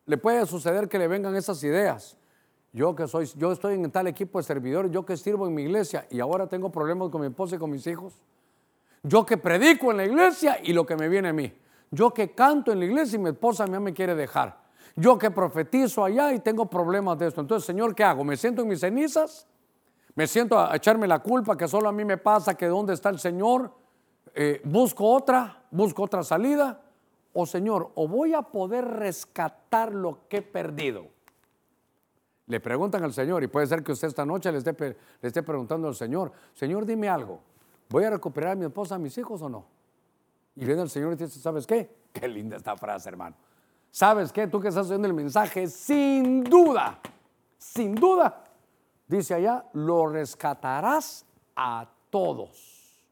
le 0.05 0.17
puede 0.17 0.45
suceder 0.45 0.87
que 0.87 0.97
le 0.97 1.09
vengan 1.09 1.35
esas 1.35 1.61
ideas. 1.65 2.15
Yo 2.71 2.95
que 2.95 3.07
soy, 3.07 3.29
yo 3.35 3.51
estoy 3.51 3.75
en 3.75 3.91
tal 3.91 4.07
equipo 4.07 4.39
de 4.39 4.43
servidores, 4.43 4.91
yo 4.91 5.05
que 5.05 5.17
sirvo 5.17 5.47
en 5.47 5.55
mi 5.55 5.63
iglesia 5.63 6.07
y 6.11 6.19
ahora 6.19 6.47
tengo 6.47 6.71
problemas 6.71 7.09
con 7.09 7.21
mi 7.21 7.27
esposa 7.27 7.55
y 7.55 7.59
con 7.59 7.71
mis 7.71 7.85
hijos. 7.87 8.13
Yo 9.01 9.25
que 9.25 9.37
predico 9.37 9.91
en 9.91 9.97
la 9.97 10.05
iglesia 10.05 10.59
y 10.61 10.73
lo 10.73 10.85
que 10.85 10.95
me 10.95 11.09
viene 11.09 11.29
a 11.29 11.33
mí. 11.33 11.51
Yo 11.91 12.13
que 12.13 12.31
canto 12.31 12.71
en 12.71 12.79
la 12.79 12.85
iglesia 12.85 13.15
y 13.15 13.19
mi 13.19 13.29
esposa 13.29 13.65
mí 13.65 13.79
me 13.79 13.93
quiere 13.93 14.13
dejar. 14.13 14.61
Yo 14.95 15.17
que 15.17 15.31
profetizo 15.31 16.03
allá 16.03 16.33
y 16.33 16.39
tengo 16.39 16.65
problemas 16.65 17.17
de 17.17 17.27
esto. 17.27 17.41
Entonces, 17.41 17.65
Señor, 17.65 17.95
¿qué 17.95 18.03
hago? 18.03 18.23
¿Me 18.23 18.37
siento 18.37 18.61
en 18.61 18.67
mis 18.67 18.81
cenizas? 18.81 19.47
me 20.19 20.27
siento 20.27 20.59
a 20.59 20.75
echarme 20.75 21.07
la 21.07 21.19
culpa 21.19 21.55
que 21.55 21.65
solo 21.65 21.87
a 21.87 21.93
mí 21.93 22.03
me 22.03 22.17
pasa, 22.17 22.55
que 22.55 22.65
dónde 22.65 22.93
está 22.93 23.07
el 23.07 23.19
Señor, 23.19 23.71
eh, 24.35 24.59
busco 24.65 25.05
otra, 25.05 25.63
busco 25.71 26.03
otra 26.03 26.23
salida, 26.23 26.81
o 27.31 27.45
Señor, 27.45 27.91
o 27.95 28.05
voy 28.05 28.33
a 28.33 28.41
poder 28.41 28.83
rescatar 28.83 29.93
lo 29.93 30.27
que 30.27 30.37
he 30.37 30.41
perdido. 30.41 31.07
Le 32.49 32.59
preguntan 32.59 33.03
al 33.03 33.13
Señor, 33.13 33.43
y 33.43 33.47
puede 33.47 33.67
ser 33.67 33.83
que 33.83 33.91
usted 33.91 34.07
esta 34.07 34.25
noche 34.25 34.51
le 34.51 34.57
esté, 34.57 34.75
le 34.79 34.97
esté 35.21 35.43
preguntando 35.43 35.87
al 35.87 35.93
Señor, 35.93 36.31
Señor, 36.55 36.83
dime 36.83 37.07
algo, 37.07 37.39
¿voy 37.89 38.05
a 38.05 38.09
recuperar 38.09 38.53
a 38.53 38.55
mi 38.55 38.65
esposa, 38.65 38.95
a 38.95 38.97
mis 38.97 39.15
hijos 39.19 39.39
o 39.43 39.49
no? 39.49 39.65
Y 40.55 40.65
viene 40.65 40.81
el 40.81 40.89
Señor 40.89 41.13
y 41.13 41.15
dice, 41.15 41.39
¿sabes 41.39 41.67
qué? 41.67 41.95
Qué 42.11 42.27
linda 42.27 42.57
esta 42.57 42.75
frase, 42.75 43.07
hermano. 43.07 43.35
¿Sabes 43.91 44.31
qué? 44.31 44.47
Tú 44.47 44.59
que 44.59 44.69
estás 44.69 44.87
oyendo 44.87 45.07
el 45.07 45.13
mensaje, 45.13 45.67
sin 45.67 46.43
duda, 46.43 46.99
sin 47.59 47.93
duda, 47.93 48.43
dice 49.07 49.35
allá, 49.35 49.65
lo 49.73 50.07
rescatarás 50.07 51.27
a 51.55 51.87
todos. 52.09 53.05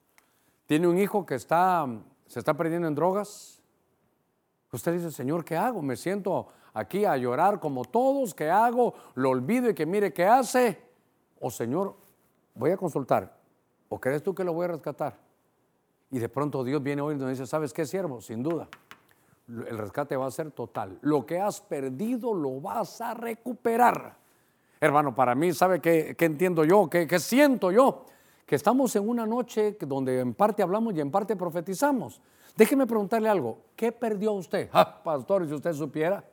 Tiene 0.65 0.87
un 0.87 0.97
hijo 0.97 1.27
que 1.27 1.35
está, 1.35 1.85
se 2.25 2.39
está 2.39 2.55
perdiendo 2.55 2.87
en 2.87 2.95
drogas. 2.95 3.61
Usted 4.71 4.93
dice, 4.93 5.11
Señor, 5.11 5.45
¿qué 5.45 5.55
hago? 5.55 5.83
Me 5.83 5.95
siento 5.95 6.47
aquí 6.77 7.05
a 7.05 7.17
llorar 7.17 7.59
como 7.59 7.83
todos, 7.85 8.35
¿qué 8.35 8.49
hago? 8.49 8.93
Lo 9.15 9.31
olvido 9.31 9.69
y 9.69 9.73
que 9.73 9.85
mire 9.85 10.13
qué 10.13 10.25
hace. 10.25 10.79
O 11.39 11.49
Señor, 11.49 11.95
voy 12.53 12.71
a 12.71 12.77
consultar. 12.77 13.35
¿O 13.89 13.99
crees 13.99 14.21
tú 14.21 14.35
que 14.35 14.43
lo 14.43 14.53
voy 14.53 14.65
a 14.65 14.69
rescatar? 14.69 15.17
Y 16.11 16.19
de 16.19 16.29
pronto 16.29 16.63
Dios 16.63 16.81
viene 16.83 17.01
hoy 17.01 17.15
y 17.15 17.17
nos 17.17 17.29
dice, 17.29 17.47
¿sabes 17.47 17.73
qué, 17.73 17.85
siervo? 17.85 18.21
Sin 18.21 18.43
duda, 18.43 18.67
el 19.47 19.77
rescate 19.77 20.15
va 20.15 20.27
a 20.27 20.31
ser 20.31 20.51
total. 20.51 20.99
Lo 21.01 21.25
que 21.25 21.39
has 21.39 21.61
perdido 21.61 22.33
lo 22.33 22.61
vas 22.61 23.01
a 23.01 23.13
recuperar. 23.13 24.15
Hermano, 24.79 25.15
para 25.15 25.33
mí, 25.33 25.53
¿sabe 25.53 25.81
qué, 25.81 26.15
entiendo 26.19 26.63
yo? 26.63 26.87
¿Qué, 26.89 27.07
¿Qué, 27.07 27.19
siento 27.19 27.71
yo? 27.71 28.05
Que 28.45 28.55
estamos 28.55 28.95
en 28.95 29.09
una 29.09 29.25
noche 29.25 29.77
donde 29.81 30.19
en 30.19 30.35
parte 30.35 30.61
hablamos 30.61 30.93
y 30.93 31.01
en 31.01 31.09
parte 31.09 31.35
profetizamos. 31.35 32.21
Déjeme 32.55 32.85
preguntarle 32.85 33.29
algo. 33.29 33.57
¿Qué 33.75 33.91
perdió 33.91 34.33
usted? 34.33 34.69
Ah, 34.71 35.01
pastor, 35.03 35.47
si 35.47 35.53
usted 35.53 35.73
supiera. 35.73 36.23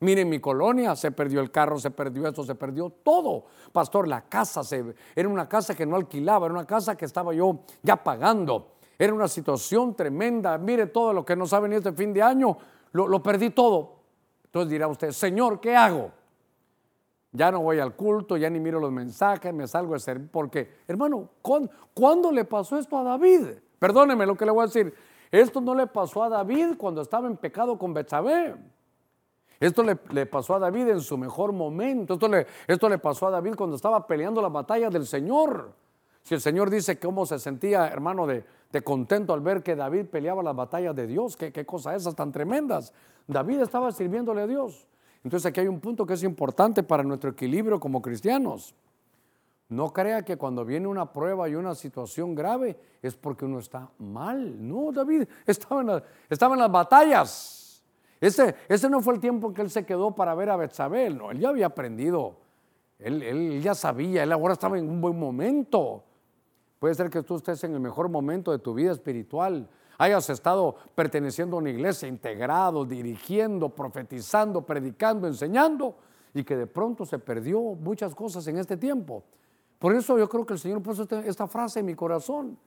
Miren, 0.00 0.28
mi 0.28 0.38
colonia 0.38 0.94
se 0.94 1.10
perdió 1.10 1.40
el 1.40 1.50
carro, 1.50 1.78
se 1.78 1.90
perdió 1.90 2.26
esto, 2.28 2.44
se 2.44 2.54
perdió 2.54 2.90
todo. 2.90 3.46
Pastor, 3.72 4.06
la 4.06 4.22
casa 4.22 4.62
se, 4.62 4.94
era 5.16 5.28
una 5.28 5.48
casa 5.48 5.74
que 5.74 5.84
no 5.84 5.96
alquilaba, 5.96 6.46
era 6.46 6.54
una 6.54 6.66
casa 6.66 6.96
que 6.96 7.04
estaba 7.04 7.34
yo 7.34 7.60
ya 7.82 7.96
pagando. 7.96 8.74
Era 8.96 9.12
una 9.12 9.26
situación 9.26 9.94
tremenda. 9.94 10.56
Mire 10.56 10.86
todo 10.86 11.12
lo 11.12 11.24
que 11.24 11.34
nos 11.34 11.52
ha 11.52 11.60
venido 11.60 11.78
este 11.78 11.92
fin 11.92 12.12
de 12.12 12.22
año, 12.22 12.56
lo, 12.92 13.22
perdí 13.22 13.50
todo. 13.50 13.96
Entonces 14.44 14.70
dirá 14.70 14.86
usted, 14.86 15.10
Señor, 15.10 15.60
¿qué 15.60 15.76
hago? 15.76 16.12
Ya 17.32 17.50
no 17.50 17.60
voy 17.60 17.78
al 17.78 17.94
culto, 17.94 18.36
ya 18.36 18.48
ni 18.48 18.58
miro 18.58 18.80
los 18.80 18.90
mensajes, 18.90 19.52
me 19.52 19.66
salgo 19.66 19.94
de 19.94 20.00
servir. 20.00 20.28
Porque, 20.30 20.78
hermano, 20.86 21.28
¿cuándo, 21.42 22.32
le 22.32 22.44
pasó 22.44 22.78
esto 22.78 22.98
a 22.98 23.02
David? 23.02 23.48
Perdóneme 23.78 24.26
lo 24.26 24.36
que 24.36 24.46
le 24.46 24.52
voy 24.52 24.62
a 24.62 24.66
decir. 24.66 24.94
Esto 25.30 25.60
no 25.60 25.74
le 25.74 25.86
pasó 25.86 26.22
a 26.22 26.28
David 26.28 26.76
cuando 26.78 27.02
estaba 27.02 27.26
en 27.26 27.36
pecado 27.36 27.78
con 27.78 27.92
Betsabé. 27.92 28.54
Esto 29.60 29.82
le, 29.82 30.26
pasó 30.26 30.54
a 30.54 30.58
David 30.60 30.88
en 30.88 31.00
su 31.00 31.18
mejor 31.18 31.52
momento. 31.52 32.14
Esto 32.14 32.88
le, 32.88 32.98
pasó 32.98 33.26
a 33.26 33.30
David 33.30 33.54
cuando 33.56 33.74
estaba 33.74 34.06
peleando 34.06 34.40
la 34.40 34.48
batalla 34.48 34.88
del 34.88 35.06
Señor. 35.06 35.72
Si 36.22 36.34
el 36.34 36.40
Señor 36.40 36.70
dice 36.70 36.98
cómo 36.98 37.26
se 37.26 37.38
sentía, 37.38 37.88
hermano, 37.88 38.26
de, 38.26 38.44
contento 38.84 39.32
al 39.32 39.40
ver 39.40 39.62
que 39.62 39.74
David 39.74 40.06
peleaba 40.06 40.42
las 40.42 40.54
batallas 40.54 40.94
de 40.94 41.06
Dios, 41.06 41.36
qué, 41.36 41.52
qué 41.52 41.66
cosas 41.66 41.96
esas 41.96 42.14
tan 42.14 42.30
tremendas. 42.30 42.92
David 43.26 43.60
estaba 43.60 43.90
sirviéndole 43.90 44.42
a 44.42 44.46
Dios. 44.46 44.86
Entonces 45.24 45.46
aquí 45.46 45.60
hay 45.60 45.68
un 45.68 45.80
punto 45.80 46.06
que 46.06 46.14
es 46.14 46.22
importante 46.22 46.84
para 46.84 47.02
nuestro 47.02 47.30
equilibrio 47.30 47.80
como 47.80 48.00
cristianos. 48.00 48.74
No 49.68 49.92
crea 49.92 50.24
que 50.24 50.36
cuando 50.36 50.64
viene 50.64 50.86
una 50.86 51.12
prueba 51.12 51.48
y 51.48 51.54
una 51.54 51.74
situación 51.74 52.34
grave 52.34 52.78
es 53.02 53.16
porque 53.16 53.44
uno 53.44 53.58
está 53.58 53.90
mal. 53.98 54.66
No, 54.66 54.92
David 54.92 55.24
estaba 55.46 55.82
en 55.82 56.58
las 56.58 56.72
batallas. 56.72 57.57
Ese, 58.20 58.54
no 58.90 59.00
fue 59.00 59.14
el 59.14 59.20
tiempo 59.20 59.54
que 59.54 59.62
él 59.62 59.70
se 59.70 59.84
quedó 59.84 60.14
para 60.14 60.34
ver 60.34 60.50
a 60.50 60.56
Betsabé, 60.56 61.10
no, 61.10 61.30
él 61.30 61.38
ya 61.38 61.50
había 61.50 61.66
aprendido, 61.66 62.36
él, 62.98 63.22
él, 63.22 63.62
ya 63.62 63.74
sabía, 63.74 64.24
él 64.24 64.32
ahora 64.32 64.54
estaba 64.54 64.78
en 64.78 64.88
un 64.88 65.00
buen 65.00 65.18
momento. 65.18 66.04
Puede 66.78 66.94
ser 66.94 67.10
que 67.10 67.22
tú 67.22 67.36
estés 67.36 67.62
en 67.64 67.74
el 67.74 67.80
mejor 67.80 68.08
momento 68.08 68.50
de 68.50 68.58
tu 68.58 68.74
vida 68.74 68.92
espiritual, 68.92 69.68
hayas 69.98 70.30
estado 70.30 70.76
perteneciendo 70.94 71.56
a 71.56 71.60
una 71.60 71.70
iglesia, 71.70 72.08
integrado, 72.08 72.84
dirigiendo, 72.84 73.68
profetizando, 73.68 74.62
predicando, 74.62 75.26
enseñando, 75.26 75.96
y 76.34 76.44
que 76.44 76.56
de 76.56 76.66
pronto 76.66 77.04
se 77.04 77.18
perdió 77.18 77.60
muchas 77.60 78.14
cosas 78.14 78.46
en 78.46 78.58
este 78.58 78.76
tiempo. 78.76 79.24
Por 79.78 79.94
eso 79.94 80.18
yo 80.18 80.28
creo 80.28 80.44
que 80.44 80.54
el 80.54 80.58
Señor 80.58 80.82
puso 80.82 81.02
este, 81.02 81.28
esta 81.28 81.46
frase 81.46 81.80
en 81.80 81.86
mi 81.86 81.94
corazón. 81.94 82.58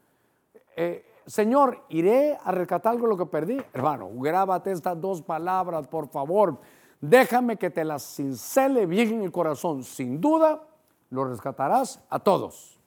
Eh, 0.76 1.06
Señor, 1.26 1.84
iré 1.90 2.38
a 2.44 2.52
rescatar 2.52 2.94
algo 2.94 3.08
lo 3.08 3.18
que 3.18 3.26
perdí. 3.26 3.62
Hermano, 3.74 4.10
grábate 4.16 4.72
estas 4.72 5.00
dos 5.00 5.22
palabras, 5.22 5.88
por 5.88 6.08
favor. 6.08 6.58
Déjame 7.00 7.58
que 7.58 7.70
te 7.70 7.84
las 7.84 8.04
cincele 8.16 8.86
bien 8.86 9.14
en 9.14 9.22
el 9.24 9.32
corazón. 9.32 9.84
Sin 9.84 10.20
duda, 10.20 10.62
lo 11.10 11.26
rescatarás 11.26 12.00
a 12.10 12.20
todos. 12.20 12.80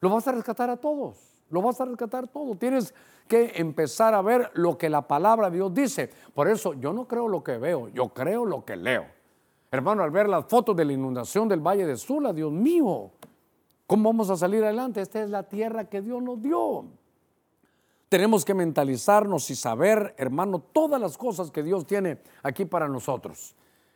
Lo 0.00 0.10
vas 0.10 0.26
a 0.26 0.32
rescatar 0.32 0.70
a 0.70 0.76
todos. 0.76 1.44
Lo 1.50 1.62
vas 1.62 1.80
a 1.80 1.84
rescatar 1.84 2.28
todo. 2.28 2.54
Tienes 2.56 2.94
que 3.28 3.52
empezar 3.56 4.14
a 4.14 4.22
ver 4.22 4.50
lo 4.54 4.76
que 4.76 4.90
la 4.90 5.06
palabra 5.06 5.48
de 5.48 5.56
Dios 5.56 5.72
dice. 5.72 6.10
Por 6.34 6.48
eso 6.48 6.74
yo 6.74 6.92
no 6.92 7.06
creo 7.06 7.28
lo 7.28 7.44
que 7.44 7.58
veo, 7.58 7.88
yo 7.88 8.08
creo 8.08 8.44
lo 8.44 8.64
que 8.64 8.76
leo. 8.76 9.06
Hermano, 9.70 10.02
al 10.02 10.10
ver 10.10 10.28
las 10.28 10.46
fotos 10.46 10.76
de 10.76 10.84
la 10.84 10.92
inundación 10.92 11.48
del 11.48 11.60
Valle 11.60 11.86
de 11.86 11.96
Sula, 11.96 12.32
Dios 12.32 12.52
mío, 12.52 13.10
¿cómo 13.86 14.10
vamos 14.10 14.28
a 14.28 14.36
salir 14.36 14.62
adelante? 14.64 15.00
Esta 15.00 15.22
es 15.22 15.30
la 15.30 15.44
tierra 15.44 15.84
que 15.84 16.02
Dios 16.02 16.22
nos 16.22 16.42
dio. 16.42 16.84
Tenemos 18.12 18.44
que 18.44 18.52
mentalizarnos 18.52 19.48
y 19.48 19.56
saber, 19.56 20.14
hermano, 20.18 20.58
todas 20.58 21.00
las 21.00 21.16
cosas 21.16 21.50
que 21.50 21.62
Dios 21.62 21.86
tiene 21.86 22.18
aquí 22.42 22.66
para 22.66 22.86
nosotros. 22.86 23.54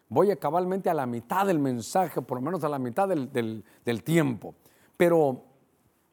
Voy 0.08 0.30
a 0.30 0.36
cabalmente 0.36 0.88
a 0.88 0.94
la 0.94 1.04
mitad 1.04 1.44
del 1.44 1.58
mensaje, 1.58 2.22
por 2.22 2.38
lo 2.38 2.42
menos 2.42 2.64
a 2.64 2.70
la 2.70 2.78
mitad 2.78 3.06
del, 3.06 4.02
tiempo. 4.02 4.54
Pero 4.96 5.42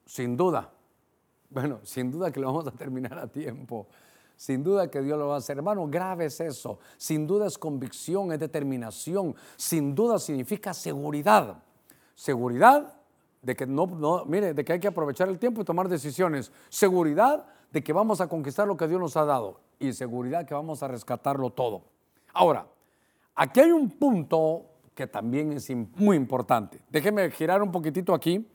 sin 0.06 0.36
duda, 0.36 0.70
bueno, 1.50 1.80
sin 1.84 2.12
duda 2.12 2.30
que 2.30 2.42
lo 2.42 2.48
vamos 2.48 2.68
a 2.68 2.72
terminar 2.72 3.18
a 3.18 3.28
tiempo. 3.28 3.88
Sin 4.36 4.66
duda 4.66 4.92
que 4.92 5.02
Dios 5.02 5.18
lo 5.18 5.30
va 5.30 5.36
a 5.36 5.38
hacer. 5.38 5.56
Hermano, 5.56 5.88
grave 5.88 6.26
es 6.26 6.42
eso. 6.42 6.80
Sin 6.98 7.26
duda 7.26 7.48
es 7.48 7.58
convicción, 7.58 8.34
es 8.34 8.39
determinación. 8.39 9.34
Sin 9.56 9.96
duda 9.96 10.20
significa 10.20 10.74
seguridad. 10.74 11.63
Seguridad 12.16 13.00
de 13.42 13.56
que 13.56 13.66
no, 13.66 14.26
mire, 14.26 14.54
de 14.54 14.66
que 14.66 14.74
hay 14.74 14.80
que 14.82 14.89
aprovechar 14.89 15.30
el 15.30 15.39
tiempo 15.39 15.62
y 15.62 15.63
tomar 15.63 15.88
decisiones. 15.88 16.52
Seguridad 16.68 17.46
de 17.74 17.84
que 17.84 17.92
vamos 17.92 18.22
a 18.22 18.28
conquistar 18.28 18.68
lo 18.68 18.78
que 18.78 18.88
Dios 18.88 19.02
nos 19.02 19.18
ha 19.18 19.26
dado 19.26 19.60
y 19.80 19.92
seguridad 19.94 20.46
que 20.46 20.54
vamos 20.54 20.84
a 20.84 20.88
rescatarlo 20.88 21.50
todo. 21.50 21.82
Ahora, 22.32 22.68
aquí 23.34 23.62
hay 23.62 23.72
un 23.72 23.90
punto 23.90 24.66
que 24.94 25.08
también 25.08 25.54
es 25.54 25.68
muy 25.96 26.16
importante. 26.16 26.80
Déjeme 26.92 27.32
girar 27.32 27.64
un 27.64 27.72
poquitito 27.72 28.14
aquí 28.14 28.48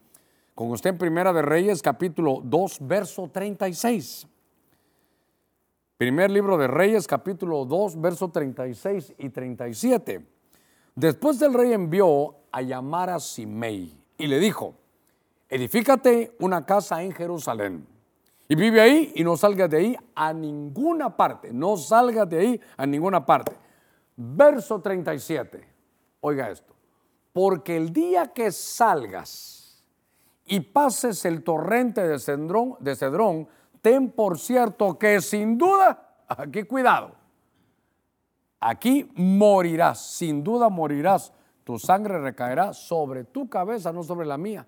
con 0.54 0.70
usted 0.70 0.90
en 0.90 0.98
Primera 0.98 1.32
de 1.32 1.42
Reyes, 1.42 1.82
capítulo 1.82 2.40
2, 2.44 2.78
verso 2.86 3.28
36. 3.28 4.28
Primer 5.96 6.30
libro 6.30 6.56
de 6.56 6.68
Reyes, 6.68 7.08
capítulo 7.08 7.64
2, 7.64 8.00
verso 8.00 8.28
36 8.28 9.14
y 9.18 9.30
37. 9.30 10.24
Después 10.94 11.40
del 11.40 11.54
rey 11.54 11.72
envió 11.72 12.36
a 12.52 12.62
llamar 12.62 13.10
a 13.10 13.18
Simei 13.18 14.00
y 14.16 14.26
le 14.28 14.38
dijo, 14.38 14.74
edifícate 15.48 16.36
una 16.38 16.64
casa 16.64 17.02
en 17.02 17.10
Jerusalén 17.10 17.97
y 18.48 18.54
vive 18.54 18.80
ahí 18.80 19.12
y 19.14 19.24
no 19.24 19.36
salgas 19.36 19.68
de 19.68 19.76
ahí 19.76 19.96
a 20.14 20.32
ninguna 20.32 21.14
parte. 21.14 21.52
No 21.52 21.76
salgas 21.76 22.28
de 22.28 22.38
ahí 22.38 22.60
a 22.78 22.86
ninguna 22.86 23.24
parte. 23.24 23.52
Verso 24.16 24.80
37. 24.80 25.68
Oiga 26.20 26.50
esto. 26.50 26.74
Porque 27.32 27.76
el 27.76 27.92
día 27.92 28.28
que 28.28 28.50
salgas 28.50 29.84
y 30.46 30.60
pases 30.60 31.26
el 31.26 31.44
torrente 31.44 32.08
de 32.08 32.18
Cedrón, 32.18 33.48
ten 33.82 34.10
por 34.10 34.38
cierto 34.38 34.98
que 34.98 35.20
sin 35.20 35.58
duda, 35.58 36.16
aquí 36.26 36.62
cuidado, 36.62 37.12
aquí 38.58 39.12
morirás, 39.14 40.00
sin 40.00 40.42
duda 40.42 40.70
morirás. 40.70 41.34
Tu 41.64 41.78
sangre 41.78 42.18
recaerá 42.18 42.72
sobre 42.72 43.24
tu 43.24 43.50
cabeza, 43.50 43.92
no 43.92 44.02
sobre 44.02 44.26
la 44.26 44.38
mía 44.38 44.66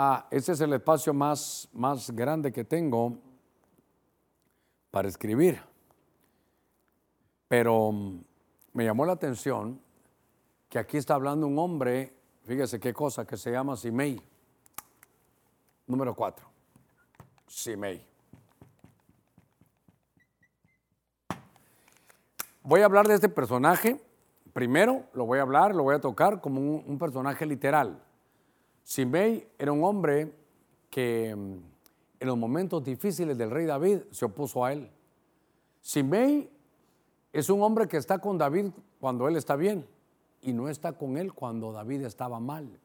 ah, 0.00 0.28
ese 0.30 0.52
es 0.52 0.60
el 0.60 0.72
espacio 0.72 1.12
más, 1.12 1.68
más 1.72 2.12
grande 2.12 2.52
que 2.52 2.62
tengo 2.62 3.18
para 4.92 5.08
escribir. 5.08 5.60
Pero 7.48 7.90
mm, 7.90 8.20
me 8.74 8.84
llamó 8.84 9.04
la 9.04 9.14
atención 9.14 9.80
que 10.68 10.78
aquí 10.78 10.98
está 10.98 11.14
hablando 11.14 11.48
un 11.48 11.58
hombre, 11.58 12.14
fíjese 12.44 12.78
qué 12.78 12.94
cosa, 12.94 13.26
que 13.26 13.36
se 13.36 13.50
llama 13.50 13.76
Simei. 13.76 14.22
Número 15.88 16.14
cuatro, 16.14 16.46
Simei. 17.48 18.06
Voy 22.62 22.82
a 22.82 22.84
hablar 22.84 23.08
de 23.08 23.14
este 23.14 23.28
personaje. 23.28 24.00
Primero 24.52 25.06
lo 25.12 25.26
voy 25.26 25.40
a 25.40 25.42
hablar, 25.42 25.74
lo 25.74 25.82
voy 25.82 25.96
a 25.96 26.00
tocar 26.00 26.40
como 26.40 26.60
un 26.60 26.98
personaje 26.98 27.44
literal. 27.46 28.04
Simei 28.88 29.46
era 29.58 29.70
un 29.70 29.84
hombre 29.84 30.32
que 30.88 31.34
mm, 31.36 31.56
en 32.20 32.26
los 32.26 32.38
momentos 32.38 32.82
difíciles 32.82 33.36
del 33.36 33.50
rey 33.50 33.66
David 33.66 33.98
se 34.10 34.24
opuso 34.24 34.64
a 34.64 34.72
él. 34.72 34.90
Simei 35.82 36.50
es 37.30 37.50
un 37.50 37.60
hombre 37.60 37.86
que 37.86 37.98
está 37.98 38.18
con 38.18 38.38
David 38.38 38.70
cuando 38.98 39.28
él 39.28 39.36
está 39.36 39.56
bien 39.56 39.86
y 40.40 40.54
no 40.54 40.70
está 40.70 40.94
con 40.94 41.18
él 41.18 41.34
cuando 41.34 41.70
David 41.70 42.06
estaba 42.06 42.40
mal. 42.40 42.80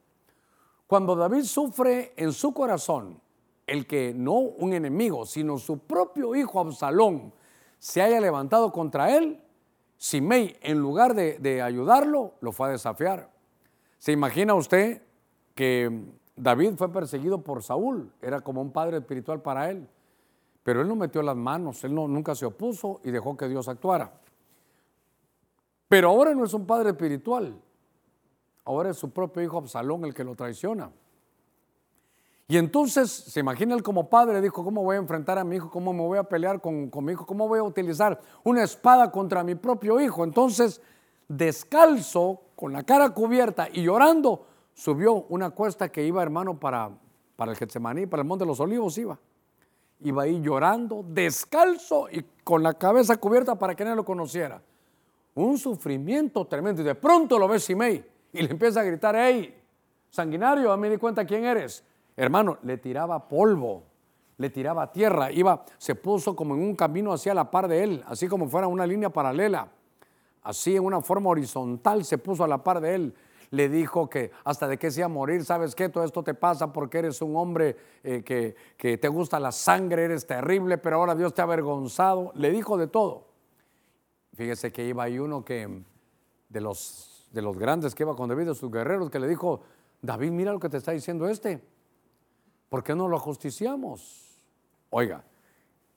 Cuando 0.88 1.15
David 1.15 1.43
sufre 1.43 2.11
en 2.17 2.34
su 2.34 2.53
corazón 2.53 3.21
el 3.65 3.88
que 3.88 4.13
no 4.13 4.39
un 4.39 4.73
enemigo, 4.73 5.25
sino 5.25 5.57
su 5.57 5.78
propio 5.78 6.36
hijo 6.36 6.59
Absalón 6.59 7.32
se 7.80 8.01
haya 8.01 8.19
levantado 8.19 8.73
contra 8.73 9.15
él, 9.15 9.39
Simei 9.95 10.57
en 10.63 10.80
lugar 10.80 11.13
de, 11.13 11.39
de 11.39 11.61
ayudarlo, 11.61 12.34
lo 12.41 12.51
fue 12.51 12.67
a 12.67 12.71
desafiar. 12.71 13.32
¿Se 13.99 14.11
imagina 14.11 14.53
usted 14.53 15.01
que 15.54 16.06
David 16.36 16.74
fue 16.78 16.91
perseguido 16.91 17.41
por 17.41 17.62
Saúl, 17.62 18.12
era 18.22 18.41
como 18.41 18.62
un 18.62 18.72
padre 18.72 18.97
espiritual 18.97 19.41
para 19.41 19.70
él, 19.70 19.88
pero 20.64 20.82
él 20.82 20.88
no 20.88 20.95
metió 20.95 21.22
las 21.22 21.36
manos, 21.36 21.84
él 21.84 21.93
no, 21.93 22.08
nunca 22.08 22.36
se 22.36 22.45
opuso 22.45 23.01
y 23.04 23.12
dejó 23.12 23.38
que 23.38 23.47
Dios 23.47 23.68
actuara. 23.68 24.14
Pero 25.88 26.10
ahora 26.10 26.34
no 26.34 26.43
es 26.43 26.54
un 26.54 26.66
padre 26.66 26.91
espiritual, 26.91 27.56
ahora 28.66 28.89
es 28.89 28.97
su 28.97 29.12
propio 29.12 29.43
hijo 29.43 29.58
Absalón 29.58 30.06
el 30.06 30.14
que 30.14 30.24
lo 30.24 30.36
traiciona. 30.36 30.91
Y 32.47 32.58
entonces, 32.58 33.10
se 33.12 33.39
imagina 33.39 33.74
él 33.74 33.84
como 33.84 34.10
padre, 34.10 34.41
dijo, 34.41 34.64
¿cómo 34.64 34.84
voy 34.84 34.95
a 34.95 34.99
enfrentar 34.99 35.38
a 35.38 35.43
mi 35.43 35.56
hijo? 35.56 35.70
¿Cómo 35.70 35.93
me 35.93 36.01
voy 36.01 36.18
a 36.18 36.24
pelear 36.24 36.60
con, 36.60 36.89
con 36.89 37.06
mi 37.06 37.14
hijo? 37.14 37.26
¿Cómo 37.26 37.47
voy 37.47 37.60
a 37.60 37.64
utilizar 37.64 38.20
una 38.43 38.64
espada 38.64 39.12
contra 39.12 39.43
mi 39.43 39.56
propio 39.56 39.99
hijo? 40.01 40.24
Entonces, 40.24 40.82
descalzo, 41.28 42.41
con 42.56 42.74
la 42.74 42.84
cara 42.84 43.10
cubierta 43.12 43.70
y 43.72 43.84
llorando, 43.84 44.45
subió 44.74 45.13
una 45.30 45.51
cuesta 45.51 45.89
que 45.89 46.05
iba, 46.05 46.21
hermano, 46.21 46.59
para, 46.59 46.91
para 47.36 47.51
el 47.51 47.57
Getsemaní, 47.57 48.05
para 48.05 48.21
el 48.21 48.28
Monte 48.28 48.43
de 48.43 48.47
los 48.47 48.59
Olivos 48.59 48.97
iba. 48.97 49.17
Iba 50.01 50.24
ahí 50.24 50.41
llorando, 50.41 51.05
descalzo 51.07 52.07
y 52.11 52.26
con 52.43 52.61
la 52.61 52.74
cabeza 52.74 53.17
cubierta 53.17 53.55
para 53.55 53.76
que 53.76 53.84
nadie 53.84 53.95
lo 53.95 54.05
conociera. 54.05 54.61
Un 55.36 55.57
sufrimiento 55.57 56.45
tremendo. 56.45 56.82
Y 56.82 56.86
de 56.86 56.95
pronto 56.95 57.39
lo 57.39 57.47
ve 57.47 57.59
Simei 57.59 58.03
y 58.34 58.41
le 58.41 58.51
empieza 58.51 58.82
a 58.82 58.84
gritar, 58.84 59.15
hey, 59.15 59.55
sanguinario, 60.09 60.71
a 60.71 60.78
mí 60.78 60.89
di 60.89 60.97
cuenta 60.97 61.26
quién 61.26 61.45
eres. 61.45 61.84
Hermano, 62.15 62.57
le 62.63 62.78
tiraba 62.78 63.28
polvo, 63.28 63.84
le 64.38 64.49
tiraba 64.49 64.91
tierra, 64.91 65.32
iba, 65.32 65.63
se 65.78 65.95
puso 65.95 66.36
como 66.36 66.55
en 66.55 66.61
un 66.61 66.76
camino 66.76 67.13
hacia 67.13 67.34
la 67.34 67.49
par 67.49 67.67
de 67.67 67.84
él, 67.84 68.03
así 68.07 68.28
como 68.28 68.47
fuera 68.47 68.67
una 68.67 68.86
línea 68.86 69.09
paralela, 69.09 69.67
así 70.41 70.76
en 70.76 70.84
una 70.84 71.01
forma 71.01 71.30
horizontal 71.30 72.03
se 72.03 72.17
puso 72.17 72.43
a 72.43 72.47
la 72.47 72.63
par 72.63 72.82
de 72.82 72.95
él. 72.95 73.15
Le 73.54 73.70
dijo 73.70 74.10
que 74.10 74.32
hasta 74.45 74.68
de 74.68 74.80
qué 74.80 74.89
se 74.89 75.01
iba 75.01 75.06
a 75.06 75.10
morir, 75.10 75.45
¿sabes 75.45 75.76
qué? 75.76 75.88
Todo 75.88 76.04
esto 76.04 76.24
te 76.24 76.34
pasa 76.34 76.74
porque 76.74 76.97
eres 76.97 77.22
un 77.22 77.36
hombre 77.36 77.78
eh, 78.04 78.24
que, 78.24 78.56
que 78.78 78.97
te 78.97 79.08
gusta 79.08 79.39
la 79.39 79.51
sangre, 79.51 80.06
eres 80.06 80.26
terrible, 80.26 80.80
pero 80.80 80.95
ahora 80.95 81.14
Dios 81.14 81.36
te 81.36 81.41
ha 81.41 81.43
avergonzado. 81.43 82.32
Le 82.34 82.49
dijo 82.49 82.80
de 82.80 82.88
todo. 82.88 83.28
Fíjese 84.34 84.72
que 84.72 84.84
iba 84.84 85.04
ahí 85.04 85.20
uno 85.20 85.45
que 85.45 85.84
de 86.49 86.62
los, 86.62 87.30
de 87.32 87.43
los 87.43 87.56
grandes 87.56 87.93
que 87.93 88.01
iba 88.01 88.16
con 88.16 88.28
David, 88.28 88.47
de 88.47 88.56
sus 88.56 88.72
guerreros, 88.72 89.12
que 89.12 89.20
le 89.20 89.28
dijo, 89.28 89.62
David, 90.01 90.32
mira 90.32 90.51
lo 90.51 90.60
que 90.60 90.70
te 90.70 90.78
está 90.78 90.91
diciendo 90.91 91.30
este. 91.30 91.62
¿Por 92.70 92.84
qué 92.84 92.95
no 92.95 93.08
lo 93.08 93.20
justiciamos? 93.20 94.36
Oiga, 94.89 95.24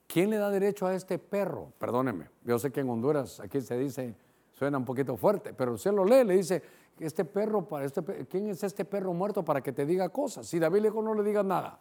¿quién 0.07 0.29
le 0.29 0.37
da 0.37 0.51
derecho 0.51 0.87
a 0.87 0.95
este 0.95 1.19
perro? 1.19 1.73
Perdóneme, 1.79 2.29
yo 2.45 2.59
sé 2.59 2.71
que 2.71 2.81
en 2.81 2.91
Honduras 2.91 3.41
aquí 3.41 3.63
se 3.63 3.79
dice, 3.79 4.15
suena 4.53 4.77
un 4.77 4.85
poquito 4.85 5.17
fuerte, 5.17 5.55
pero 5.55 5.73
usted 5.73 5.93
lo 5.93 6.05
lee, 6.05 6.23
le 6.23 6.37
dice, 6.37 6.63
este 6.99 7.24
perro, 7.24 7.66
para 7.66 7.84
este, 7.84 8.03
¿quién 8.26 8.49
es 8.49 8.62
este 8.62 8.84
perro 8.84 9.12
muerto 9.12 9.44
para 9.44 9.61
que 9.61 9.72
te 9.72 9.84
diga 9.84 10.09
cosas? 10.09 10.47
Si 10.47 10.59
David 10.59 10.80
le 10.80 10.88
dijo, 10.88 11.03
no 11.03 11.14
le 11.14 11.22
digas 11.22 11.44
nada. 11.44 11.78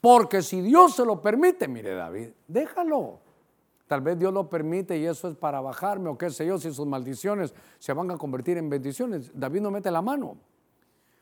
Porque 0.00 0.42
si 0.42 0.60
Dios 0.60 0.94
se 0.96 1.04
lo 1.04 1.20
permite, 1.20 1.68
mire 1.68 1.94
David, 1.94 2.30
déjalo. 2.48 3.20
Tal 3.86 4.00
vez 4.00 4.18
Dios 4.18 4.32
lo 4.32 4.48
permite 4.48 4.96
y 4.96 5.04
eso 5.04 5.28
es 5.28 5.36
para 5.36 5.60
bajarme 5.60 6.08
o 6.08 6.16
qué 6.16 6.30
sé 6.30 6.46
yo, 6.46 6.58
si 6.58 6.72
sus 6.72 6.86
maldiciones 6.86 7.54
se 7.78 7.92
van 7.92 8.10
a 8.10 8.16
convertir 8.16 8.56
en 8.56 8.70
bendiciones. 8.70 9.30
David 9.34 9.60
no 9.60 9.70
mete 9.70 9.90
la 9.90 10.00
mano. 10.00 10.38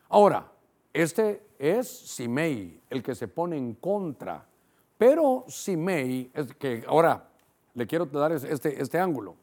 Ahora, 0.08 0.50
este 0.92 1.42
es 1.58 1.88
Simei, 1.88 2.80
el 2.88 3.02
que 3.02 3.14
se 3.14 3.26
pone 3.26 3.56
en 3.56 3.74
contra. 3.74 4.46
Pero 4.96 5.44
Simei, 5.48 6.30
es 6.32 6.54
que 6.54 6.84
ahora 6.86 7.28
le 7.74 7.86
quiero 7.86 8.06
dar 8.06 8.30
este, 8.32 8.80
este 8.80 8.98
ángulo. 8.98 9.34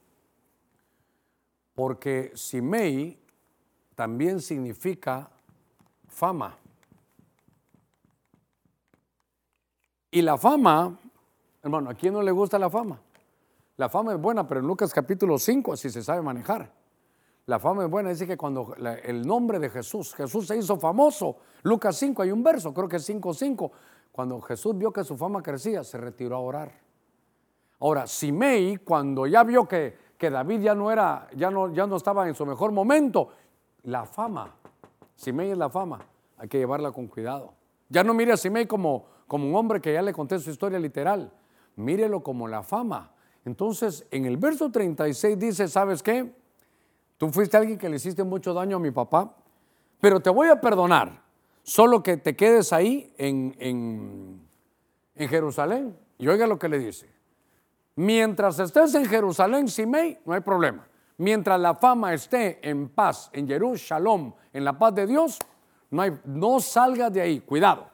Porque 1.75 2.31
Simei 2.35 3.18
también 3.99 4.39
significa 4.39 5.29
fama. 6.07 6.57
Y 10.09 10.21
la 10.21 10.37
fama, 10.37 10.97
hermano, 11.61 11.89
¿a 11.89 11.93
quién 11.95 12.13
no 12.13 12.21
le 12.21 12.31
gusta 12.31 12.57
la 12.57 12.69
fama? 12.69 12.97
La 13.75 13.89
fama 13.89 14.13
es 14.13 14.21
buena, 14.21 14.47
pero 14.47 14.61
en 14.61 14.67
Lucas 14.67 14.93
capítulo 14.93 15.37
5 15.37 15.73
así 15.73 15.89
se 15.89 16.01
sabe 16.01 16.21
manejar. 16.21 16.71
La 17.45 17.59
fama 17.59 17.83
es 17.83 17.91
buena, 17.91 18.07
dice 18.11 18.25
que 18.25 18.37
cuando 18.37 18.73
el 19.03 19.27
nombre 19.27 19.59
de 19.59 19.69
Jesús, 19.69 20.15
Jesús 20.15 20.47
se 20.47 20.55
hizo 20.55 20.77
famoso. 20.77 21.35
Lucas 21.63 21.97
5, 21.97 22.21
hay 22.21 22.31
un 22.31 22.41
verso, 22.41 22.73
creo 22.73 22.87
que 22.87 22.95
es 22.95 23.09
5.5. 23.09 23.69
Cuando 24.13 24.39
Jesús 24.39 24.77
vio 24.77 24.93
que 24.93 25.03
su 25.03 25.17
fama 25.17 25.43
crecía, 25.43 25.83
se 25.83 25.97
retiró 25.97 26.37
a 26.37 26.39
orar. 26.39 26.71
Ahora, 27.81 28.07
Simei, 28.07 28.77
cuando 28.77 29.27
ya 29.27 29.43
vio 29.43 29.67
que, 29.67 30.13
que 30.17 30.29
David 30.29 30.61
ya 30.61 30.73
no 30.73 30.89
era, 30.89 31.27
ya 31.35 31.51
no, 31.51 31.73
ya 31.73 31.85
no 31.85 31.97
estaba 31.97 32.29
en 32.29 32.33
su 32.33 32.45
mejor 32.45 32.71
momento, 32.71 33.31
la 33.83 34.05
fama, 34.05 34.55
Simei 35.15 35.51
es 35.51 35.57
la 35.57 35.69
fama, 35.69 35.99
hay 36.37 36.47
que 36.47 36.57
llevarla 36.57 36.91
con 36.91 37.07
cuidado. 37.07 37.53
Ya 37.89 38.03
no 38.03 38.13
mire 38.13 38.33
a 38.33 38.37
Simei 38.37 38.65
como, 38.65 39.05
como 39.27 39.47
un 39.47 39.55
hombre 39.55 39.81
que 39.81 39.93
ya 39.93 40.01
le 40.01 40.13
conté 40.13 40.39
su 40.39 40.49
historia 40.49 40.79
literal, 40.79 41.31
mírelo 41.75 42.21
como 42.21 42.47
la 42.47 42.63
fama. 42.63 43.11
Entonces, 43.45 44.05
en 44.11 44.25
el 44.25 44.37
verso 44.37 44.69
36 44.69 45.39
dice, 45.39 45.67
¿sabes 45.67 46.03
qué? 46.03 46.33
Tú 47.17 47.29
fuiste 47.29 47.57
alguien 47.57 47.77
que 47.77 47.89
le 47.89 47.97
hiciste 47.97 48.23
mucho 48.23 48.53
daño 48.53 48.77
a 48.77 48.79
mi 48.79 48.91
papá, 48.91 49.35
pero 49.99 50.19
te 50.19 50.29
voy 50.29 50.47
a 50.47 50.61
perdonar. 50.61 51.21
Solo 51.63 52.01
que 52.01 52.17
te 52.17 52.35
quedes 52.35 52.73
ahí 52.73 53.13
en, 53.17 53.55
en, 53.59 55.27
Jerusalén. 55.27 55.95
Y 56.17 56.27
oiga 56.27 56.47
lo 56.47 56.57
que 56.57 56.69
le 56.69 56.79
dice. 56.79 57.09
Mientras 57.95 58.57
estés 58.59 58.95
en 58.95 59.05
Jerusalén, 59.05 59.67
Simei, 59.67 60.17
no 60.25 60.33
hay 60.33 60.39
problema. 60.39 60.87
Mientras 61.19 61.59
la 61.59 61.75
fama 61.75 62.13
esté 62.13 62.59
en 62.67 62.87
paz, 62.87 63.29
en 63.33 63.45
Jerusalén, 63.45 64.33
en 64.53 64.63
la 64.63 64.79
paz 64.79 64.95
de 64.95 65.05
Dios, 65.05 65.37
no, 65.91 66.59
salgas 66.61 67.11
de 67.11 67.19
ahí. 67.19 67.41
Cuidado. 67.41 67.89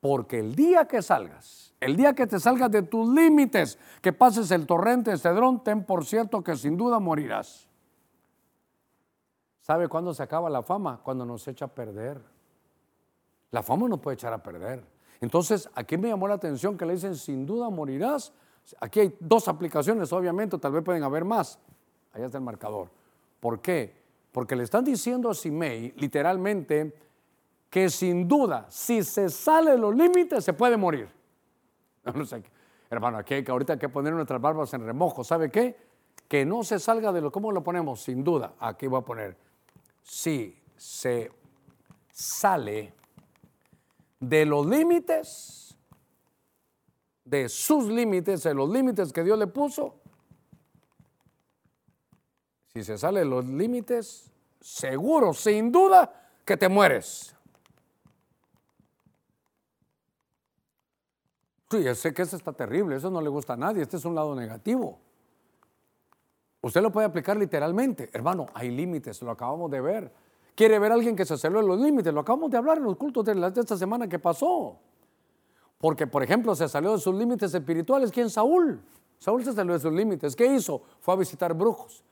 Porque 0.00 0.40
el 0.40 0.54
día 0.54 0.86
que 0.86 1.00
salgas, 1.00 1.74
el 1.80 1.96
día 1.96 2.12
que 2.14 2.26
te 2.26 2.38
salgas 2.38 2.70
de 2.70 2.82
tus 2.82 3.08
límites, 3.08 3.78
que 4.02 4.12
pases 4.12 4.50
el 4.50 4.66
torrente 4.66 5.12
de 5.12 5.16
Cedrón, 5.16 5.64
ten 5.64 5.84
por 5.84 6.04
cierto 6.04 6.44
que 6.44 6.54
sin 6.56 6.76
duda 6.76 6.98
morirás. 6.98 7.66
¿Sabe 9.62 9.88
cuándo 9.88 10.12
se 10.12 10.22
acaba 10.22 10.50
la 10.50 10.62
fama? 10.62 11.00
Cuando 11.02 11.24
nos 11.24 11.48
echa 11.48 11.64
a 11.64 11.68
perder. 11.68 12.20
La 13.50 13.62
fama 13.62 13.88
no 13.88 13.96
puede 13.96 14.16
echar 14.16 14.34
a 14.34 14.42
perder. 14.42 14.84
Entonces, 15.22 15.70
aquí 15.74 15.96
me 15.96 16.08
llamó 16.08 16.28
la 16.28 16.34
atención 16.34 16.76
que 16.76 16.84
le 16.84 16.92
dicen, 16.92 17.16
sin 17.16 17.46
duda 17.46 17.70
morirás. 17.70 18.34
Aquí 18.78 19.00
hay 19.00 19.16
dos 19.20 19.48
aplicaciones, 19.48 20.12
obviamente, 20.12 20.58
tal 20.58 20.72
vez 20.72 20.84
pueden 20.84 21.02
haber 21.02 21.24
más. 21.24 21.58
Allá 22.16 22.26
está 22.26 22.38
el 22.38 22.44
marcador. 22.44 22.88
¿Por 23.40 23.60
qué? 23.60 23.94
Porque 24.32 24.56
le 24.56 24.62
están 24.64 24.84
diciendo 24.84 25.28
a 25.28 25.34
Simei, 25.34 25.92
literalmente, 25.98 26.98
que 27.68 27.90
sin 27.90 28.26
duda, 28.26 28.66
si 28.70 29.02
se 29.02 29.28
sale 29.28 29.72
de 29.72 29.78
los 29.78 29.94
límites, 29.94 30.42
se 30.42 30.54
puede 30.54 30.78
morir. 30.78 31.10
Hermano, 32.90 33.18
aquí 33.18 33.34
hay 33.34 33.44
que 33.44 33.50
ahorita 33.50 33.74
hay 33.74 33.78
que 33.78 33.90
poner 33.90 34.14
nuestras 34.14 34.40
barbas 34.40 34.72
en 34.72 34.86
remojo. 34.86 35.24
¿Sabe 35.24 35.50
qué? 35.50 35.76
Que 36.26 36.46
no 36.46 36.64
se 36.64 36.78
salga 36.78 37.12
de 37.12 37.20
lo, 37.20 37.30
¿cómo 37.30 37.52
lo 37.52 37.62
ponemos? 37.62 38.00
Sin 38.00 38.24
duda, 38.24 38.54
aquí 38.60 38.86
voy 38.86 39.00
a 39.00 39.04
poner 39.04 39.36
si 40.02 40.58
se 40.74 41.30
sale 42.10 42.94
de 44.18 44.46
los 44.46 44.66
límites, 44.66 45.76
de 47.26 47.50
sus 47.50 47.88
límites, 47.88 48.42
de 48.42 48.54
los 48.54 48.70
límites 48.70 49.12
que 49.12 49.22
Dios 49.22 49.38
le 49.38 49.48
puso, 49.48 50.00
si 52.76 52.84
se 52.84 52.98
sale 52.98 53.20
de 53.20 53.24
los 53.24 53.46
límites, 53.46 54.30
seguro, 54.60 55.32
sin 55.32 55.72
duda, 55.72 56.12
que 56.44 56.58
te 56.58 56.68
mueres. 56.68 57.34
Sí, 61.70 61.82
yo 61.82 61.94
sé 61.94 62.12
que 62.12 62.20
eso 62.20 62.36
está 62.36 62.52
terrible, 62.52 62.96
eso 62.96 63.10
no 63.10 63.22
le 63.22 63.30
gusta 63.30 63.54
a 63.54 63.56
nadie, 63.56 63.80
este 63.80 63.96
es 63.96 64.04
un 64.04 64.14
lado 64.14 64.34
negativo. 64.34 64.98
Usted 66.60 66.82
lo 66.82 66.92
puede 66.92 67.06
aplicar 67.06 67.38
literalmente. 67.38 68.10
Hermano, 68.12 68.44
hay 68.52 68.70
límites, 68.70 69.22
lo 69.22 69.30
acabamos 69.30 69.70
de 69.70 69.80
ver. 69.80 70.12
Quiere 70.54 70.78
ver 70.78 70.92
a 70.92 70.96
alguien 70.96 71.16
que 71.16 71.24
se 71.24 71.38
salió 71.38 71.62
de 71.62 71.66
los 71.66 71.80
límites, 71.80 72.12
lo 72.12 72.20
acabamos 72.20 72.50
de 72.50 72.58
hablar 72.58 72.76
en 72.76 72.84
los 72.84 72.96
cultos 72.96 73.24
de, 73.24 73.52
esta 73.56 73.78
semana 73.78 74.06
que 74.06 74.18
pasó. 74.18 74.78
Porque, 75.78 76.06
por 76.06 76.22
ejemplo, 76.22 76.54
se 76.54 76.68
salió 76.68 76.92
de 76.92 76.98
sus 76.98 77.14
límites 77.14 77.54
espirituales. 77.54 78.10
¿Quién? 78.10 78.28
Saúl. 78.28 78.82
Saúl 79.18 79.42
se 79.42 79.54
salió 79.54 79.72
de 79.72 79.80
sus 79.80 79.92
límites. 79.94 80.36
¿Qué 80.36 80.44
hizo? 80.44 80.82
Fue 81.00 81.14
a 81.14 81.16
visitar 81.16 81.54
brujos. 81.54 82.04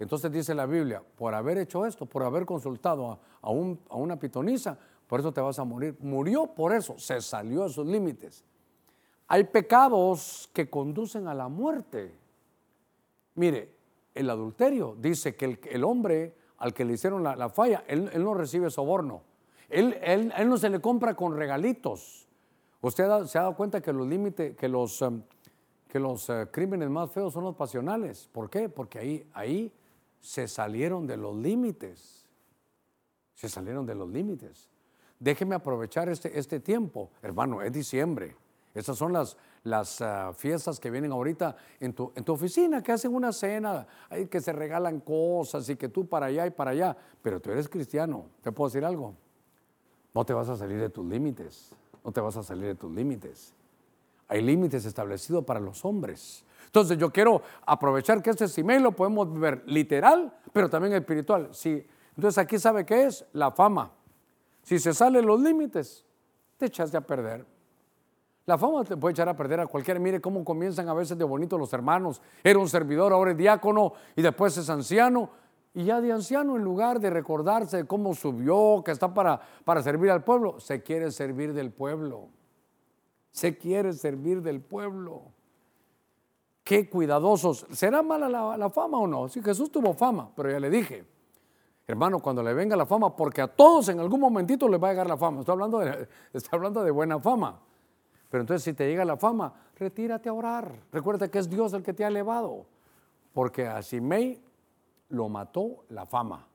Entonces 0.00 0.32
dice 0.32 0.54
la 0.54 0.66
Biblia, 0.66 1.02
por 1.16 1.34
haber 1.34 1.58
hecho 1.58 1.86
esto, 1.86 2.06
por 2.06 2.24
haber 2.24 2.46
consultado 2.46 3.12
a, 3.12 3.18
a 3.42 3.50
una 3.50 4.18
pitonisa, 4.18 4.76
por 5.06 5.20
eso 5.20 5.30
te 5.30 5.40
vas 5.40 5.58
a 5.58 5.64
morir. 5.64 5.96
Murió 6.00 6.46
por 6.46 6.74
eso, 6.74 6.98
se 6.98 7.20
salió 7.20 7.64
de 7.64 7.68
sus 7.68 7.86
límites. 7.86 8.42
Hay 9.28 9.44
pecados 9.44 10.50
que 10.52 10.68
conducen 10.68 11.28
a 11.28 11.34
la 11.34 11.48
muerte. 11.48 12.18
Mire, 13.34 13.74
el 14.14 14.30
adulterio. 14.30 14.96
Dice 14.98 15.36
que 15.36 15.58
el, 15.70 15.84
hombre 15.84 16.34
al 16.58 16.72
que 16.72 16.84
le 16.84 16.94
hicieron 16.94 17.22
la, 17.22 17.48
falla, 17.50 17.84
él, 17.86 18.10
no 18.16 18.34
recibe 18.34 18.70
soborno. 18.70 19.22
Él, 19.68 20.32
no 20.46 20.56
se 20.56 20.68
le 20.70 20.80
compra 20.80 21.14
con 21.14 21.36
regalitos. 21.36 22.26
Usted 22.80 23.04
se 23.26 23.38
ha 23.38 23.42
dado 23.42 23.56
cuenta 23.56 23.80
que 23.80 23.92
los 23.92 24.06
límites, 24.06 24.56
que 24.56 24.68
los, 24.68 25.02
um, 25.02 25.22
que 25.86 26.00
los 26.00 26.28
uh, 26.28 26.46
crímenes 26.50 26.88
más 26.88 27.10
feos 27.10 27.32
son 27.32 27.44
los 27.44 27.54
pasionales. 27.54 28.28
¿Por 28.32 28.48
qué? 28.48 28.68
Porque 28.68 28.98
ahí, 28.98 29.30
ahí 29.34 29.72
se 30.20 30.48
salieron 30.48 31.06
de 31.06 31.16
los 31.16 31.36
límites. 31.36 32.26
Se 33.34 33.48
salieron 33.48 33.86
de 33.86 33.94
los 33.94 34.08
límites. 34.08 34.68
Déjeme 35.18 35.54
aprovechar 35.54 36.08
este, 36.08 36.38
este 36.38 36.60
tiempo. 36.60 37.10
Hermano, 37.22 37.62
es 37.62 37.72
diciembre. 37.72 38.36
Esas 38.74 38.96
son 38.96 39.12
las, 39.12 39.36
las 39.64 40.00
ah, 40.00 40.32
fiestas 40.34 40.78
que 40.78 40.90
vienen 40.90 41.12
ahorita 41.12 41.56
en 41.80 41.92
tu, 41.92 42.12
en 42.14 42.24
tu 42.24 42.32
oficina, 42.32 42.82
que 42.82 42.92
hacen 42.92 43.14
una 43.14 43.32
cena, 43.32 43.86
que 44.30 44.40
se 44.40 44.52
regalan 44.52 45.00
cosas 45.00 45.68
y 45.68 45.76
que 45.76 45.88
tú 45.88 46.06
para 46.06 46.26
allá 46.26 46.46
y 46.46 46.50
para 46.50 46.70
allá. 46.70 46.96
Pero 47.22 47.40
tú 47.40 47.50
eres 47.50 47.68
cristiano, 47.68 48.26
¿te 48.42 48.52
puedo 48.52 48.68
decir 48.68 48.84
algo? 48.84 49.14
No 50.14 50.24
te 50.24 50.32
vas 50.32 50.48
a 50.48 50.56
salir 50.56 50.80
de 50.80 50.90
tus 50.90 51.06
límites. 51.06 51.72
no 52.04 52.12
te 52.12 52.20
vas 52.20 52.36
a 52.36 52.42
salir 52.42 52.66
de 52.66 52.74
tus 52.74 52.90
límites. 52.90 53.54
Hay 54.28 54.42
límites 54.42 54.84
establecidos 54.84 55.44
para 55.44 55.60
los 55.60 55.84
hombres. 55.84 56.44
Entonces 56.70 56.98
yo 56.98 57.10
quiero 57.10 57.42
aprovechar 57.66 58.22
que 58.22 58.30
este 58.30 58.46
simé 58.46 58.78
lo 58.78 58.92
podemos 58.92 59.36
ver 59.36 59.64
literal, 59.66 60.32
pero 60.52 60.70
también 60.70 60.94
espiritual. 60.94 61.48
Sí. 61.50 61.84
Entonces 62.14 62.38
aquí 62.38 62.60
sabe 62.60 62.86
qué 62.86 63.06
es 63.06 63.26
la 63.32 63.50
fama. 63.50 63.90
Si 64.62 64.78
se 64.78 64.94
salen 64.94 65.26
los 65.26 65.40
límites, 65.40 66.06
te 66.56 66.66
echaste 66.66 66.96
a 66.96 67.00
perder. 67.00 67.44
La 68.46 68.56
fama 68.56 68.84
te 68.84 68.96
puede 68.96 69.12
echar 69.12 69.28
a 69.28 69.34
perder 69.34 69.58
a 69.58 69.66
cualquiera. 69.66 69.98
Mire 69.98 70.20
cómo 70.20 70.44
comienzan 70.44 70.88
a 70.88 70.94
veces 70.94 71.18
de 71.18 71.24
bonito 71.24 71.58
los 71.58 71.72
hermanos. 71.72 72.22
Era 72.44 72.60
un 72.60 72.68
servidor, 72.68 73.12
ahora 73.12 73.32
es 73.32 73.36
diácono 73.36 73.94
y 74.14 74.22
después 74.22 74.56
es 74.56 74.70
anciano. 74.70 75.30
Y 75.74 75.84
ya 75.84 76.00
de 76.00 76.12
anciano, 76.12 76.54
en 76.54 76.62
lugar 76.62 77.00
de 77.00 77.10
recordarse 77.10 77.78
de 77.78 77.84
cómo 77.84 78.14
subió, 78.14 78.82
que 78.84 78.92
está 78.92 79.12
para, 79.12 79.40
para 79.64 79.82
servir 79.82 80.12
al 80.12 80.22
pueblo, 80.22 80.60
se 80.60 80.84
quiere 80.84 81.10
servir 81.10 81.52
del 81.52 81.72
pueblo. 81.72 82.28
Se 83.32 83.58
quiere 83.58 83.92
servir 83.92 84.40
del 84.42 84.60
pueblo. 84.60 85.32
Qué 86.70 86.88
cuidadosos. 86.88 87.66
¿Será 87.72 88.00
mala 88.00 88.28
la, 88.28 88.70
fama 88.70 88.96
o 88.98 89.04
no? 89.08 89.28
Sí, 89.28 89.42
Jesús 89.42 89.72
tuvo 89.72 89.92
fama, 89.92 90.30
pero 90.36 90.52
ya 90.52 90.60
le 90.60 90.70
dije, 90.70 91.04
hermano, 91.84 92.20
cuando 92.20 92.44
le 92.44 92.54
venga 92.54 92.76
la 92.76 92.86
fama, 92.86 93.16
porque 93.16 93.42
a 93.42 93.48
todos 93.48 93.88
en 93.88 93.98
algún 93.98 94.20
momentito 94.20 94.68
les 94.68 94.80
va 94.80 94.86
a 94.86 94.90
llegar 94.92 95.08
la 95.08 95.16
fama. 95.16 95.40
Estoy 95.40 95.54
hablando 95.54 95.80
de, 95.80 96.08
hablando 96.52 96.84
de 96.84 96.92
buena 96.92 97.18
fama. 97.18 97.58
Pero 98.28 98.42
entonces 98.42 98.62
si 98.62 98.72
te 98.72 98.86
llega 98.86 99.04
la 99.04 99.16
fama, 99.16 99.52
retírate 99.74 100.28
a 100.28 100.32
orar. 100.32 100.72
Recuerda 100.92 101.28
que 101.28 101.40
es 101.40 101.50
Dios 101.50 101.72
el 101.72 101.82
que 101.82 101.92
te 101.92 102.04
ha 102.04 102.06
elevado. 102.06 102.66
Porque 103.32 103.66
a 103.66 103.82
Simei 103.82 104.40
lo 105.08 105.28
mató 105.28 105.86
la 105.88 106.06
fama. 106.06 106.46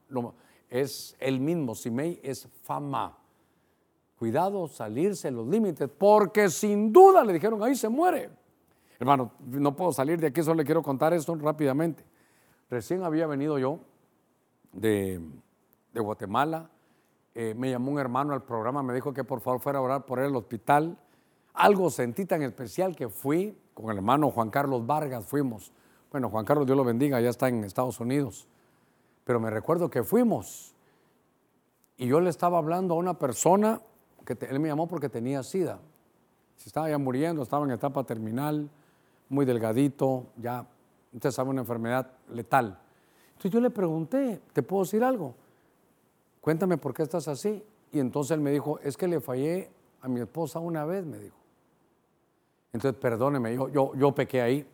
es 0.69 1.17
el 1.19 1.41
mismo, 1.41 1.75
Simei 1.75 2.21
es 2.23 2.47
fama. 2.63 3.17
Cuidado, 4.17 4.69
salirse 4.69 5.29
los 5.29 5.45
límites, 5.45 5.89
porque 5.89 6.49
sin 6.49 6.93
duda 6.93 7.21
le 7.21 7.33
dijeron, 7.33 7.61
ahí 7.61 7.75
se 7.75 7.89
muere. 7.89 8.44
Hermano, 8.99 9.31
no 9.45 9.75
puedo 9.75 9.91
salir 9.91 10.19
de 10.19 10.27
aquí, 10.27 10.41
solo 10.41 10.55
le 10.55 10.65
quiero 10.65 10.81
contar 10.81 11.13
esto 11.13 11.35
rápidamente. 11.35 12.03
Recién 12.69 13.03
había 13.03 13.27
venido 13.27 13.59
yo 13.59 13.79
de, 14.71 15.21
Guatemala, 15.93 16.69
eh, 17.33 17.53
me 17.55 17.69
llamó 17.69 17.91
un 17.91 17.99
hermano 17.99 18.33
al 18.33 18.43
programa, 18.43 18.81
me 18.83 18.93
dijo 18.93 19.13
que 19.13 19.23
por 19.23 19.41
favor 19.41 19.59
fuera 19.59 19.79
a 19.79 19.81
orar 19.81 20.05
por 20.05 20.19
él 20.19 20.25
al 20.25 20.35
hospital. 20.35 20.97
Algo 21.53 21.89
sentí 21.89 22.25
tan 22.25 22.41
especial 22.41 22.95
que 22.95 23.09
fui 23.09 23.57
con 23.73 23.91
el 23.91 23.97
hermano 23.97 24.31
Juan 24.31 24.49
Carlos 24.49 24.85
Vargas, 24.85 25.25
fuimos. 25.25 25.71
Bueno, 26.11 26.29
Juan 26.29 26.45
Carlos, 26.45 26.65
Dios 26.65 26.77
lo 26.77 26.83
bendiga, 26.83 27.19
ya 27.19 27.29
está 27.29 27.49
en 27.49 27.63
Estados 27.63 27.99
Unidos. 27.99 28.47
Pero 29.25 29.39
me 29.39 29.49
recuerdo 29.49 29.89
que 29.89 30.03
fuimos 30.03 30.75
y 31.97 32.07
yo 32.07 32.19
le 32.19 32.29
estaba 32.29 32.57
hablando 32.57 32.93
a 32.93 32.97
una 32.97 33.17
persona 33.19 33.81
que 34.25 34.37
él 34.49 34.59
me 34.59 34.69
llamó 34.69 34.87
porque 34.87 35.09
tenía 35.09 35.43
sida. 35.43 35.79
Se 36.55 36.69
estaba 36.69 36.89
ya 36.89 36.97
muriendo, 36.97 37.43
estaba 37.43 37.65
en 37.65 37.71
etapa 37.71 38.03
terminal, 38.03 38.69
muy 39.29 39.45
delgadito, 39.45 40.27
ya, 40.37 40.67
usted 41.13 41.31
sabe, 41.31 41.49
una 41.49 41.61
enfermedad 41.61 42.11
letal. 42.29 42.79
Entonces 43.29 43.51
yo 43.51 43.59
le 43.59 43.69
pregunté, 43.69 44.41
¿te 44.53 44.63
puedo 44.63 44.83
decir 44.83 45.03
algo? 45.03 45.35
Cuéntame 46.41 46.77
por 46.77 46.93
qué 46.93 47.03
estás 47.03 47.27
así. 47.27 47.63
Y 47.91 47.99
entonces 47.99 48.31
él 48.31 48.41
me 48.41 48.51
dijo, 48.51 48.79
es 48.79 48.97
que 48.97 49.07
le 49.07 49.19
fallé 49.19 49.69
a 50.01 50.07
mi 50.07 50.19
esposa 50.19 50.59
una 50.59 50.85
vez, 50.85 51.05
me 51.05 51.17
dijo. 51.17 51.37
Entonces, 52.73 52.99
perdóneme, 52.99 53.55
yo, 53.55 53.69
yo, 53.69 53.93
yo 53.95 54.13
pequé 54.13 54.41
ahí. 54.41 54.67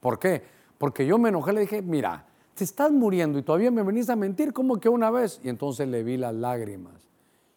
¿Por 0.00 0.18
qué? 0.18 0.42
Porque 0.76 1.06
yo 1.06 1.18
me 1.18 1.30
enojé, 1.30 1.52
le 1.52 1.62
dije, 1.62 1.82
mira, 1.82 2.26
te 2.54 2.64
estás 2.64 2.92
muriendo 2.92 3.38
y 3.38 3.42
todavía 3.42 3.70
me 3.70 3.82
venís 3.82 4.10
a 4.10 4.16
mentir 4.16 4.52
como 4.52 4.78
que 4.78 4.88
una 4.88 5.10
vez. 5.10 5.40
Y 5.42 5.48
entonces 5.48 5.88
le 5.88 6.02
vi 6.02 6.16
las 6.16 6.34
lágrimas. 6.34 6.94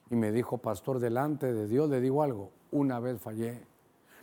Y 0.10 0.16
me 0.16 0.32
dijo, 0.32 0.58
pastor, 0.58 1.00
delante 1.00 1.52
de 1.54 1.68
Dios 1.68 1.90
le 1.90 2.02
digo 2.02 2.24
algo, 2.24 2.52
una 2.72 3.00
vez 3.00 3.20
fallé. 3.20 3.62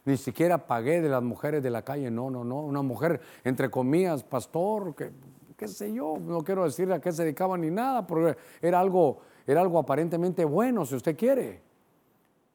Ni 0.09 0.17
siquiera 0.17 0.67
pagué 0.67 1.03
de 1.03 1.09
las 1.09 1.23
mujeres 1.23 1.63
de 1.63 1.69
la 1.69 1.83
calle, 1.83 2.11
no, 2.11 2.31
no, 2.31 2.43
no. 2.45 2.61
Una 2.61 2.81
mujer, 2.81 3.21
entre 3.45 3.71
comillas, 3.71 4.25
pastor, 4.25 4.95
que, 4.95 5.13
qué 5.57 5.69
sé 5.69 5.93
yo, 5.93 6.17
no 6.19 6.43
quiero 6.43 6.65
decirle 6.65 6.95
a 6.95 7.01
qué 7.01 7.13
se 7.13 7.25
dedicaba 7.25 7.59
ni 7.59 7.71
nada, 7.71 8.07
porque 8.07 8.37
era 8.63 8.81
algo, 8.81 9.21
era 9.47 9.61
algo 9.61 9.79
aparentemente 9.79 10.45
bueno, 10.45 10.87
si 10.87 10.95
usted 10.95 11.17
quiere. 11.17 11.61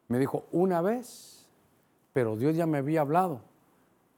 Me 0.07 0.17
dijo, 0.17 0.45
una 0.51 0.81
vez 0.81 1.33
pero 2.13 2.35
Dios 2.35 2.55
ya 2.55 2.67
me 2.67 2.77
había 2.77 3.01
hablado 3.01 3.41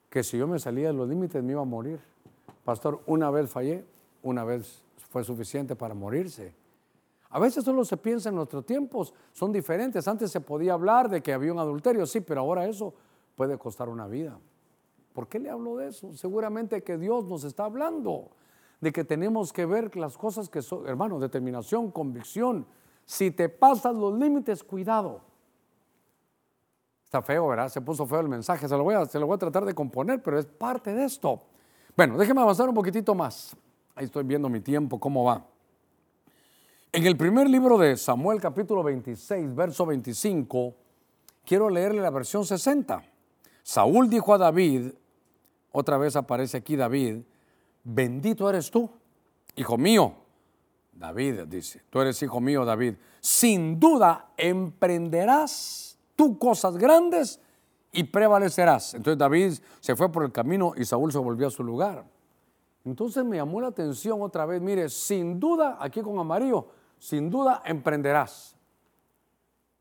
que 0.10 0.22
si 0.22 0.38
yo 0.38 0.48
me 0.48 0.60
salía 0.60 0.88
de 0.88 0.94
los 0.94 1.10
límites 1.10 1.42
me 1.42 1.54
iba 1.54 1.62
a 1.62 1.66
morir. 1.66 2.00
Pastor, 2.64 3.02
una 3.06 3.32
vez 3.32 3.50
fallé, 3.50 3.86
una 4.22 4.44
vez 4.44 4.84
fue 5.10 5.24
suficiente 5.24 5.76
para 5.76 5.94
morirse. 5.94 6.54
A 7.30 7.40
veces 7.40 7.64
solo 7.64 7.84
se 7.84 7.98
piensa 7.98 8.30
en 8.30 8.36
nuestros 8.36 8.66
tiempos, 8.66 9.14
son 9.32 9.52
diferentes. 9.52 10.08
Antes 10.08 10.32
se 10.32 10.42
podía 10.42 10.74
hablar 10.74 11.10
de 11.10 11.22
que 11.22 11.34
había 11.34 11.52
un 11.52 11.60
adulterio, 11.60 12.06
sí, 12.06 12.22
pero 12.22 12.42
ahora 12.42 12.66
eso 12.66 12.94
puede 13.36 13.58
costar 13.58 13.90
una 13.90 14.08
vida. 14.08 14.40
¿Por 15.14 15.28
qué 15.28 15.40
le 15.40 15.50
hablo 15.50 15.78
de 15.78 15.90
eso? 15.90 16.14
Seguramente 16.14 16.84
que 16.84 16.98
Dios 16.98 17.26
nos 17.26 17.44
está 17.44 17.66
hablando 17.66 18.32
de 18.82 18.92
que 18.92 19.04
tenemos 19.04 19.54
que 19.54 19.66
ver 19.66 19.96
las 19.96 20.18
cosas 20.18 20.50
que 20.50 20.62
son, 20.62 20.88
hermano, 20.88 21.20
determinación, 21.20 21.92
convicción. 21.92 22.66
Si 23.06 23.32
te 23.32 23.50
pasas 23.50 23.96
los 23.96 24.18
límites, 24.18 24.64
cuidado 24.64 25.22
feo, 27.22 27.48
¿verdad? 27.48 27.70
Se 27.70 27.82
puso 27.82 28.06
feo 28.06 28.20
el 28.20 28.30
mensaje. 28.30 28.68
Se 28.68 28.78
lo, 28.78 28.84
voy 28.84 28.96
a, 28.96 29.06
se 29.06 29.20
lo 29.20 29.28
voy 29.28 29.36
a 29.36 29.40
tratar 29.40 29.66
de 29.66 29.74
componer, 29.74 30.22
pero 30.22 30.40
es 30.40 30.46
parte 30.46 30.94
de 30.94 31.06
esto. 31.06 31.42
Bueno, 31.96 32.18
déjeme 32.18 32.42
avanzar 32.42 32.68
un 32.70 32.76
poquitito 32.76 33.16
más. 33.16 33.56
Ahí 33.96 34.06
estoy 34.06 34.24
viendo 34.24 34.50
mi 34.50 34.60
tiempo, 34.60 35.00
cómo 35.00 35.24
va. 35.24 35.46
En 36.92 37.06
el 37.06 37.18
primer 37.18 37.50
libro 37.50 37.78
de 37.78 37.98
Samuel, 37.98 38.40
capítulo 38.40 38.84
26, 38.84 39.54
verso 39.54 39.86
25, 39.86 40.74
quiero 41.46 41.70
leerle 41.70 42.02
la 42.02 42.10
versión 42.10 42.46
60. 42.46 43.04
Saúl 43.66 44.12
dijo 44.12 44.32
a 44.32 44.38
David, 44.38 44.92
otra 45.72 45.98
vez 45.98 46.16
aparece 46.16 46.58
aquí 46.58 46.76
David, 46.76 47.24
bendito 47.84 48.48
eres 48.48 48.70
tú, 48.70 48.88
hijo 49.56 49.76
mío. 49.76 50.14
David 50.94 51.48
dice, 51.48 51.82
tú 51.90 52.00
eres 52.00 52.22
hijo 52.22 52.40
mío, 52.40 52.64
David. 52.64 52.94
Sin 53.20 53.80
duda 53.80 54.30
emprenderás 54.38 55.98
tú 56.16 56.38
cosas 56.38 56.78
grandes 56.78 57.42
y 57.92 58.04
prevalecerás. 58.04 58.94
Entonces 58.94 59.18
David 59.18 59.54
se 59.80 59.96
fue 59.96 60.12
por 60.12 60.24
el 60.24 60.32
camino 60.32 60.74
y 60.78 60.86
Saúl 60.86 61.12
se 61.12 61.18
volvió 61.18 61.48
a 61.48 61.52
su 61.52 61.64
lugar. 61.64 62.06
Entonces 62.84 63.26
me 63.26 63.38
llamó 63.38 63.62
la 63.62 63.70
atención 63.70 64.22
otra 64.22 64.46
vez, 64.46 64.62
mire, 64.62 64.90
sin 64.90 65.40
duda, 65.40 65.78
aquí 65.80 66.04
con 66.04 66.20
amarillo, 66.20 66.68
sin 67.00 67.32
duda 67.32 67.64
emprenderás. 67.66 68.55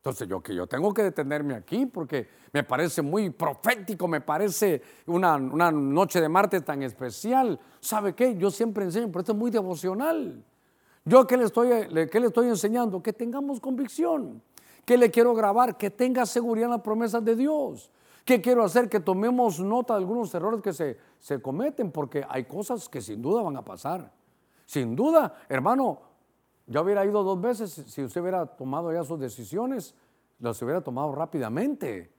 Entonces 0.05 0.27
yo 0.27 0.39
que 0.39 0.53
yo 0.53 0.67
tengo 0.67 0.93
que 0.93 1.01
detenerme 1.01 1.55
aquí 1.55 1.87
porque 1.87 2.27
me 2.53 2.63
parece 2.63 3.01
muy 3.01 3.31
profético, 3.31 4.07
me 4.07 4.21
parece 4.21 4.79
una, 5.07 5.35
una 5.35 5.71
noche 5.71 6.21
de 6.21 6.29
martes 6.29 6.63
tan 6.63 6.83
especial. 6.83 7.59
¿Sabe 7.79 8.13
qué? 8.13 8.37
Yo 8.37 8.51
siempre 8.51 8.83
enseño, 8.83 9.07
pero 9.07 9.21
esto 9.21 9.31
es 9.31 9.37
muy 9.39 9.49
devocional. 9.49 10.45
Yo 11.05 11.25
qué 11.25 11.37
le 11.37 11.45
estoy, 11.45 11.69
qué 12.11 12.19
le 12.19 12.27
estoy 12.27 12.49
enseñando? 12.49 13.01
Que 13.01 13.13
tengamos 13.13 13.59
convicción. 13.59 14.43
¿Qué 14.85 14.95
le 14.95 15.09
quiero 15.09 15.33
grabar? 15.33 15.75
Que 15.75 15.89
tenga 15.89 16.27
seguridad 16.27 16.65
en 16.65 16.73
las 16.73 16.81
promesas 16.81 17.25
de 17.25 17.35
Dios. 17.35 17.89
¿Qué 18.25 18.39
quiero 18.41 18.63
hacer? 18.63 18.87
Que 18.87 18.99
tomemos 18.99 19.59
nota 19.59 19.95
de 19.95 20.01
algunos 20.01 20.31
errores 20.35 20.61
que 20.61 20.71
se, 20.71 20.99
se 21.17 21.41
cometen, 21.41 21.91
porque 21.91 22.23
hay 22.29 22.43
cosas 22.43 22.87
que 22.87 23.01
sin 23.01 23.23
duda 23.23 23.41
van 23.41 23.57
a 23.57 23.65
pasar. 23.65 24.11
Sin 24.67 24.95
duda, 24.95 25.35
hermano, 25.49 25.99
ya 26.67 26.81
hubiera 26.81 27.05
ido 27.05 27.23
dos 27.23 27.39
veces 27.39 27.71
si 27.71 28.03
usted 28.03 28.21
hubiera 28.21 28.45
tomado 28.45 28.91
ya 28.91 29.03
sus 29.03 29.19
decisiones, 29.19 29.93
las 30.39 30.61
hubiera 30.61 30.81
tomado 30.81 31.13
rápidamente. 31.13 32.11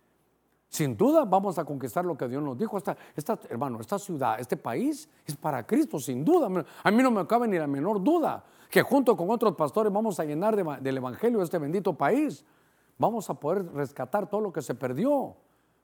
Sin 0.69 0.97
duda 0.97 1.25
vamos 1.25 1.59
a 1.59 1.65
conquistar 1.65 2.05
lo 2.05 2.17
que 2.17 2.29
Dios 2.29 2.43
nos 2.43 2.59
dijo. 2.59 2.77
Esta, 2.77 3.39
hermano, 3.49 3.81
esta 3.81 3.99
ciudad, 3.99 4.39
este 4.41 4.57
país 4.57 5.09
es 5.25 5.37
para 5.37 5.67
Cristo, 5.67 5.99
sin 5.99 6.25
duda. 6.25 6.65
A 6.83 6.91
mí 6.91 7.03
no 7.03 7.11
me 7.11 7.27
cabe 7.27 7.49
ni 7.49 7.59
la 7.59 7.67
menor 7.67 8.03
duda 8.03 8.45
que 8.71 8.83
junto 8.83 9.17
con 9.17 9.31
otros 9.31 9.55
pastores 9.55 9.93
vamos 9.93 10.19
a 10.19 10.25
llenar 10.25 10.57
del 10.81 10.97
Evangelio 10.97 11.41
este 11.43 11.59
bendito 11.59 11.95
país 11.95 12.45
vamos 12.99 13.29
a 13.31 13.35
poder 13.35 13.73
rescatar 13.73 14.29
todo 14.29 14.41
lo 14.41 14.53
que 14.53 14.63
se 14.63 14.75
perdió. 14.75 15.37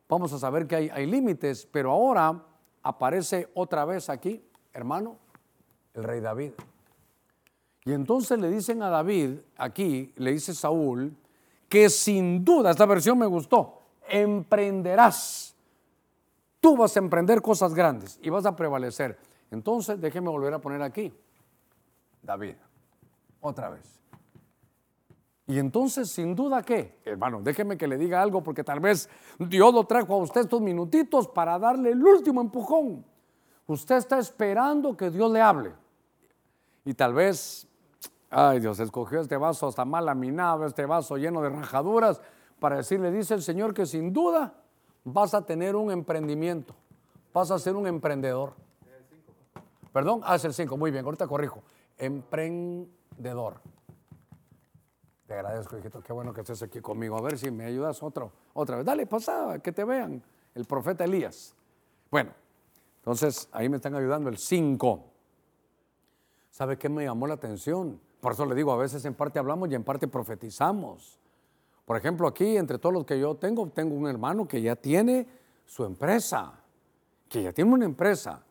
Vamos 0.08 0.32
a 0.32 0.38
saber 0.38 0.66
que 0.66 0.76
hay 0.92 1.06
límites, 1.06 1.66
pero 1.70 1.90
ahora 1.90 2.42
aparece 2.82 3.48
otra 3.54 3.84
vez 3.84 4.10
aquí, 4.10 4.44
hermano, 4.72 5.16
el 5.94 6.04
rey 6.04 6.20
David. 6.20 6.52
Y 7.84 7.92
entonces 7.92 8.38
le 8.38 8.48
dicen 8.48 8.82
a 8.82 8.90
David, 8.90 9.38
aquí 9.56 10.12
le 10.16 10.32
dice 10.32 10.54
Saúl, 10.54 11.16
que 11.68 11.88
sin 11.88 12.44
duda, 12.44 12.70
esta 12.70 12.86
versión 12.86 13.18
me 13.18 13.26
gustó, 13.26 13.80
emprenderás. 14.08 15.56
Tú 16.60 16.76
vas 16.76 16.96
a 16.96 17.00
emprender 17.00 17.42
cosas 17.42 17.74
grandes 17.74 18.20
y 18.22 18.30
vas 18.30 18.46
a 18.46 18.54
prevalecer. 18.54 19.18
Entonces, 19.50 20.00
déjeme 20.00 20.30
volver 20.30 20.54
a 20.54 20.60
poner 20.60 20.80
aquí, 20.82 21.12
David, 22.22 22.54
otra 23.40 23.70
vez. 23.70 24.00
Y 25.46 25.58
entonces, 25.58 26.08
sin 26.08 26.34
duda, 26.36 26.62
¿qué? 26.62 27.00
Hermano, 27.04 27.40
déjeme 27.42 27.76
que 27.76 27.88
le 27.88 27.98
diga 27.98 28.22
algo 28.22 28.42
porque 28.42 28.62
tal 28.62 28.80
vez 28.80 29.08
Dios 29.38 29.74
lo 29.74 29.84
trajo 29.84 30.14
a 30.14 30.18
usted 30.18 30.42
estos 30.42 30.60
minutitos 30.60 31.26
para 31.28 31.58
darle 31.58 31.90
el 31.90 32.02
último 32.02 32.40
empujón. 32.40 33.04
Usted 33.66 33.96
está 33.96 34.18
esperando 34.18 34.96
que 34.96 35.10
Dios 35.10 35.30
le 35.32 35.40
hable. 35.40 35.72
Y 36.84 36.94
tal 36.94 37.12
vez, 37.14 37.68
ay 38.32 38.60
Dios, 38.60 38.80
escogió 38.80 39.20
este 39.20 39.36
vaso 39.36 39.68
hasta 39.68 39.84
mal 39.84 40.06
laminado, 40.06 40.66
este 40.66 40.86
vaso 40.86 41.16
lleno 41.16 41.42
de 41.42 41.50
rajaduras, 41.50 42.20
para 42.58 42.76
decirle, 42.76 43.10
dice 43.10 43.34
el 43.34 43.42
Señor 43.42 43.74
que 43.74 43.86
sin 43.86 44.12
duda 44.12 44.54
vas 45.04 45.34
a 45.34 45.44
tener 45.44 45.76
un 45.76 45.90
emprendimiento, 45.90 46.74
vas 47.32 47.50
a 47.50 47.58
ser 47.58 47.76
un 47.76 47.86
emprendedor. 47.86 48.54
Perdón, 49.92 50.22
ah, 50.24 50.36
el 50.42 50.54
5, 50.54 50.76
muy 50.76 50.90
bien, 50.90 51.04
ahorita 51.04 51.26
corrijo. 51.26 51.62
Emprendedor. 51.98 53.60
Te 55.26 55.34
agradezco, 55.34 55.76
hijito, 55.76 56.02
qué 56.02 56.12
bueno 56.12 56.32
que 56.32 56.40
estés 56.40 56.62
aquí 56.62 56.80
conmigo. 56.80 57.16
A 57.18 57.20
ver 57.20 57.38
si 57.38 57.50
me 57.50 57.66
ayudas 57.66 58.02
otro, 58.02 58.32
otra 58.54 58.76
vez. 58.76 58.86
Dale, 58.86 59.06
pasa, 59.06 59.58
que 59.58 59.70
te 59.70 59.84
vean. 59.84 60.22
El 60.54 60.64
profeta 60.64 61.04
Elías. 61.04 61.54
Bueno, 62.10 62.30
entonces 62.96 63.48
ahí 63.52 63.68
me 63.68 63.76
están 63.76 63.94
ayudando 63.94 64.30
el 64.30 64.38
5. 64.38 65.04
¿Sabe 66.50 66.78
qué 66.78 66.88
me 66.88 67.04
llamó 67.04 67.26
la 67.26 67.34
atención? 67.34 68.00
Por 68.22 68.34
eso 68.34 68.46
le 68.46 68.54
digo, 68.54 68.72
a 68.72 68.76
veces 68.76 69.04
en 69.04 69.14
parte 69.14 69.40
hablamos 69.40 69.68
y 69.68 69.74
en 69.74 69.82
parte 69.82 70.06
profetizamos. 70.06 71.18
Por 71.84 71.96
ejemplo, 71.96 72.28
aquí, 72.28 72.56
entre 72.56 72.78
todos 72.78 72.92
los 72.92 73.04
que 73.04 73.18
yo 73.18 73.34
tengo, 73.34 73.68
tengo 73.70 73.96
un 73.96 74.06
hermano 74.06 74.46
que 74.46 74.62
ya 74.62 74.76
tiene 74.76 75.26
su 75.64 75.84
empresa, 75.84 76.52
que 77.28 77.42
ya 77.42 77.52
tiene 77.52 77.74
una 77.74 77.84
empresa, 77.84 78.44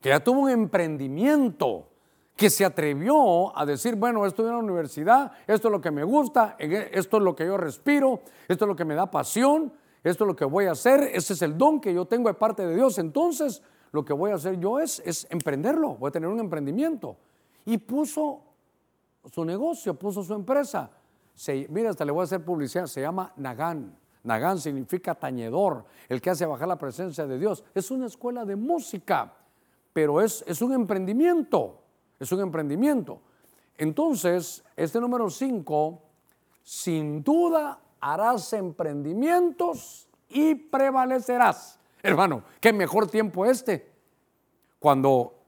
que 0.00 0.08
ya 0.08 0.24
tuvo 0.24 0.40
un 0.40 0.50
emprendimiento, 0.50 1.90
que 2.34 2.48
se 2.48 2.64
atrevió 2.64 3.54
a 3.54 3.66
decir, 3.66 3.96
bueno, 3.96 4.24
estoy 4.24 4.46
en 4.46 4.52
la 4.52 4.58
universidad, 4.60 5.32
esto 5.46 5.68
es 5.68 5.72
lo 5.72 5.82
que 5.82 5.90
me 5.90 6.04
gusta, 6.04 6.56
e, 6.58 6.88
esto 6.94 7.18
es 7.18 7.22
lo 7.22 7.36
que 7.36 7.44
yo 7.44 7.58
respiro, 7.58 8.22
esto 8.48 8.64
es 8.64 8.66
lo 8.66 8.74
que 8.74 8.86
me 8.86 8.94
da 8.94 9.10
pasión, 9.10 9.74
esto 10.02 10.24
es 10.24 10.28
lo 10.28 10.34
que 10.34 10.46
voy 10.46 10.64
a 10.64 10.72
hacer, 10.72 11.02
ese 11.12 11.34
es 11.34 11.42
el 11.42 11.58
don 11.58 11.82
que 11.82 11.92
yo 11.92 12.06
tengo 12.06 12.30
de 12.30 12.34
parte 12.34 12.66
de 12.66 12.74
Dios. 12.74 12.96
Entonces, 12.96 13.62
lo 13.90 14.06
que 14.06 14.14
voy 14.14 14.30
a 14.30 14.36
hacer 14.36 14.58
yo 14.58 14.80
es, 14.80 15.02
es 15.04 15.26
emprenderlo, 15.28 15.96
voy 15.96 16.08
a 16.08 16.12
tener 16.12 16.30
un 16.30 16.40
emprendimiento. 16.40 17.18
Y 17.66 17.76
puso 17.76 18.51
su 19.30 19.44
negocio, 19.44 19.94
puso 19.94 20.22
su 20.22 20.34
empresa. 20.34 20.90
mira, 21.68 21.90
hasta 21.90 22.04
le 22.04 22.12
voy 22.12 22.22
a 22.22 22.24
hacer 22.24 22.44
publicidad, 22.44 22.86
se 22.86 23.00
llama 23.00 23.32
Nagán. 23.36 23.96
Nagán 24.24 24.58
significa 24.58 25.14
tañedor, 25.14 25.84
el 26.08 26.20
que 26.20 26.30
hace 26.30 26.46
bajar 26.46 26.68
la 26.68 26.78
presencia 26.78 27.26
de 27.26 27.38
Dios. 27.38 27.64
Es 27.74 27.90
una 27.90 28.06
escuela 28.06 28.44
de 28.44 28.56
música, 28.56 29.32
pero 29.92 30.20
es, 30.20 30.44
es 30.46 30.62
un 30.62 30.72
emprendimiento, 30.72 31.82
es 32.20 32.30
un 32.30 32.40
emprendimiento. 32.40 33.20
Entonces, 33.76 34.62
este 34.76 35.00
número 35.00 35.28
5, 35.28 36.02
sin 36.62 37.24
duda 37.24 37.80
harás 38.00 38.52
emprendimientos 38.52 40.08
y 40.28 40.54
prevalecerás. 40.54 41.78
Hermano, 42.02 42.44
qué 42.60 42.72
mejor 42.72 43.08
tiempo 43.08 43.44
este, 43.44 43.92
cuando 44.78 45.41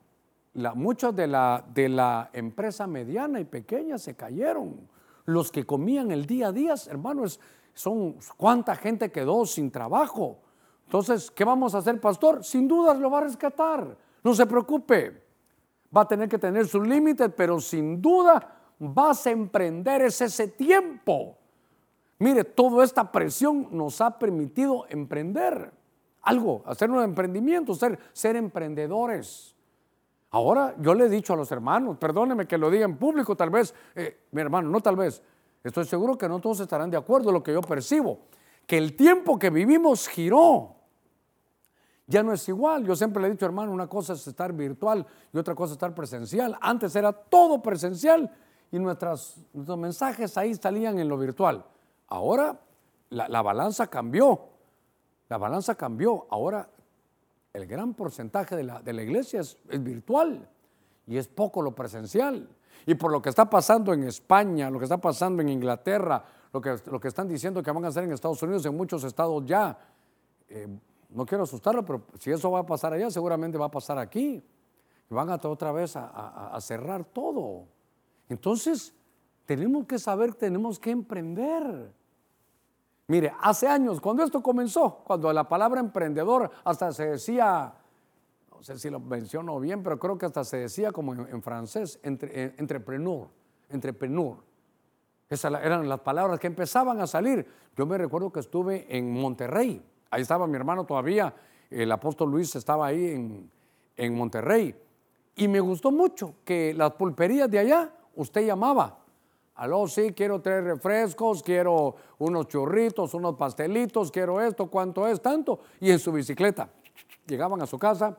muchos 0.74 1.14
de 1.14 1.26
la, 1.26 1.64
de 1.74 1.88
la 1.88 2.30
empresa 2.32 2.86
mediana 2.86 3.40
y 3.40 3.44
pequeña 3.44 3.98
se 3.98 4.14
cayeron. 4.14 4.88
Los 5.24 5.50
que 5.50 5.64
comían 5.64 6.10
el 6.10 6.26
día 6.26 6.48
a 6.48 6.52
día, 6.52 6.74
hermanos, 6.88 7.40
son 7.72 8.16
cuánta 8.36 8.76
gente 8.76 9.10
quedó 9.10 9.46
sin 9.46 9.70
trabajo. 9.70 10.38
Entonces, 10.84 11.30
¿qué 11.30 11.44
vamos 11.44 11.74
a 11.74 11.78
hacer, 11.78 12.00
pastor? 12.00 12.44
Sin 12.44 12.68
dudas 12.68 12.98
lo 12.98 13.10
va 13.10 13.18
a 13.18 13.22
rescatar. 13.22 13.96
No 14.22 14.34
se 14.34 14.46
preocupe. 14.46 15.22
Va 15.96 16.02
a 16.02 16.08
tener 16.08 16.28
que 16.28 16.38
tener 16.38 16.66
sus 16.66 16.86
límites, 16.86 17.30
pero 17.36 17.60
sin 17.60 18.00
duda 18.00 18.74
vas 18.78 19.26
a 19.26 19.30
emprender 19.30 20.02
ese, 20.02 20.26
ese 20.26 20.48
tiempo. 20.48 21.36
Mire, 22.18 22.44
toda 22.44 22.84
esta 22.84 23.10
presión 23.10 23.68
nos 23.70 24.00
ha 24.00 24.18
permitido 24.18 24.86
emprender 24.88 25.72
algo, 26.22 26.62
hacer 26.66 26.90
un 26.90 27.02
emprendimiento, 27.02 27.74
ser, 27.74 27.98
ser 28.12 28.36
emprendedores. 28.36 29.53
Ahora 30.34 30.74
yo 30.80 30.94
le 30.94 31.04
he 31.04 31.08
dicho 31.08 31.32
a 31.32 31.36
los 31.36 31.52
hermanos, 31.52 31.96
perdónenme 31.96 32.48
que 32.48 32.58
lo 32.58 32.68
diga 32.68 32.84
en 32.84 32.96
público, 32.96 33.36
tal 33.36 33.50
vez, 33.50 33.72
eh, 33.94 34.24
mi 34.32 34.40
hermano, 34.40 34.68
no 34.68 34.80
tal 34.80 34.96
vez, 34.96 35.22
estoy 35.62 35.84
seguro 35.84 36.18
que 36.18 36.28
no 36.28 36.40
todos 36.40 36.58
estarán 36.58 36.90
de 36.90 36.96
acuerdo 36.96 37.28
en 37.28 37.34
lo 37.34 37.42
que 37.44 37.52
yo 37.52 37.60
percibo, 37.60 38.18
que 38.66 38.76
el 38.76 38.96
tiempo 38.96 39.38
que 39.38 39.50
vivimos 39.50 40.08
giró. 40.08 40.74
Ya 42.08 42.24
no 42.24 42.32
es 42.32 42.48
igual. 42.48 42.84
Yo 42.84 42.96
siempre 42.96 43.22
le 43.22 43.28
he 43.28 43.30
dicho, 43.30 43.46
hermano, 43.46 43.70
una 43.70 43.86
cosa 43.86 44.14
es 44.14 44.26
estar 44.26 44.52
virtual 44.52 45.06
y 45.32 45.38
otra 45.38 45.54
cosa 45.54 45.70
es 45.70 45.76
estar 45.76 45.94
presencial. 45.94 46.58
Antes 46.60 46.96
era 46.96 47.12
todo 47.12 47.62
presencial 47.62 48.28
y 48.72 48.80
nuestros 48.80 49.36
mensajes 49.54 50.36
ahí 50.36 50.52
salían 50.54 50.98
en 50.98 51.08
lo 51.08 51.16
virtual. 51.16 51.64
Ahora 52.08 52.60
la, 53.10 53.28
la 53.28 53.40
balanza 53.40 53.86
cambió. 53.86 54.48
La 55.28 55.38
balanza 55.38 55.76
cambió. 55.76 56.26
Ahora 56.28 56.68
el 57.54 57.66
gran 57.66 57.94
porcentaje 57.94 58.56
de 58.56 58.64
la, 58.64 58.82
de 58.82 58.92
la 58.92 59.02
iglesia 59.02 59.40
es, 59.40 59.56
virtual 59.80 60.46
y 61.06 61.16
es 61.16 61.28
poco 61.28 61.62
lo 61.62 61.74
presencial. 61.74 62.48
Y 62.84 62.94
por 62.96 63.12
lo 63.12 63.22
que 63.22 63.30
está 63.30 63.48
pasando 63.48 63.94
en 63.94 64.02
España, 64.02 64.68
lo 64.68 64.78
que 64.78 64.84
está 64.84 64.98
pasando 64.98 65.40
en 65.40 65.48
Inglaterra, 65.48 66.24
lo 66.52 66.60
que, 66.60 66.76
lo 66.90 67.00
que 67.00 67.08
están 67.08 67.28
diciendo 67.28 67.62
que 67.62 67.70
van 67.70 67.84
a 67.84 67.88
hacer 67.88 68.04
en 68.04 68.12
Estados 68.12 68.42
Unidos, 68.42 68.66
en 68.66 68.76
muchos 68.76 69.04
estados 69.04 69.44
ya, 69.46 69.78
eh, 70.48 70.68
no 71.10 71.24
quiero 71.24 71.44
asustarlo, 71.44 71.84
pero 71.84 72.02
si 72.18 72.32
eso 72.32 72.50
va 72.50 72.60
a 72.60 72.66
pasar 72.66 72.92
allá, 72.92 73.08
seguramente 73.08 73.56
va 73.56 73.66
a 73.66 73.70
pasar 73.70 73.98
aquí. 73.98 74.42
Y 75.08 75.14
van 75.14 75.30
a 75.30 75.36
otra 75.36 75.70
vez 75.70 75.94
a, 75.96 76.54
a 76.54 76.60
cerrar 76.60 77.04
todo. 77.04 77.68
Entonces, 78.28 78.92
tenemos 79.44 79.86
que 79.86 79.98
saber, 79.98 80.34
tenemos 80.34 80.80
que 80.80 80.90
emprender. 80.90 81.92
Mire, 83.06 83.32
hace 83.40 83.66
años, 83.66 84.00
cuando 84.00 84.22
esto 84.22 84.42
comenzó, 84.42 85.02
cuando 85.04 85.30
la 85.32 85.46
palabra 85.46 85.80
emprendedor 85.80 86.50
hasta 86.64 86.90
se 86.92 87.06
decía, 87.06 87.74
no 88.50 88.62
sé 88.62 88.78
si 88.78 88.88
lo 88.88 88.98
menciono 88.98 89.60
bien, 89.60 89.82
pero 89.82 89.98
creo 89.98 90.16
que 90.16 90.24
hasta 90.24 90.42
se 90.42 90.56
decía 90.56 90.90
como 90.90 91.12
en, 91.12 91.42
francés, 91.42 91.98
entre, 92.02 92.54
entrepreneur, 92.56 93.28
entrepreneur. 93.68 94.38
Esas 95.28 95.52
eran 95.62 95.86
las 95.86 96.00
palabras 96.00 96.40
que 96.40 96.46
empezaban 96.46 96.98
a 97.00 97.06
salir. 97.06 97.46
Yo 97.76 97.84
me 97.84 97.98
recuerdo 97.98 98.32
que 98.32 98.40
estuve 98.40 98.86
en 98.96 99.12
Monterrey, 99.12 99.84
ahí 100.10 100.22
estaba 100.22 100.46
mi 100.46 100.56
hermano 100.56 100.84
todavía, 100.84 101.34
el 101.68 101.92
apóstol 101.92 102.30
Luis 102.30 102.56
estaba 102.56 102.86
ahí 102.86 103.10
en, 103.10 103.50
en 103.96 104.14
Monterrey, 104.14 104.74
y 105.36 105.48
me 105.48 105.60
gustó 105.60 105.90
mucho 105.90 106.36
que 106.44 106.72
las 106.72 106.92
pulperías 106.92 107.50
de 107.50 107.58
allá 107.58 107.90
usted 108.14 108.46
llamaba 108.46 109.03
Aló, 109.56 109.86
sí, 109.86 110.12
quiero 110.12 110.40
tres 110.40 110.64
refrescos, 110.64 111.42
quiero 111.42 111.94
unos 112.18 112.48
churritos, 112.48 113.14
unos 113.14 113.36
pastelitos, 113.36 114.10
quiero 114.10 114.40
esto, 114.40 114.66
cuánto 114.66 115.06
es, 115.06 115.20
tanto. 115.20 115.60
Y 115.80 115.92
en 115.92 115.98
su 116.00 116.10
bicicleta. 116.10 116.68
Llegaban 117.26 117.62
a 117.62 117.66
su 117.66 117.78
casa, 117.78 118.16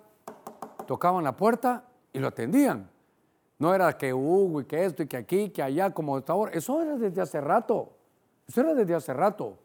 tocaban 0.87 1.23
la 1.23 1.35
puerta 1.35 1.83
y 2.13 2.19
lo 2.19 2.27
atendían. 2.27 2.89
No 3.59 3.75
era 3.75 3.97
que 3.97 4.13
Hugo 4.13 4.61
y 4.61 4.65
que 4.65 4.85
esto 4.85 5.03
y 5.03 5.07
que 5.07 5.17
aquí, 5.17 5.49
que 5.49 5.61
allá, 5.61 5.89
como 5.91 6.17
está 6.17 6.33
ahora. 6.33 6.51
Eso 6.53 6.81
era 6.81 6.95
desde 6.95 7.21
hace 7.21 7.41
rato. 7.41 7.89
Eso 8.47 8.61
era 8.61 8.73
desde 8.73 8.95
hace 8.95 9.13
rato. 9.13 9.57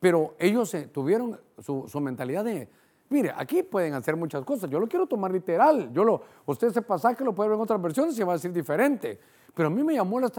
Pero 0.00 0.34
ellos 0.38 0.76
tuvieron 0.92 1.40
su, 1.58 1.88
su 1.88 2.00
mentalidad 2.00 2.44
de, 2.44 2.68
Mire, 3.10 3.32
aquí 3.34 3.62
pueden 3.62 3.94
hacer 3.94 4.16
muchas 4.16 4.44
cosas. 4.44 4.68
Yo 4.68 4.78
lo 4.78 4.86
quiero 4.86 5.06
tomar 5.06 5.30
literal. 5.32 5.90
Yo 5.92 6.04
lo, 6.04 6.20
usted 6.46 6.68
ese 6.68 6.82
pasaje 6.82 7.24
lo 7.24 7.34
puede 7.34 7.48
ver 7.48 7.56
en 7.56 7.62
otras 7.62 7.80
versiones 7.80 8.18
y 8.18 8.22
va 8.22 8.32
a 8.32 8.36
decir 8.36 8.52
diferente. 8.52 9.18
Pero 9.54 9.68
a 9.68 9.70
mí 9.70 9.82
me 9.82 9.94
llamó 9.94 10.20
la, 10.20 10.30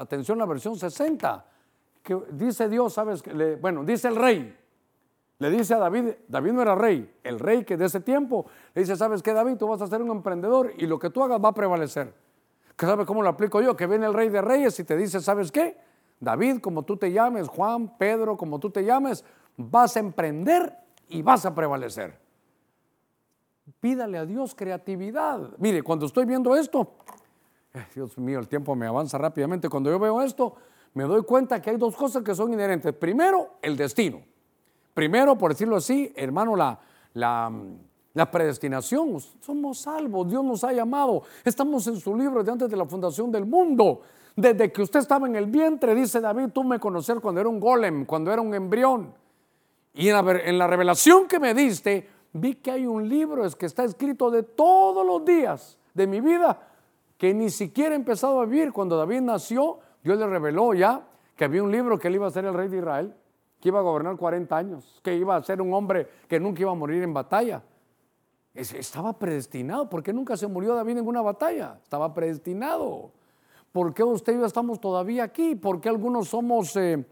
atención 0.00 0.38
la 0.38 0.46
versión 0.46 0.76
60, 0.76 1.44
que 2.02 2.18
dice 2.32 2.68
Dios, 2.68 2.94
¿sabes? 2.94 3.26
Le, 3.26 3.56
bueno, 3.56 3.84
dice 3.84 4.08
el 4.08 4.16
rey. 4.16 4.56
Le 5.38 5.50
dice 5.50 5.74
a 5.74 5.78
David, 5.78 6.12
David 6.28 6.52
no 6.52 6.62
era 6.62 6.74
rey, 6.74 7.12
el 7.24 7.40
rey 7.40 7.64
que 7.64 7.76
de 7.76 7.86
ese 7.86 8.00
tiempo 8.00 8.46
le 8.72 8.82
dice, 8.82 8.96
¿sabes 8.96 9.20
qué, 9.20 9.32
David? 9.32 9.56
Tú 9.56 9.66
vas 9.66 9.82
a 9.82 9.86
ser 9.86 10.00
un 10.00 10.10
emprendedor 10.10 10.72
y 10.78 10.86
lo 10.86 10.98
que 10.98 11.10
tú 11.10 11.22
hagas 11.24 11.42
va 11.44 11.48
a 11.48 11.52
prevalecer. 11.52 12.14
¿Qué 12.76 12.86
sabe 12.86 13.04
cómo 13.04 13.22
lo 13.22 13.28
aplico 13.28 13.60
yo? 13.60 13.76
Que 13.76 13.86
viene 13.86 14.06
el 14.06 14.14
rey 14.14 14.28
de 14.28 14.40
reyes 14.40 14.78
y 14.78 14.84
te 14.84 14.96
dice, 14.96 15.20
¿sabes 15.20 15.50
qué? 15.52 15.76
David, 16.20 16.60
como 16.60 16.84
tú 16.84 16.96
te 16.96 17.12
llames, 17.12 17.48
Juan, 17.48 17.98
Pedro, 17.98 18.36
como 18.36 18.58
tú 18.58 18.70
te 18.70 18.84
llames, 18.84 19.24
vas 19.56 19.96
a 19.96 20.00
emprender 20.00 20.83
y 21.08 21.22
vas 21.22 21.46
a 21.46 21.54
prevalecer. 21.54 22.18
Pídale 23.80 24.18
a 24.18 24.26
Dios 24.26 24.54
creatividad. 24.54 25.50
Mire, 25.58 25.82
cuando 25.82 26.06
estoy 26.06 26.26
viendo 26.26 26.54
esto, 26.54 26.94
eh, 27.72 27.86
Dios 27.94 28.16
mío, 28.18 28.38
el 28.38 28.48
tiempo 28.48 28.74
me 28.76 28.86
avanza 28.86 29.18
rápidamente. 29.18 29.68
Cuando 29.68 29.90
yo 29.90 29.98
veo 29.98 30.22
esto, 30.22 30.54
me 30.94 31.04
doy 31.04 31.22
cuenta 31.24 31.60
que 31.60 31.70
hay 31.70 31.76
dos 31.76 31.96
cosas 31.96 32.22
que 32.22 32.34
son 32.34 32.52
inherentes. 32.52 32.94
Primero, 32.94 33.54
el 33.62 33.76
destino. 33.76 34.22
Primero, 34.94 35.36
por 35.36 35.52
decirlo 35.52 35.76
así, 35.76 36.12
hermano, 36.14 36.54
la, 36.54 36.78
la, 37.14 38.30
predestinación. 38.30 39.18
Somos 39.40 39.78
salvos, 39.78 40.28
Dios 40.28 40.44
nos 40.44 40.62
ha 40.62 40.72
llamado. 40.72 41.22
Estamos 41.44 41.86
en 41.88 41.96
su 41.96 42.14
libro 42.16 42.44
de 42.44 42.52
antes 42.52 42.70
de 42.70 42.76
la 42.76 42.86
fundación 42.86 43.32
del 43.32 43.44
mundo. 43.44 44.02
Desde 44.36 44.70
que 44.70 44.82
usted 44.82 45.00
estaba 45.00 45.26
en 45.26 45.36
el 45.36 45.46
vientre, 45.46 45.94
dice 45.94 46.20
David, 46.20 46.50
tú 46.52 46.62
me 46.62 46.78
conocer 46.78 47.20
cuando 47.20 47.40
era 47.40 47.48
un 47.48 47.58
golem, 47.58 48.04
cuando 48.04 48.32
era 48.32 48.40
un 48.40 48.54
embrión. 48.54 49.14
Y 49.94 50.08
en 50.08 50.58
la, 50.58 50.66
revelación 50.66 51.28
que 51.28 51.38
me 51.38 51.54
diste, 51.54 52.08
vi 52.32 52.56
que 52.56 52.72
hay 52.72 52.86
un 52.86 53.08
libro 53.08 53.46
es 53.46 53.54
que 53.54 53.66
está 53.66 53.84
escrito 53.84 54.28
de 54.28 54.42
todos 54.42 55.06
los 55.06 55.24
días 55.24 55.78
de 55.94 56.08
mi 56.08 56.20
vida 56.20 56.68
que 57.16 57.32
ni 57.32 57.48
siquiera 57.48 57.94
he 57.94 57.96
empezado 57.96 58.40
a 58.40 58.44
vivir. 58.44 58.72
Cuando 58.72 58.96
David 58.96 59.20
nació, 59.20 59.78
Dios 60.02 60.18
le 60.18 60.26
reveló 60.26 60.74
ya 60.74 61.06
que 61.36 61.44
había 61.44 61.62
un 61.62 61.70
libro 61.70 61.96
que 61.96 62.08
él 62.08 62.16
iba 62.16 62.26
a 62.26 62.30
ser 62.30 62.44
el 62.44 62.54
rey 62.54 62.68
de 62.68 62.78
Israel, 62.78 63.14
que 63.60 63.68
iba 63.68 63.78
a 63.78 63.82
gobernar 63.82 64.16
40 64.16 64.56
años, 64.56 65.00
que 65.02 65.14
iba 65.14 65.36
a 65.36 65.42
ser 65.44 65.62
un 65.62 65.72
hombre 65.72 66.08
que 66.28 66.40
nunca 66.40 66.62
iba 66.62 66.72
a 66.72 66.74
morir 66.74 67.00
en 67.04 67.14
batalla. 67.14 67.62
Estaba 68.52 69.16
predestinado. 69.16 69.88
¿Por 69.88 70.02
qué 70.02 70.12
nunca 70.12 70.36
se 70.36 70.48
murió 70.48 70.74
David 70.74 70.98
en 70.98 71.06
una 71.06 71.22
batalla? 71.22 71.78
Estaba 71.80 72.12
predestinado. 72.12 73.12
¿Por 73.70 73.94
qué 73.94 74.02
usted 74.02 74.34
y 74.34 74.38
yo 74.38 74.44
estamos 74.44 74.80
todavía 74.80 75.22
aquí? 75.22 75.54
¿Por 75.54 75.80
qué 75.80 75.88
algunos 75.88 76.28
somos... 76.28 76.74
Eh, 76.74 77.04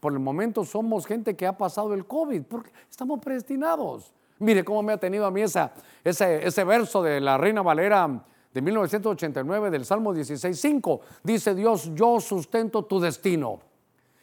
por 0.00 0.12
el 0.12 0.18
momento 0.18 0.64
somos 0.64 1.06
gente 1.06 1.36
que 1.36 1.46
ha 1.46 1.56
pasado 1.56 1.94
el 1.94 2.06
COVID, 2.06 2.42
porque 2.42 2.70
estamos 2.90 3.20
predestinados. 3.20 4.12
Mire 4.38 4.64
cómo 4.64 4.82
me 4.82 4.92
ha 4.92 4.98
tenido 4.98 5.26
a 5.26 5.30
mí 5.30 5.42
ese, 5.42 5.70
ese 6.04 6.64
verso 6.64 7.02
de 7.02 7.20
la 7.20 7.36
Reina 7.36 7.62
Valera 7.62 8.24
de 8.54 8.62
1989 8.62 9.70
del 9.70 9.84
Salmo 9.84 10.14
16.5. 10.14 11.00
Dice 11.22 11.54
Dios, 11.54 11.90
yo 11.94 12.20
sustento 12.20 12.84
tu 12.84 13.00
destino. 13.00 13.60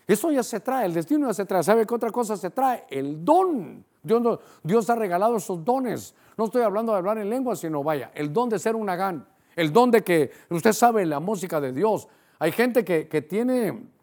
Eso 0.07 0.31
ya 0.31 0.43
se 0.43 0.59
trae, 0.59 0.85
el 0.85 0.93
destino 0.93 1.27
ya 1.27 1.33
se 1.33 1.45
trae. 1.45 1.63
¿Sabe 1.63 1.85
qué 1.85 1.95
otra 1.95 2.11
cosa 2.11 2.37
se 2.37 2.49
trae? 2.51 2.85
El 2.89 3.25
don. 3.25 3.83
Dios, 4.03 4.39
Dios 4.63 4.89
ha 4.89 4.95
regalado 4.95 5.37
esos 5.37 5.65
dones. 5.65 6.13
No 6.37 6.45
estoy 6.45 6.61
hablando 6.61 6.91
de 6.91 6.99
hablar 6.99 7.17
en 7.17 7.29
lengua, 7.29 7.55
sino 7.55 7.83
vaya, 7.83 8.11
el 8.13 8.31
don 8.31 8.49
de 8.49 8.59
ser 8.59 8.75
un 8.75 8.89
agán, 8.89 9.27
el 9.55 9.73
don 9.73 9.89
de 9.89 10.03
que 10.03 10.31
usted 10.49 10.73
sabe 10.73 11.05
la 11.05 11.19
música 11.19 11.59
de 11.59 11.71
Dios. 11.71 12.07
Hay 12.37 12.51
gente 12.51 12.85
que, 12.85 13.07
que 13.07 13.21
tiene 13.21 13.94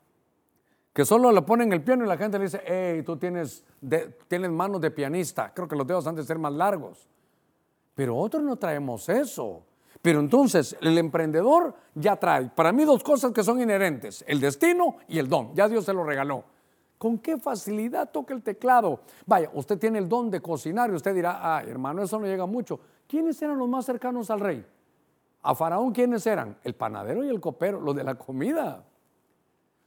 que 0.92 1.04
solo 1.04 1.32
le 1.32 1.42
ponen 1.42 1.72
el 1.72 1.82
piano 1.82 2.04
y 2.04 2.08
la 2.08 2.16
gente 2.16 2.38
le 2.38 2.44
dice, 2.44 2.60
hey, 2.66 3.02
tú 3.02 3.16
tienes, 3.16 3.64
tienes 4.28 4.50
manos 4.50 4.80
de 4.80 4.90
pianista, 4.90 5.52
creo 5.54 5.66
que 5.66 5.76
los 5.76 5.86
dedos 5.86 6.06
han 6.06 6.14
de 6.14 6.22
ser 6.22 6.38
más 6.38 6.52
largos. 6.52 7.08
Pero 7.94 8.16
otros 8.16 8.42
no 8.42 8.56
traemos 8.56 9.08
eso. 9.08 9.64
Pero 10.02 10.20
entonces 10.20 10.76
el 10.80 10.98
emprendedor 10.98 11.74
ya 11.94 12.16
trae, 12.16 12.48
para 12.48 12.72
mí, 12.72 12.84
dos 12.84 13.02
cosas 13.04 13.32
que 13.32 13.44
son 13.44 13.60
inherentes, 13.60 14.24
el 14.26 14.40
destino 14.40 14.96
y 15.08 15.18
el 15.18 15.28
don. 15.28 15.54
Ya 15.54 15.68
Dios 15.68 15.84
se 15.84 15.92
lo 15.92 16.02
regaló. 16.02 16.44
¿Con 16.98 17.18
qué 17.18 17.38
facilidad 17.38 18.10
toca 18.10 18.34
el 18.34 18.42
teclado? 18.42 19.00
Vaya, 19.26 19.50
usted 19.54 19.78
tiene 19.78 19.98
el 19.98 20.08
don 20.08 20.30
de 20.30 20.40
cocinar 20.40 20.90
y 20.90 20.94
usted 20.94 21.14
dirá, 21.14 21.56
ay 21.56 21.68
hermano, 21.70 22.02
eso 22.02 22.18
no 22.18 22.26
llega 22.26 22.46
mucho. 22.46 22.80
¿Quiénes 23.06 23.40
eran 23.42 23.58
los 23.58 23.68
más 23.68 23.84
cercanos 23.84 24.30
al 24.30 24.40
rey? 24.40 24.64
A 25.42 25.54
Faraón, 25.54 25.92
¿quiénes 25.92 26.26
eran? 26.26 26.56
El 26.62 26.74
panadero 26.74 27.24
y 27.24 27.28
el 27.28 27.40
copero, 27.40 27.80
los 27.80 27.94
de 27.96 28.04
la 28.04 28.14
comida. 28.14 28.84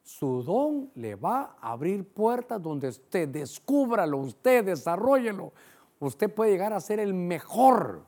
Su 0.06 0.44
don 0.44 0.92
le 0.94 1.16
va 1.16 1.58
a 1.60 1.72
abrir 1.72 2.08
puertas 2.08 2.62
donde 2.62 2.90
usted 2.90 3.28
descúbralo, 3.28 4.20
usted 4.20 4.64
desarrollelo. 4.64 5.52
Usted 6.00 6.32
puede 6.32 6.52
llegar 6.52 6.74
a 6.74 6.80
ser 6.80 7.00
el 7.00 7.16
mejor. 7.16 8.04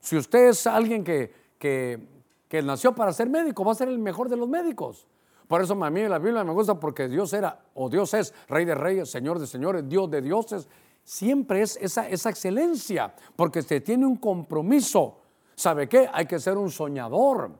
Si 0.00 0.16
usted 0.16 0.48
es 0.48 0.66
alguien 0.66 1.04
que, 1.04 1.30
que, 1.58 2.62
nació 2.62 2.94
para 2.94 3.12
ser 3.12 3.28
médico, 3.28 3.66
va 3.66 3.72
a 3.72 3.74
ser 3.74 3.88
el 3.88 3.98
mejor 3.98 4.30
de 4.30 4.36
los 4.38 4.48
médicos. 4.48 5.06
Por 5.46 5.60
eso 5.60 5.74
a 5.74 5.90
mí 5.90 6.08
la 6.08 6.18
Biblia 6.18 6.42
me 6.42 6.54
gusta 6.54 6.80
porque 6.80 7.06
Dios 7.06 7.34
era, 7.34 7.60
o 7.74 7.90
Dios 7.90 8.14
es, 8.14 8.32
Rey 8.48 8.64
de 8.64 8.74
Reyes, 8.74 9.10
Señor 9.10 9.38
de 9.38 9.46
Señores, 9.46 9.86
Dios 9.86 10.10
de 10.10 10.22
Dioses. 10.22 10.66
Siempre 11.04 11.60
es 11.60 11.76
esa, 11.82 12.08
esa 12.08 12.30
excelencia, 12.30 13.14
porque 13.36 13.60
se 13.60 13.82
tiene 13.82 14.06
un 14.06 14.16
compromiso. 14.16 15.18
¿Sabe 15.54 15.86
qué? 15.86 16.08
Hay 16.10 16.24
que 16.24 16.40
ser 16.40 16.56
un 16.56 16.70
soñador. 16.70 17.50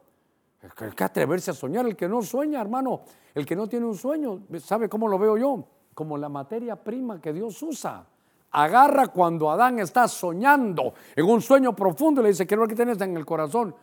Hay 0.62 0.90
que 0.92 1.04
atreverse 1.04 1.50
a 1.50 1.54
soñar. 1.54 1.86
El 1.86 1.96
que 1.96 2.08
no 2.08 2.22
sueña, 2.22 2.60
hermano, 2.60 3.02
el 3.34 3.44
que 3.44 3.56
no 3.56 3.66
tiene 3.66 3.86
un 3.86 3.96
sueño, 3.96 4.42
¿sabe 4.60 4.88
cómo 4.88 5.08
lo 5.08 5.18
veo 5.18 5.36
yo? 5.36 5.64
Como 5.94 6.16
la 6.16 6.28
materia 6.28 6.76
prima 6.76 7.20
que 7.20 7.32
Dios 7.32 7.60
usa. 7.62 8.06
Agarra 8.52 9.08
cuando 9.08 9.50
Adán 9.50 9.78
está 9.78 10.06
soñando 10.06 10.94
en 11.16 11.24
un 11.24 11.40
sueño 11.40 11.74
profundo 11.74 12.20
y 12.20 12.24
le 12.24 12.30
dice, 12.30 12.46
¿qué 12.46 12.54
es 12.54 12.60
lo 12.60 12.68
que 12.68 12.74
tienes 12.74 13.00
en 13.00 13.16
el 13.16 13.24
corazón? 13.24 13.74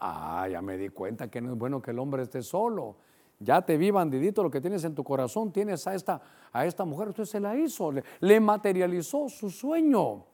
Ah, 0.00 0.46
ya 0.50 0.60
me 0.60 0.76
di 0.76 0.90
cuenta 0.90 1.28
que 1.28 1.40
no 1.40 1.52
es 1.52 1.58
bueno 1.58 1.80
que 1.80 1.92
el 1.92 1.98
hombre 1.98 2.22
esté 2.22 2.42
solo. 2.42 2.96
Ya 3.38 3.62
te 3.62 3.76
vi 3.76 3.90
bandidito 3.90 4.42
lo 4.42 4.50
que 4.50 4.60
tienes 4.60 4.84
en 4.84 4.94
tu 4.94 5.04
corazón, 5.04 5.52
tienes 5.52 5.86
a 5.86 5.94
esta, 5.94 6.20
a 6.52 6.64
esta 6.64 6.84
mujer, 6.84 7.08
usted 7.08 7.24
se 7.24 7.38
la 7.38 7.54
hizo, 7.54 7.92
le, 8.20 8.40
materializó 8.40 9.28
su 9.28 9.50
sueño. 9.50 10.24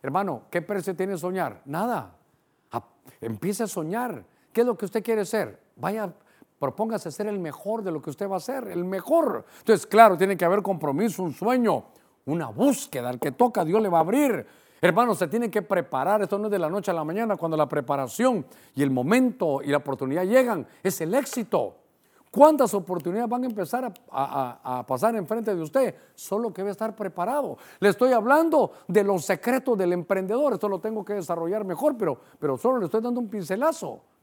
Hermano, 0.00 0.42
¿qué 0.50 0.62
precio 0.62 0.94
tiene 0.94 1.18
soñar? 1.18 1.62
Nada. 1.64 2.16
empiece 3.20 3.64
a 3.64 3.66
soñar. 3.66 4.24
¿Qué 4.56 4.62
es 4.62 4.66
lo 4.66 4.74
que 4.74 4.86
usted 4.86 5.04
quiere 5.04 5.26
ser? 5.26 5.60
Vaya 5.76 6.10
Propóngase 6.58 7.10
ser 7.10 7.26
el 7.26 7.38
mejor 7.38 7.82
de 7.82 7.90
lo 7.90 8.00
que 8.00 8.08
usted 8.08 8.26
va 8.26 8.36
a 8.36 8.40
ser, 8.40 8.68
el 8.68 8.86
mejor. 8.86 9.44
Entonces, 9.58 9.86
claro, 9.86 10.16
tiene 10.16 10.34
que 10.34 10.46
haber 10.46 10.62
compromiso, 10.62 11.22
un 11.22 11.34
sueño, 11.34 11.84
una 12.24 12.46
búsqueda. 12.46 13.10
Al 13.10 13.20
que 13.20 13.32
toca, 13.32 13.66
Dios 13.66 13.82
le 13.82 13.90
va 13.90 13.98
a 13.98 14.00
abrir. 14.00 14.46
Hermanos, 14.80 15.18
se 15.18 15.28
tiene 15.28 15.50
que 15.50 15.60
preparar. 15.60 16.22
Esto 16.22 16.38
no 16.38 16.46
es 16.46 16.50
de 16.50 16.58
la 16.58 16.70
noche 16.70 16.90
a 16.90 16.94
la 16.94 17.04
mañana. 17.04 17.36
Cuando 17.36 17.54
la 17.54 17.68
preparación 17.68 18.46
y 18.74 18.82
el 18.82 18.90
momento 18.90 19.60
y 19.62 19.66
la 19.66 19.76
oportunidad 19.76 20.24
llegan, 20.24 20.66
es 20.82 20.98
el 21.02 21.12
éxito. 21.12 21.74
¿Cuántas 22.30 22.72
oportunidades 22.72 23.28
van 23.28 23.42
a 23.42 23.46
empezar 23.48 23.92
a, 24.10 24.84
pasar 24.88 25.14
enfrente 25.16 25.54
de 25.54 25.60
usted? 25.60 25.94
Solo 26.14 26.50
que 26.54 26.62
debe 26.62 26.70
estar 26.70 26.96
preparado. 26.96 27.58
Le 27.78 27.90
estoy 27.90 28.12
hablando 28.14 28.72
de 28.88 29.04
los 29.04 29.22
secretos 29.22 29.76
del 29.76 29.92
emprendedor. 29.92 30.54
Esto 30.54 30.66
lo 30.66 30.78
tengo 30.78 31.04
que 31.04 31.12
desarrollar 31.12 31.66
mejor, 31.66 31.98
pero, 31.98 32.18
pero 32.38 32.56
solo 32.56 32.78
le 32.78 32.86
estoy 32.86 33.02
dando 33.02 33.20
un 33.20 33.28
pincelazo. 33.28 34.15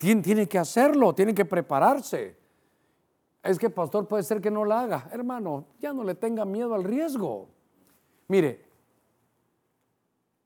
Tiene, 0.00 0.48
que 0.48 0.58
hacerlo, 0.58 1.14
tiene 1.14 1.34
que 1.34 1.44
prepararse. 1.44 2.34
Es 3.42 3.58
que 3.58 3.68
pastor 3.68 4.08
puede 4.08 4.22
ser 4.22 4.40
que 4.40 4.50
no 4.50 4.64
la 4.64 4.80
haga. 4.80 5.10
Hermano, 5.12 5.66
ya 5.78 5.92
no 5.92 6.04
le 6.04 6.14
tenga 6.14 6.46
miedo 6.46 6.74
al 6.74 6.84
riesgo. 6.84 7.48
Mire, 8.26 8.64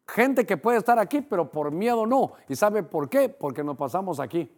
gente 0.09 0.45
que 0.45 0.57
puede 0.57 0.79
estar 0.79 0.99
aquí, 0.99 1.21
pero 1.21 1.53
por 1.53 1.71
miedo 1.71 2.05
no. 2.05 2.33
¿Y 2.49 2.57
sabe 2.57 2.83
por 2.83 3.09
qué? 3.09 3.29
Porque 3.29 3.63
nos 3.63 3.77
pasamos 3.77 4.19
aquí. 4.19 4.53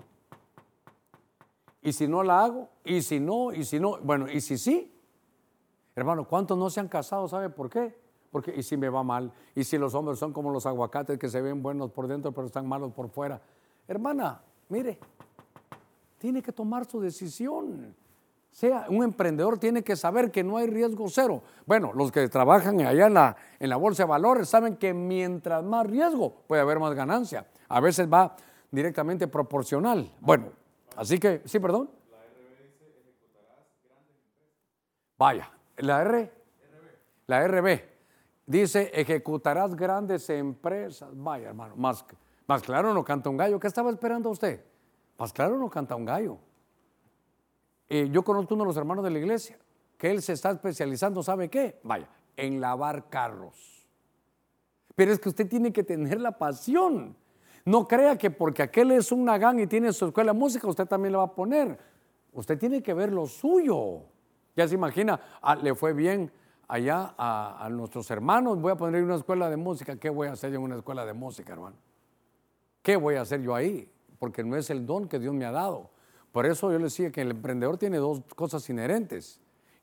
Y 1.82 1.92
si 1.92 2.08
no 2.08 2.22
la 2.22 2.44
hago, 2.44 2.70
y 2.82 3.02
si 3.02 3.20
no, 3.20 3.52
y 3.52 3.64
si 3.64 3.78
no, 3.78 3.98
bueno, 4.00 4.30
y 4.30 4.40
si 4.40 4.56
sí. 4.56 4.90
Hermano, 5.94 6.26
¿cuántos 6.26 6.56
no 6.56 6.70
se 6.70 6.80
han 6.80 6.88
casado? 6.88 7.28
¿Sabe 7.28 7.50
por 7.50 7.68
qué? 7.68 7.94
Porque, 8.30 8.54
y 8.56 8.62
si 8.62 8.78
me 8.78 8.88
va 8.88 9.02
mal, 9.02 9.30
y 9.54 9.62
si 9.62 9.76
los 9.76 9.94
hombres 9.94 10.18
son 10.18 10.32
como 10.32 10.50
los 10.50 10.64
aguacates 10.64 11.18
que 11.18 11.28
se 11.28 11.42
ven 11.42 11.62
buenos 11.62 11.90
por 11.90 12.08
dentro, 12.08 12.32
pero 12.32 12.46
están 12.46 12.66
malos 12.66 12.94
por 12.94 13.10
fuera. 13.10 13.42
Hermana, 13.86 14.40
Mire, 14.68 14.98
tiene 16.18 16.42
que 16.42 16.52
tomar 16.52 16.84
su 16.86 17.00
decisión. 17.00 17.94
Sea 18.50 18.86
un 18.88 19.04
emprendedor 19.04 19.58
tiene 19.58 19.82
que 19.84 19.96
saber 19.96 20.30
que 20.30 20.42
no 20.42 20.56
hay 20.56 20.66
riesgo 20.66 21.06
cero. 21.08 21.42
Bueno, 21.66 21.92
los 21.92 22.10
que 22.10 22.26
trabajan 22.28 22.80
allá 22.80 23.06
en 23.06 23.14
la, 23.14 23.36
en 23.60 23.68
la 23.68 23.76
bolsa 23.76 24.04
de 24.04 24.08
valores 24.08 24.48
saben 24.48 24.76
que 24.76 24.94
mientras 24.94 25.62
más 25.62 25.86
riesgo 25.86 26.42
puede 26.46 26.62
haber 26.62 26.78
más 26.78 26.94
ganancia. 26.94 27.46
A 27.68 27.80
veces 27.80 28.08
va 28.10 28.34
directamente 28.70 29.28
proporcional. 29.28 30.10
Bueno, 30.20 30.52
así 30.96 31.18
que, 31.18 31.42
sí, 31.44 31.60
perdón. 31.60 31.90
La 32.10 32.16
RB 32.18 32.72
dice 32.72 32.86
ejecutarás 32.98 33.66
grandes. 33.84 34.16
Vaya, 35.18 35.50
la 35.76 36.02
R. 36.02 36.32
La 37.26 37.46
RB 37.46 37.80
dice 38.46 38.90
ejecutarás 38.94 39.76
grandes 39.76 40.30
empresas. 40.30 41.10
Vaya, 41.12 41.48
hermano, 41.48 41.76
más 41.76 42.02
que 42.02 42.16
más 42.46 42.62
claro 42.62 42.94
no 42.94 43.04
canta 43.04 43.28
un 43.28 43.36
gallo. 43.36 43.58
¿Qué 43.58 43.66
estaba 43.66 43.90
esperando 43.90 44.30
usted? 44.30 44.64
Más 45.18 45.32
claro 45.32 45.58
no 45.58 45.68
canta 45.68 45.96
un 45.96 46.04
gallo. 46.04 46.38
Eh, 47.88 48.08
yo 48.10 48.22
conozco 48.22 48.54
uno 48.54 48.64
de 48.64 48.68
los 48.68 48.76
hermanos 48.76 49.04
de 49.04 49.10
la 49.10 49.18
iglesia, 49.18 49.58
que 49.96 50.10
él 50.10 50.22
se 50.22 50.32
está 50.32 50.50
especializando, 50.50 51.22
¿sabe 51.22 51.48
qué? 51.48 51.78
Vaya, 51.84 52.08
en 52.36 52.60
lavar 52.60 53.08
carros. 53.08 53.88
Pero 54.94 55.12
es 55.12 55.20
que 55.20 55.28
usted 55.28 55.48
tiene 55.48 55.72
que 55.72 55.84
tener 55.84 56.20
la 56.20 56.32
pasión. 56.32 57.16
No 57.64 57.86
crea 57.86 58.16
que 58.16 58.30
porque 58.30 58.62
aquel 58.62 58.92
es 58.92 59.12
un 59.12 59.24
nagán 59.24 59.58
y 59.60 59.66
tiene 59.66 59.92
su 59.92 60.06
escuela 60.06 60.32
de 60.32 60.38
música, 60.38 60.66
usted 60.68 60.86
también 60.86 61.12
le 61.12 61.18
va 61.18 61.24
a 61.24 61.34
poner. 61.34 61.78
Usted 62.32 62.58
tiene 62.58 62.82
que 62.82 62.94
ver 62.94 63.12
lo 63.12 63.26
suyo. 63.26 64.02
Ya 64.54 64.66
se 64.66 64.74
imagina, 64.74 65.20
ah, 65.42 65.56
le 65.56 65.74
fue 65.74 65.92
bien 65.92 66.30
allá 66.68 67.14
a, 67.16 67.64
a, 67.64 67.68
nuestros 67.68 68.10
hermanos, 68.10 68.60
voy 68.60 68.72
a 68.72 68.76
poner 68.76 69.02
una 69.02 69.16
escuela 69.16 69.50
de 69.50 69.56
música. 69.56 69.96
¿Qué 69.96 70.10
voy 70.10 70.28
a 70.28 70.32
hacer 70.32 70.54
en 70.54 70.62
una 70.62 70.76
escuela 70.76 71.04
de 71.04 71.12
música, 71.12 71.52
hermano? 71.52 71.76
¿Qué 72.86 72.94
voy 72.94 73.16
a 73.16 73.22
hacer 73.22 73.42
yo 73.42 73.52
ahí? 73.52 73.90
Porque 74.20 74.44
no 74.44 74.56
es 74.56 74.70
el 74.70 74.86
don 74.86 75.08
que 75.08 75.18
Dios 75.18 75.34
me 75.34 75.44
ha 75.44 75.50
dado. 75.50 75.90
Por 76.30 76.46
eso 76.46 76.70
yo 76.70 76.78
le 76.78 76.84
decía 76.84 77.10
que 77.10 77.22
el 77.22 77.32
emprendedor 77.32 77.78
tiene 77.78 77.96
dos 77.96 78.22
cosas 78.36 78.70
inherentes. 78.70 79.40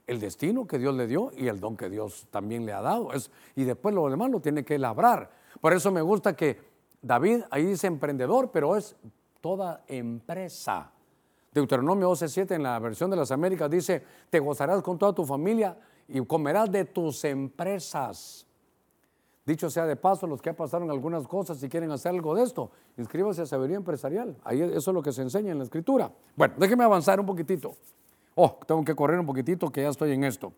El 0.08 0.22
destino 0.22 0.66
que 0.66 0.80
Dios 0.80 0.95
le 0.95 1.06
dio 1.06 1.30
y 1.36 1.49
el 1.49 1.60
don 1.60 1.76
que 1.76 1.89
Dios 1.89 2.28
también 2.32 2.66
le 2.66 2.72
ha 2.72 2.82
dado. 2.82 3.12
Es, 3.12 3.30
y 3.58 3.66
después 3.66 3.93
lo 3.93 4.10
demás 4.10 4.32
lo 4.32 4.39
tiene 4.39 4.64
que 4.64 4.80
labrar. 4.80 5.30
Por 5.60 5.74
eso 5.74 5.91
me 5.91 6.01
gusta 6.01 6.34
que 6.34 6.62
David 7.01 7.41
ahí 7.51 7.66
dice 7.66 7.88
emprendedor, 7.88 8.51
pero 8.51 8.78
es 8.78 8.95
toda 9.41 9.84
empresa. 9.89 10.89
Deuteronomio 11.51 12.10
12.7 12.10 12.56
en 12.56 12.64
la 12.64 12.80
versión 12.80 13.10
de 13.10 13.18
las 13.18 13.32
Américas 13.32 13.70
dice, 13.70 14.01
te 14.30 14.39
gozarás 14.39 14.82
con 14.82 14.97
toda 14.97 15.12
tu 15.12 15.26
familia 15.26 15.78
y 16.08 16.26
comerás 16.26 16.72
de 16.72 16.86
tus 16.86 17.26
empresas. 17.26 18.47
Dicho 19.46 19.70
sea 19.70 19.86
de 19.86 19.98
paso, 19.98 20.26
los 20.26 20.41
que 20.41 20.52
ya 20.52 20.56
pasaron 20.56 20.89
algunas 20.89 21.28
cosas, 21.28 21.58
si 21.58 21.68
quieren 21.68 21.91
hacer 21.91 22.12
algo 22.12 22.34
de 22.34 22.44
esto, 22.44 22.72
inscríbase 22.98 23.41
a 23.41 23.46
Sabiduría 23.46 23.78
Empresarial. 23.78 24.38
Ahí 24.44 24.62
eso 24.62 24.91
es 24.91 24.94
lo 24.94 25.02
que 25.02 25.12
se 25.12 25.22
enseña 25.22 25.52
en 25.52 25.58
la 25.58 25.66
escritura. 25.66 26.12
Bueno, 26.36 26.54
déjeme 26.58 26.86
avanzar 26.86 27.20
un 27.20 27.26
poquitito. 27.26 27.76
Oh, 28.36 28.58
tengo 28.66 28.84
que 28.86 28.96
correr 28.96 29.20
un 29.20 29.26
poquitito 29.26 29.70
que 29.70 29.82
ya 29.82 29.89
estoy 29.89 30.14
en 30.14 30.24
esto. 30.24 30.54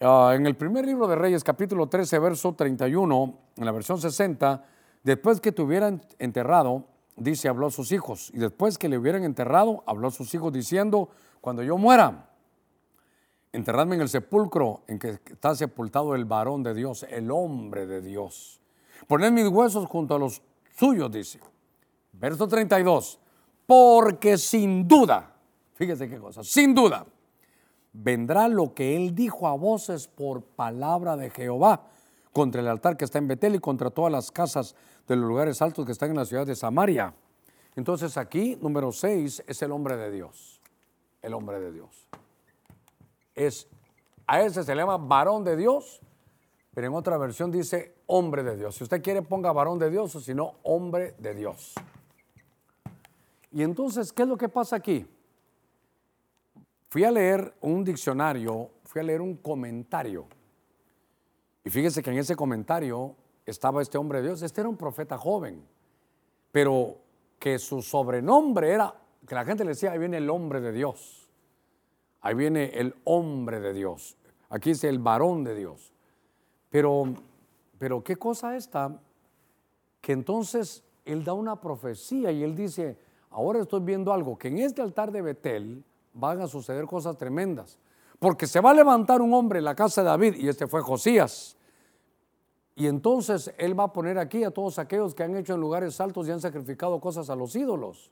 Ah, 0.00 0.32
en 0.34 0.44
el 0.44 0.56
primer 0.56 0.84
libro 0.84 1.06
de 1.06 1.14
Reyes, 1.14 1.44
capítulo 1.44 1.86
13, 1.86 2.18
verso 2.18 2.52
31, 2.52 3.38
en 3.56 3.64
la 3.64 3.70
versión 3.70 4.00
60, 4.00 4.64
después 5.04 5.40
que 5.40 5.52
te 5.52 5.62
hubieran 5.62 6.02
enterrado, 6.18 6.84
dice, 7.16 7.48
habló 7.48 7.68
a 7.68 7.70
sus 7.70 7.92
hijos. 7.92 8.30
Y 8.34 8.38
después 8.38 8.76
que 8.76 8.88
le 8.88 8.98
hubieran 8.98 9.22
enterrado, 9.22 9.84
habló 9.86 10.08
a 10.08 10.10
sus 10.10 10.34
hijos 10.34 10.52
diciendo, 10.52 11.10
cuando 11.40 11.62
yo 11.62 11.78
muera, 11.78 12.28
enterradme 13.54 13.94
en 13.94 14.02
el 14.02 14.08
sepulcro 14.08 14.82
en 14.88 14.98
que 14.98 15.20
está 15.30 15.54
sepultado 15.54 16.14
el 16.14 16.24
varón 16.24 16.62
de 16.62 16.74
Dios, 16.74 17.06
el 17.08 17.30
hombre 17.30 17.86
de 17.86 18.02
Dios. 18.02 18.60
Poned 19.06 19.30
mis 19.30 19.48
huesos 19.48 19.86
junto 19.86 20.16
a 20.16 20.18
los 20.18 20.42
suyos, 20.76 21.10
dice. 21.10 21.38
Verso 22.12 22.48
32. 22.48 23.20
Porque 23.66 24.36
sin 24.36 24.86
duda, 24.88 25.34
fíjese 25.74 26.08
qué 26.08 26.18
cosa, 26.18 26.42
sin 26.42 26.74
duda, 26.74 27.06
vendrá 27.92 28.48
lo 28.48 28.74
que 28.74 28.96
él 28.96 29.14
dijo 29.14 29.46
a 29.46 29.54
voces 29.54 30.08
por 30.08 30.42
palabra 30.42 31.16
de 31.16 31.30
Jehová 31.30 31.86
contra 32.32 32.60
el 32.60 32.68
altar 32.68 32.96
que 32.96 33.04
está 33.04 33.18
en 33.18 33.28
Betel 33.28 33.54
y 33.54 33.60
contra 33.60 33.90
todas 33.90 34.10
las 34.10 34.30
casas 34.32 34.74
de 35.06 35.16
los 35.16 35.26
lugares 35.26 35.62
altos 35.62 35.86
que 35.86 35.92
están 35.92 36.10
en 36.10 36.16
la 36.16 36.24
ciudad 36.24 36.44
de 36.44 36.56
Samaria. 36.56 37.14
Entonces 37.76 38.16
aquí, 38.16 38.58
número 38.60 38.90
6, 38.90 39.44
es 39.46 39.62
el 39.62 39.70
hombre 39.70 39.96
de 39.96 40.10
Dios. 40.10 40.60
El 41.22 41.34
hombre 41.34 41.60
de 41.60 41.72
Dios. 41.72 42.08
Es, 43.34 43.68
a 44.26 44.42
ese 44.42 44.62
se 44.64 44.74
le 44.74 44.82
llama 44.82 44.96
varón 44.96 45.44
de 45.44 45.56
Dios, 45.56 46.00
pero 46.72 46.86
en 46.86 46.94
otra 46.94 47.16
versión 47.18 47.50
dice 47.50 47.94
hombre 48.06 48.42
de 48.42 48.56
Dios. 48.56 48.76
Si 48.76 48.84
usted 48.84 49.02
quiere, 49.02 49.22
ponga 49.22 49.52
varón 49.52 49.78
de 49.78 49.90
Dios 49.90 50.14
o 50.14 50.20
si 50.20 50.34
no, 50.34 50.54
hombre 50.62 51.14
de 51.18 51.34
Dios. 51.34 51.74
Y 53.52 53.62
entonces, 53.62 54.12
¿qué 54.12 54.22
es 54.22 54.28
lo 54.28 54.36
que 54.36 54.48
pasa 54.48 54.76
aquí? 54.76 55.06
Fui 56.88 57.04
a 57.04 57.10
leer 57.10 57.54
un 57.60 57.84
diccionario, 57.84 58.70
fui 58.84 59.00
a 59.00 59.04
leer 59.04 59.20
un 59.20 59.36
comentario 59.36 60.26
y 61.64 61.70
fíjese 61.70 62.02
que 62.02 62.10
en 62.10 62.18
ese 62.18 62.36
comentario 62.36 63.16
estaba 63.46 63.80
este 63.80 63.96
hombre 63.96 64.20
de 64.20 64.28
Dios. 64.28 64.42
Este 64.42 64.60
era 64.60 64.68
un 64.68 64.76
profeta 64.76 65.16
joven, 65.16 65.66
pero 66.52 66.98
que 67.38 67.58
su 67.58 67.80
sobrenombre 67.80 68.70
era, 68.70 68.94
que 69.26 69.34
la 69.34 69.44
gente 69.44 69.64
le 69.64 69.70
decía, 69.70 69.92
ahí 69.92 69.98
viene 69.98 70.18
el 70.18 70.28
hombre 70.28 70.60
de 70.60 70.72
Dios. 70.72 71.23
Ahí 72.24 72.34
viene 72.34 72.70
el 72.72 72.94
hombre 73.04 73.60
de 73.60 73.74
Dios. 73.74 74.16
Aquí 74.48 74.70
dice 74.70 74.88
el 74.88 74.98
varón 74.98 75.44
de 75.44 75.54
Dios. 75.54 75.92
Pero, 76.70 77.04
pero 77.76 78.02
qué 78.02 78.16
cosa 78.16 78.56
esta, 78.56 78.98
que 80.00 80.12
entonces 80.12 80.82
él 81.04 81.22
da 81.22 81.34
una 81.34 81.60
profecía 81.60 82.32
y 82.32 82.42
él 82.42 82.56
dice, 82.56 82.96
ahora 83.28 83.60
estoy 83.60 83.80
viendo 83.80 84.10
algo, 84.10 84.38
que 84.38 84.48
en 84.48 84.56
este 84.56 84.80
altar 84.80 85.12
de 85.12 85.20
Betel 85.20 85.84
van 86.14 86.40
a 86.40 86.48
suceder 86.48 86.86
cosas 86.86 87.18
tremendas. 87.18 87.78
Porque 88.18 88.46
se 88.46 88.58
va 88.58 88.70
a 88.70 88.74
levantar 88.74 89.20
un 89.20 89.34
hombre 89.34 89.58
en 89.58 89.66
la 89.66 89.74
casa 89.74 90.00
de 90.00 90.08
David, 90.08 90.36
y 90.36 90.48
este 90.48 90.66
fue 90.66 90.80
Josías. 90.80 91.58
Y 92.74 92.86
entonces 92.86 93.52
él 93.58 93.78
va 93.78 93.84
a 93.84 93.92
poner 93.92 94.18
aquí 94.18 94.44
a 94.44 94.50
todos 94.50 94.78
aquellos 94.78 95.14
que 95.14 95.24
han 95.24 95.36
hecho 95.36 95.52
en 95.52 95.60
lugares 95.60 96.00
altos 96.00 96.26
y 96.26 96.30
han 96.30 96.40
sacrificado 96.40 96.98
cosas 97.02 97.28
a 97.28 97.36
los 97.36 97.54
ídolos. 97.54 98.10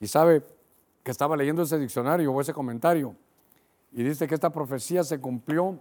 Y 0.00 0.08
sabe 0.08 0.42
que 1.02 1.10
estaba 1.10 1.36
leyendo 1.36 1.62
ese 1.62 1.78
diccionario 1.78 2.32
o 2.32 2.40
ese 2.40 2.52
comentario. 2.52 3.14
Y 3.92 4.02
dice 4.02 4.26
que 4.26 4.34
esta 4.34 4.50
profecía 4.50 5.04
se 5.04 5.20
cumplió, 5.20 5.78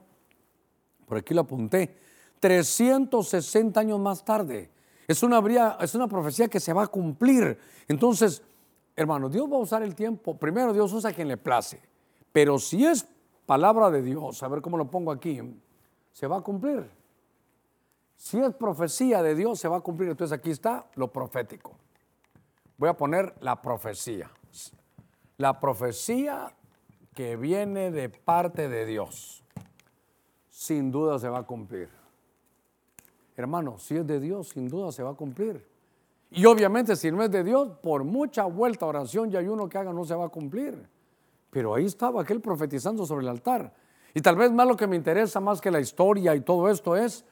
por 1.05 1.17
aquí 1.17 1.33
lo 1.33 1.41
apunté, 1.41 1.95
360 2.39 3.79
años 3.79 3.99
más 3.99 4.25
tarde. 4.25 4.69
Es 5.07 5.23
una, 5.23 5.39
es 5.79 5.95
una 5.95 6.07
profecía 6.07 6.47
que 6.47 6.59
se 6.59 6.73
va 6.73 6.83
a 6.83 6.87
cumplir. 6.87 7.57
Entonces, 7.87 8.41
hermano, 8.95 9.29
Dios 9.29 9.49
va 9.51 9.57
a 9.57 9.59
usar 9.59 9.83
el 9.83 9.95
tiempo. 9.95 10.37
Primero, 10.37 10.73
Dios 10.73 10.91
usa 10.91 11.11
a 11.11 11.13
quien 11.13 11.27
le 11.27 11.37
place. 11.37 11.81
Pero 12.31 12.57
si 12.59 12.85
es 12.85 13.05
palabra 13.45 13.89
de 13.89 14.01
Dios, 14.01 14.41
a 14.43 14.47
ver 14.47 14.61
cómo 14.61 14.77
lo 14.77 14.89
pongo 14.89 15.11
aquí, 15.11 15.41
se 16.11 16.27
va 16.27 16.37
a 16.37 16.41
cumplir. 16.41 16.89
Si 18.15 18.39
es 18.39 18.53
profecía 18.53 19.21
de 19.21 19.35
Dios, 19.35 19.59
se 19.59 19.67
va 19.67 19.77
a 19.77 19.81
cumplir. 19.81 20.09
Entonces 20.09 20.37
aquí 20.37 20.51
está 20.51 20.85
lo 20.95 21.11
profético. 21.11 21.75
Voy 22.77 22.89
a 22.89 22.93
poner 22.97 23.35
la 23.41 23.61
profecía. 23.61 24.31
La 25.41 25.59
profecía 25.59 26.53
que 27.15 27.35
viene 27.35 27.89
de 27.89 28.09
parte 28.09 28.69
de 28.69 28.85
Dios. 28.85 29.43
Sin 30.51 30.91
duda 30.91 31.17
se 31.17 31.29
va 31.29 31.39
a 31.39 31.43
cumplir. 31.47 31.89
Hermano, 33.35 33.79
si 33.79 33.97
es 33.97 34.05
de 34.05 34.19
Dios, 34.19 34.49
sin 34.49 34.67
duda 34.67 34.91
se 34.91 35.01
va 35.01 35.09
a 35.09 35.13
cumplir. 35.15 35.67
Y 36.29 36.45
obviamente 36.45 36.95
si 36.95 37.11
no 37.11 37.23
es 37.23 37.31
de 37.31 37.43
Dios, 37.43 37.69
por 37.81 38.03
mucha 38.03 38.43
vuelta, 38.43 38.85
oración 38.85 39.31
y 39.31 39.35
ayuno 39.35 39.67
que 39.67 39.79
haga, 39.79 39.91
no 39.91 40.05
se 40.05 40.13
va 40.13 40.25
a 40.25 40.29
cumplir. 40.29 40.87
Pero 41.49 41.73
ahí 41.73 41.85
estaba 41.85 42.21
aquel 42.21 42.39
profetizando 42.39 43.03
sobre 43.07 43.23
el 43.23 43.29
altar. 43.29 43.73
Y 44.13 44.21
tal 44.21 44.35
vez 44.35 44.51
más 44.51 44.67
lo 44.67 44.77
que 44.77 44.85
me 44.85 44.95
interesa 44.95 45.39
más 45.39 45.59
que 45.59 45.71
la 45.71 45.79
historia 45.79 46.35
y 46.35 46.41
todo 46.41 46.69
esto 46.69 46.95
es 46.95 47.25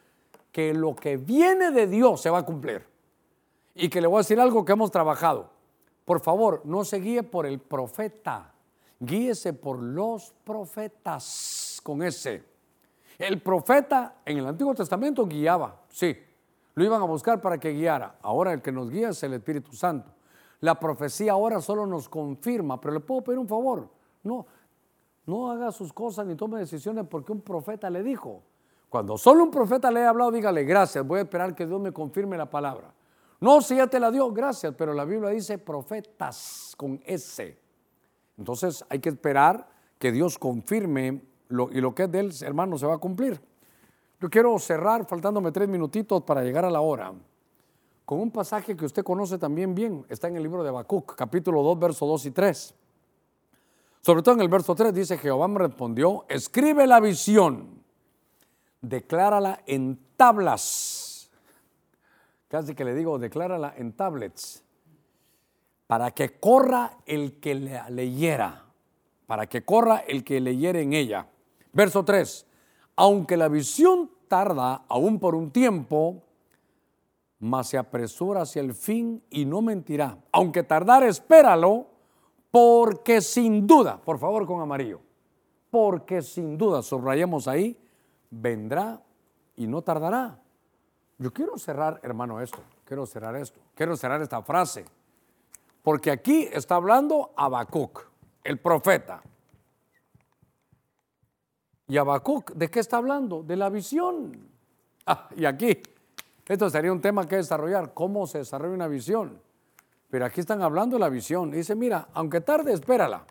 que 0.50 0.74
lo 0.74 0.96
que 0.96 1.16
viene 1.16 1.70
de 1.70 1.86
Dios 1.86 2.20
se 2.20 2.30
va 2.30 2.38
a 2.38 2.44
cumplir. 2.44 2.84
Y 3.72 3.88
que 3.88 4.00
le 4.00 4.08
voy 4.08 4.16
a 4.16 4.22
decir 4.22 4.40
algo 4.40 4.64
que 4.64 4.72
hemos 4.72 4.90
trabajado. 4.90 5.59
Por 6.10 6.18
favor, 6.18 6.62
no 6.64 6.84
se 6.84 6.98
guíe 6.98 7.22
por 7.22 7.46
el 7.46 7.60
profeta, 7.60 8.52
guíese 8.98 9.52
por 9.52 9.80
los 9.80 10.34
profetas 10.42 11.80
con 11.84 12.02
ese. 12.02 12.42
El 13.16 13.40
profeta 13.40 14.16
en 14.24 14.38
el 14.38 14.46
Antiguo 14.48 14.74
Testamento 14.74 15.24
guiaba, 15.24 15.82
sí, 15.88 16.16
lo 16.74 16.84
iban 16.84 17.00
a 17.00 17.04
buscar 17.04 17.40
para 17.40 17.58
que 17.58 17.70
guiara. 17.70 18.16
Ahora 18.22 18.52
el 18.52 18.60
que 18.60 18.72
nos 18.72 18.90
guía 18.90 19.10
es 19.10 19.22
el 19.22 19.34
Espíritu 19.34 19.70
Santo. 19.70 20.10
La 20.58 20.80
profecía 20.80 21.30
ahora 21.30 21.60
solo 21.60 21.86
nos 21.86 22.08
confirma, 22.08 22.80
pero 22.80 22.94
le 22.94 22.98
puedo 22.98 23.22
pedir 23.22 23.38
un 23.38 23.46
favor. 23.46 23.88
No, 24.24 24.48
no 25.26 25.48
haga 25.48 25.70
sus 25.70 25.92
cosas 25.92 26.26
ni 26.26 26.34
tome 26.34 26.58
decisiones 26.58 27.06
porque 27.08 27.30
un 27.30 27.40
profeta 27.40 27.88
le 27.88 28.02
dijo. 28.02 28.42
Cuando 28.88 29.16
solo 29.16 29.44
un 29.44 29.52
profeta 29.52 29.92
le 29.92 30.00
haya 30.00 30.08
hablado, 30.08 30.32
dígale 30.32 30.64
gracias, 30.64 31.06
voy 31.06 31.20
a 31.20 31.22
esperar 31.22 31.54
que 31.54 31.66
Dios 31.66 31.80
me 31.80 31.92
confirme 31.92 32.36
la 32.36 32.50
palabra. 32.50 32.92
No, 33.40 33.62
si 33.62 33.76
ya 33.76 33.86
te 33.86 33.98
la 33.98 34.10
dio, 34.10 34.30
gracias, 34.32 34.74
pero 34.76 34.92
la 34.92 35.06
Biblia 35.06 35.30
dice 35.30 35.56
profetas 35.56 36.74
con 36.76 37.00
S. 37.04 37.58
Entonces 38.36 38.84
hay 38.88 38.98
que 38.98 39.08
esperar 39.08 39.66
que 39.98 40.12
Dios 40.12 40.38
confirme 40.38 41.22
lo, 41.48 41.70
y 41.72 41.80
lo 41.80 41.94
que 41.94 42.04
es 42.04 42.12
de 42.12 42.20
él, 42.20 42.32
hermano, 42.42 42.76
se 42.76 42.86
va 42.86 42.94
a 42.94 42.98
cumplir. 42.98 43.40
Yo 44.20 44.28
quiero 44.28 44.58
cerrar, 44.58 45.06
faltándome 45.06 45.50
tres 45.50 45.68
minutitos 45.68 46.22
para 46.22 46.42
llegar 46.42 46.66
a 46.66 46.70
la 46.70 46.82
hora, 46.82 47.12
con 48.04 48.20
un 48.20 48.30
pasaje 48.30 48.76
que 48.76 48.84
usted 48.84 49.02
conoce 49.02 49.38
también 49.38 49.74
bien. 49.74 50.04
Está 50.10 50.28
en 50.28 50.36
el 50.36 50.42
libro 50.42 50.62
de 50.62 50.68
Habacuc, 50.68 51.14
capítulo 51.14 51.62
2, 51.62 51.78
versos 51.78 52.08
2 52.08 52.26
y 52.26 52.30
3. 52.32 52.74
Sobre 54.02 54.22
todo 54.22 54.34
en 54.34 54.42
el 54.42 54.48
verso 54.48 54.74
3 54.74 54.92
dice, 54.92 55.16
Jehová 55.16 55.48
me 55.48 55.60
respondió, 55.60 56.26
escribe 56.28 56.86
la 56.86 57.00
visión, 57.00 57.82
declárala 58.82 59.62
en 59.66 59.98
tablas. 60.16 60.99
Casi 62.50 62.74
que 62.74 62.84
le 62.84 62.96
digo, 62.96 63.16
declárala 63.20 63.74
en 63.76 63.92
tablets, 63.92 64.64
para 65.86 66.10
que 66.10 66.40
corra 66.40 66.98
el 67.06 67.38
que 67.38 67.54
la 67.54 67.88
leyera, 67.90 68.64
para 69.28 69.46
que 69.46 69.64
corra 69.64 69.98
el 69.98 70.24
que 70.24 70.40
leyere 70.40 70.82
en 70.82 70.92
ella. 70.92 71.28
Verso 71.72 72.04
3, 72.04 72.44
aunque 72.96 73.36
la 73.36 73.46
visión 73.46 74.10
tarda 74.26 74.82
aún 74.88 75.20
por 75.20 75.36
un 75.36 75.52
tiempo, 75.52 76.24
mas 77.38 77.68
se 77.68 77.78
apresura 77.78 78.42
hacia 78.42 78.62
el 78.62 78.74
fin 78.74 79.22
y 79.30 79.44
no 79.44 79.62
mentirá. 79.62 80.18
Aunque 80.32 80.64
tardar, 80.64 81.04
espéralo 81.04 81.86
porque 82.50 83.20
sin 83.20 83.64
duda, 83.64 84.00
por 84.00 84.18
favor 84.18 84.44
con 84.44 84.60
amarillo, 84.60 85.00
porque 85.70 86.20
sin 86.20 86.58
duda, 86.58 86.82
subrayemos 86.82 87.46
ahí, 87.46 87.78
vendrá 88.28 89.00
y 89.54 89.68
no 89.68 89.82
tardará. 89.82 90.39
Yo 91.20 91.30
quiero 91.34 91.58
cerrar, 91.58 92.00
hermano, 92.02 92.40
esto, 92.40 92.60
quiero 92.82 93.04
cerrar 93.04 93.36
esto, 93.36 93.60
quiero 93.74 93.94
cerrar 93.94 94.22
esta 94.22 94.40
frase, 94.40 94.86
porque 95.82 96.10
aquí 96.10 96.48
está 96.50 96.76
hablando 96.76 97.34
Habacuc, 97.36 98.06
el 98.42 98.58
profeta. 98.58 99.22
Y 101.88 101.98
Habacuc, 101.98 102.52
¿de 102.52 102.70
qué 102.70 102.80
está 102.80 102.96
hablando? 102.96 103.42
De 103.42 103.54
la 103.54 103.68
visión. 103.68 104.48
Ah, 105.04 105.28
y 105.36 105.44
aquí, 105.44 105.82
esto 106.48 106.70
sería 106.70 106.90
un 106.90 107.02
tema 107.02 107.28
que 107.28 107.36
desarrollar, 107.36 107.92
cómo 107.92 108.26
se 108.26 108.38
desarrolla 108.38 108.72
una 108.72 108.88
visión. 108.88 109.42
Pero 110.08 110.24
aquí 110.24 110.40
están 110.40 110.62
hablando 110.62 110.96
de 110.96 111.00
la 111.00 111.10
visión. 111.10 111.50
Dice, 111.50 111.74
mira, 111.74 112.08
aunque 112.14 112.40
tarde, 112.40 112.72
espérala. 112.72 113.24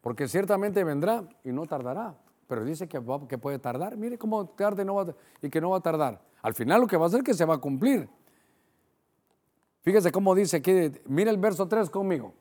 Porque 0.00 0.28
ciertamente 0.28 0.84
vendrá 0.84 1.24
y 1.42 1.50
no 1.50 1.66
tardará. 1.66 2.14
Pero 2.46 2.64
dice 2.64 2.88
que, 2.88 3.00
puede 3.00 3.58
tardar. 3.58 3.96
Mire 3.96 4.18
cómo 4.18 4.46
tarde 4.50 4.86
y 5.42 5.50
que 5.50 5.60
no 5.60 5.70
va 5.70 5.78
a 5.78 5.80
tardar. 5.80 6.20
Al 6.46 6.54
final 6.54 6.82
lo 6.82 6.86
que 6.86 6.96
va 6.96 7.06
a 7.06 7.08
hacer 7.08 7.18
es 7.18 7.24
que 7.24 7.34
se 7.34 7.44
va 7.44 7.56
a 7.56 7.58
cumplir. 7.58 8.08
Fíjese 9.80 10.12
cómo 10.12 10.32
dice 10.32 10.58
aquí, 10.58 10.92
mire 11.06 11.28
el 11.28 11.38
verso 11.38 11.66
3 11.66 11.90
conmigo. 11.90 12.34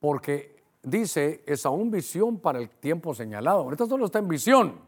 Porque 0.00 0.60
dice, 0.82 1.44
es 1.46 1.64
aún 1.64 1.92
visión 1.92 2.40
para 2.40 2.58
el 2.58 2.68
tiempo 2.68 3.14
señalado. 3.14 3.60
Ahorita 3.60 3.86
solo 3.86 4.06
está 4.06 4.18
en 4.18 4.26
visión. 4.26 4.80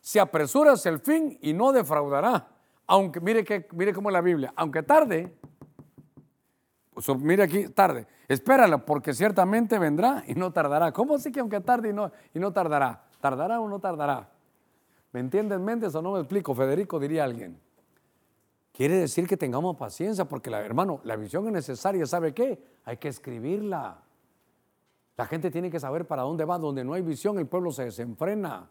Se 0.00 0.20
apresura 0.20 0.74
hacia 0.74 0.90
el 0.90 1.00
fin 1.00 1.36
y 1.42 1.52
no 1.52 1.72
defraudará. 1.72 2.46
Aunque, 2.86 3.20
mire, 3.20 3.42
que, 3.42 3.66
mire 3.72 3.92
cómo 3.92 4.10
es 4.10 4.12
la 4.12 4.20
Biblia, 4.20 4.52
aunque 4.54 4.84
tarde, 4.84 5.36
mire 7.18 7.42
aquí, 7.42 7.70
tarde. 7.70 8.06
Espérala, 8.28 8.86
porque 8.86 9.12
ciertamente 9.12 9.80
vendrá 9.80 10.22
y 10.28 10.34
no 10.34 10.52
tardará. 10.52 10.92
¿Cómo 10.92 11.16
así 11.16 11.32
que 11.32 11.40
aunque 11.40 11.60
tarde 11.60 11.88
y 11.88 11.92
no, 11.92 12.12
y 12.32 12.38
no 12.38 12.52
tardará? 12.52 13.02
¿Tardará 13.20 13.60
o 13.60 13.68
no 13.68 13.80
tardará? 13.80 14.33
¿Me 15.14 15.20
entienden, 15.20 15.64
Méndez, 15.64 15.94
o 15.94 16.02
no 16.02 16.10
me 16.10 16.18
explico? 16.18 16.56
Federico 16.56 16.98
diría 16.98 17.22
alguien. 17.22 17.56
Quiere 18.72 18.96
decir 18.96 19.28
que 19.28 19.36
tengamos 19.36 19.76
paciencia, 19.76 20.24
porque, 20.24 20.50
hermano, 20.50 21.00
la 21.04 21.14
visión 21.14 21.46
es 21.46 21.52
necesaria. 21.52 22.04
¿Sabe 22.04 22.34
qué? 22.34 22.60
Hay 22.84 22.96
que 22.96 23.06
escribirla. 23.06 24.02
La 25.16 25.26
gente 25.26 25.52
tiene 25.52 25.70
que 25.70 25.78
saber 25.78 26.04
para 26.04 26.22
dónde 26.22 26.44
va. 26.44 26.58
Donde 26.58 26.82
no 26.82 26.94
hay 26.94 27.02
visión, 27.02 27.38
el 27.38 27.46
pueblo 27.46 27.70
se 27.70 27.84
desenfrena. 27.84 28.68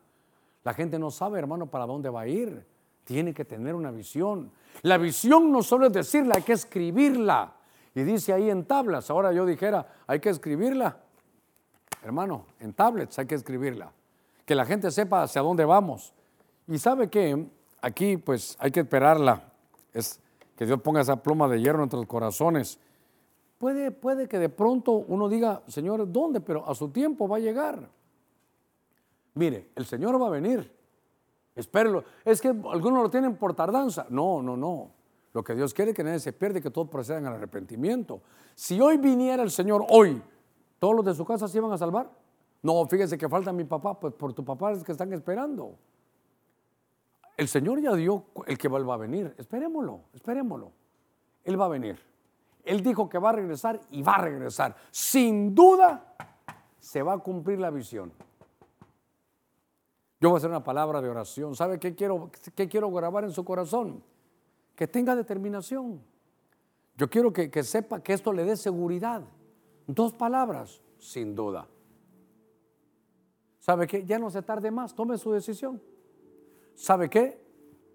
La 0.65 0.73
gente 0.73 0.99
no 0.99 1.11
sabe, 1.11 1.39
hermano, 1.39 1.67
para 1.67 1.85
dónde 1.85 2.09
va 2.09 2.21
a 2.21 2.27
ir. 2.27 2.67
Tiene 3.05 3.33
que 3.33 3.45
tener 3.45 3.73
una 3.73 3.91
visión. 3.91 4.51
La 4.81 4.97
visión 4.97 5.49
no 5.49 5.63
solo 5.63 5.85
es 5.85 5.93
decirla, 5.93 6.35
hay 6.35 6.43
que 6.43 6.53
escribirla. 6.53 7.53
Y 7.95 8.03
dice 8.03 8.33
ahí 8.33 8.49
en 8.49 8.65
tablas, 8.65 9.09
ahora 9.09 9.31
yo 9.31 9.45
dijera, 9.45 9.87
hay 10.07 10.19
que 10.19 10.29
escribirla. 10.29 10.97
hermano, 12.03 12.47
en 12.59 12.73
tablets 12.73 13.17
hay 13.17 13.27
que 13.27 13.35
escribirla. 13.35 13.93
Que 14.45 14.55
la 14.55 14.65
gente 14.65 14.91
sepa 14.91 15.23
hacia 15.23 15.41
dónde 15.41 15.63
vamos. 15.63 16.13
Y 16.67 16.77
sabe 16.77 17.09
que 17.09 17.47
aquí 17.81 18.17
pues 18.17 18.55
hay 18.59 18.71
que 18.71 18.81
esperarla. 18.81 19.51
Es 19.93 20.19
que 20.55 20.65
Dios 20.65 20.81
ponga 20.81 21.01
esa 21.01 21.21
pluma 21.21 21.47
de 21.47 21.61
hierro 21.61 21.83
entre 21.83 21.99
los 21.99 22.07
corazones. 22.07 22.79
Puede, 23.57 23.91
puede 23.91 24.27
que 24.27 24.39
de 24.39 24.49
pronto 24.49 24.91
uno 24.91 25.29
diga, 25.29 25.61
Señor, 25.67 26.11
¿dónde? 26.11 26.41
Pero 26.41 26.67
a 26.69 26.75
su 26.75 26.89
tiempo 26.89 27.27
va 27.27 27.37
a 27.37 27.39
llegar. 27.39 27.89
Mire, 29.35 29.69
el 29.75 29.85
Señor 29.85 30.21
va 30.21 30.27
a 30.27 30.31
venir. 30.31 30.71
Espérelo. 31.55 32.03
Es 32.25 32.41
que 32.41 32.49
algunos 32.49 33.03
lo 33.03 33.09
tienen 33.09 33.35
por 33.35 33.53
tardanza. 33.53 34.05
No, 34.09 34.41
no, 34.41 34.57
no. 34.57 34.91
Lo 35.33 35.43
que 35.43 35.55
Dios 35.55 35.73
quiere 35.73 35.91
es 35.91 35.97
que 35.97 36.03
nadie 36.03 36.19
se 36.19 36.31
pierda 36.31 36.61
que 36.61 36.69
todos 36.69 36.89
procedan 36.89 37.25
al 37.25 37.33
arrepentimiento. 37.33 38.21
Si 38.53 38.79
hoy 38.79 38.97
viniera 38.97 39.41
el 39.41 39.49
Señor, 39.49 39.85
hoy, 39.89 40.21
¿todos 40.77 40.95
los 40.95 41.05
de 41.05 41.15
su 41.15 41.25
casa 41.25 41.47
se 41.47 41.57
iban 41.57 41.71
a 41.71 41.77
salvar? 41.77 42.09
No, 42.61 42.85
fíjese 42.85 43.17
que 43.17 43.27
falta 43.27 43.51
mi 43.51 43.63
papá, 43.63 43.99
pues 43.99 44.13
por 44.13 44.33
tu 44.33 44.45
papá 44.45 44.71
es 44.71 44.83
que 44.83 44.91
están 44.91 45.11
esperando. 45.11 45.75
El 47.35 47.47
Señor 47.47 47.81
ya 47.81 47.93
dio 47.95 48.25
el 48.45 48.57
que 48.57 48.67
va 48.67 48.93
a 48.93 48.97
venir. 48.97 49.33
Esperémoslo, 49.37 50.01
esperémoslo. 50.13 50.71
Él 51.43 51.59
va 51.59 51.65
a 51.65 51.69
venir. 51.69 51.99
Él 52.63 52.81
dijo 52.81 53.09
que 53.09 53.17
va 53.17 53.29
a 53.29 53.33
regresar 53.33 53.79
y 53.91 54.01
va 54.01 54.15
a 54.15 54.21
regresar. 54.21 54.75
Sin 54.91 55.53
duda 55.53 56.15
se 56.79 57.01
va 57.01 57.13
a 57.13 57.17
cumplir 57.17 57.59
la 57.59 57.69
visión. 57.69 58.13
Yo 60.21 60.29
voy 60.29 60.37
a 60.37 60.37
hacer 60.37 60.49
una 60.49 60.63
palabra 60.63 61.01
de 61.01 61.09
oración. 61.09 61.55
¿Sabe 61.55 61.79
qué 61.79 61.95
quiero, 61.95 62.31
qué 62.55 62.69
quiero 62.69 62.89
grabar 62.91 63.25
en 63.25 63.31
su 63.31 63.43
corazón? 63.43 64.01
Que 64.75 64.87
tenga 64.87 65.15
determinación. 65.15 66.01
Yo 66.95 67.09
quiero 67.09 67.33
que, 67.33 67.51
que 67.51 67.63
sepa 67.63 68.01
que 68.01 68.13
esto 68.13 68.31
le 68.31 68.45
dé 68.45 68.55
seguridad. 68.55 69.23
Dos 69.85 70.13
palabras, 70.13 70.81
sin 70.97 71.35
duda. 71.35 71.67
¿Sabe 73.59 73.87
qué? 73.87 74.05
Ya 74.05 74.19
no 74.19 74.29
se 74.29 74.41
tarde 74.41 74.71
más, 74.71 74.93
tome 74.93 75.17
su 75.17 75.31
decisión. 75.33 75.81
¿Sabe 76.75 77.09
qué? 77.09 77.41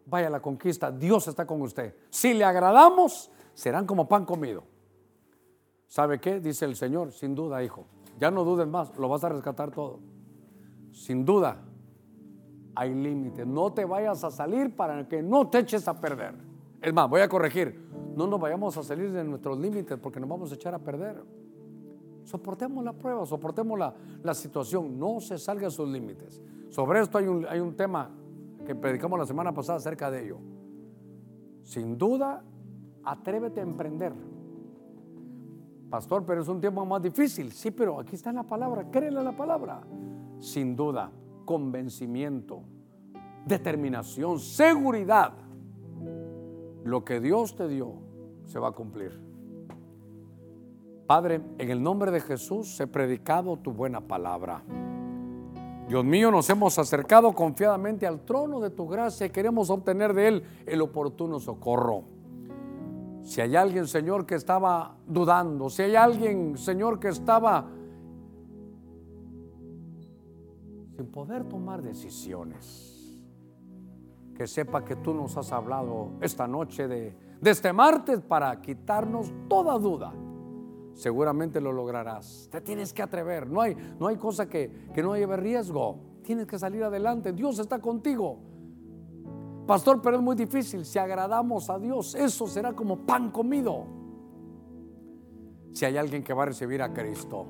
Vaya 0.06 0.28
a 0.28 0.30
la 0.30 0.40
conquista, 0.40 0.90
Dios 0.90 1.28
está 1.28 1.46
con 1.46 1.60
usted. 1.60 1.94
Si 2.10 2.32
le 2.32 2.44
agradamos, 2.44 3.30
serán 3.54 3.86
como 3.86 4.08
pan 4.08 4.24
comido. 4.24 4.64
¿Sabe 5.86 6.20
qué? 6.20 6.40
Dice 6.40 6.64
el 6.64 6.76
Señor, 6.76 7.12
sin 7.12 7.34
duda, 7.34 7.62
hijo. 7.62 7.86
Ya 8.18 8.30
no 8.30 8.44
duden 8.44 8.70
más, 8.70 8.96
lo 8.96 9.08
vas 9.08 9.24
a 9.24 9.28
rescatar 9.28 9.70
todo. 9.70 10.00
Sin 10.92 11.24
duda, 11.24 11.62
hay 12.74 12.94
límites. 12.94 13.46
No 13.46 13.72
te 13.72 13.84
vayas 13.84 14.22
a 14.24 14.30
salir 14.30 14.74
para 14.74 15.08
que 15.08 15.22
no 15.22 15.48
te 15.48 15.58
eches 15.58 15.88
a 15.88 16.00
perder. 16.00 16.34
Es 16.80 16.92
más, 16.92 17.08
voy 17.08 17.20
a 17.20 17.28
corregir. 17.28 17.88
No 18.14 18.26
nos 18.26 18.40
vayamos 18.40 18.76
a 18.76 18.82
salir 18.82 19.12
de 19.12 19.24
nuestros 19.24 19.58
límites 19.58 19.98
porque 19.98 20.20
nos 20.20 20.28
vamos 20.28 20.52
a 20.52 20.54
echar 20.54 20.74
a 20.74 20.78
perder. 20.78 21.22
Soportemos 22.24 22.84
la 22.84 22.92
prueba, 22.92 23.24
soportemos 23.26 23.78
la, 23.78 23.94
la 24.22 24.34
situación. 24.34 24.98
No 24.98 25.20
se 25.20 25.38
salga 25.38 25.66
de 25.66 25.70
sus 25.70 25.88
límites. 25.88 26.42
Sobre 26.68 27.00
esto 27.00 27.18
hay 27.18 27.26
un, 27.26 27.46
hay 27.46 27.60
un 27.60 27.74
tema 27.74 28.10
que 28.68 28.74
predicamos 28.74 29.18
la 29.18 29.24
semana 29.24 29.54
pasada 29.54 29.78
acerca 29.78 30.10
de 30.10 30.26
ello. 30.26 30.38
Sin 31.62 31.96
duda, 31.96 32.44
atrévete 33.02 33.60
a 33.60 33.62
emprender. 33.62 34.12
Pastor, 35.88 36.26
pero 36.26 36.42
es 36.42 36.48
un 36.48 36.60
tiempo 36.60 36.84
más 36.84 37.00
difícil. 37.00 37.50
Sí, 37.50 37.70
pero 37.70 37.98
aquí 37.98 38.14
está 38.14 38.30
la 38.30 38.42
palabra, 38.42 38.90
créele 38.90 39.24
la 39.24 39.34
palabra. 39.34 39.80
Sin 40.38 40.76
duda, 40.76 41.10
convencimiento, 41.46 42.60
determinación, 43.46 44.38
seguridad. 44.38 45.32
Lo 46.84 47.06
que 47.06 47.20
Dios 47.20 47.56
te 47.56 47.68
dio 47.68 47.94
se 48.44 48.58
va 48.58 48.68
a 48.68 48.72
cumplir. 48.72 49.18
Padre, 51.06 51.40
en 51.56 51.70
el 51.70 51.82
nombre 51.82 52.10
de 52.10 52.20
Jesús 52.20 52.78
he 52.80 52.86
predicado 52.86 53.56
tu 53.56 53.72
buena 53.72 54.02
palabra. 54.02 54.62
Dios 55.88 56.04
mío, 56.04 56.30
nos 56.30 56.50
hemos 56.50 56.78
acercado 56.78 57.32
confiadamente 57.32 58.06
al 58.06 58.20
trono 58.20 58.60
de 58.60 58.68
tu 58.68 58.86
gracia 58.86 59.26
y 59.26 59.30
queremos 59.30 59.70
obtener 59.70 60.12
de 60.12 60.28
Él 60.28 60.42
el 60.66 60.82
oportuno 60.82 61.40
socorro. 61.40 62.04
Si 63.22 63.40
hay 63.40 63.56
alguien, 63.56 63.86
Señor, 63.86 64.26
que 64.26 64.34
estaba 64.34 64.96
dudando, 65.06 65.70
si 65.70 65.80
hay 65.80 65.96
alguien, 65.96 66.58
Señor, 66.58 67.00
que 67.00 67.08
estaba 67.08 67.70
sin 70.94 71.06
poder 71.06 71.44
tomar 71.44 71.80
decisiones, 71.80 73.24
que 74.36 74.46
sepa 74.46 74.84
que 74.84 74.96
tú 74.96 75.14
nos 75.14 75.38
has 75.38 75.52
hablado 75.52 76.10
esta 76.20 76.46
noche 76.46 76.86
de, 76.86 77.16
de 77.40 77.50
este 77.50 77.72
martes 77.72 78.20
para 78.20 78.60
quitarnos 78.60 79.32
toda 79.48 79.78
duda 79.78 80.12
seguramente 80.98 81.60
lo 81.60 81.72
lograrás. 81.72 82.48
Te 82.50 82.60
tienes 82.60 82.92
que 82.92 83.02
atrever. 83.02 83.48
No 83.48 83.60
hay, 83.60 83.76
no 83.98 84.08
hay 84.08 84.16
cosa 84.16 84.48
que, 84.48 84.90
que 84.92 85.02
no 85.02 85.16
lleve 85.16 85.36
riesgo. 85.36 86.00
Tienes 86.24 86.46
que 86.46 86.58
salir 86.58 86.82
adelante. 86.82 87.32
Dios 87.32 87.58
está 87.60 87.78
contigo. 87.78 88.40
Pastor, 89.66 90.02
pero 90.02 90.16
es 90.16 90.22
muy 90.22 90.34
difícil. 90.34 90.84
Si 90.84 90.98
agradamos 90.98 91.70
a 91.70 91.78
Dios, 91.78 92.16
eso 92.16 92.48
será 92.48 92.72
como 92.72 93.06
pan 93.06 93.30
comido. 93.30 93.86
Si 95.72 95.84
hay 95.84 95.96
alguien 95.96 96.24
que 96.24 96.34
va 96.34 96.42
a 96.42 96.46
recibir 96.46 96.82
a 96.82 96.92
Cristo. 96.92 97.46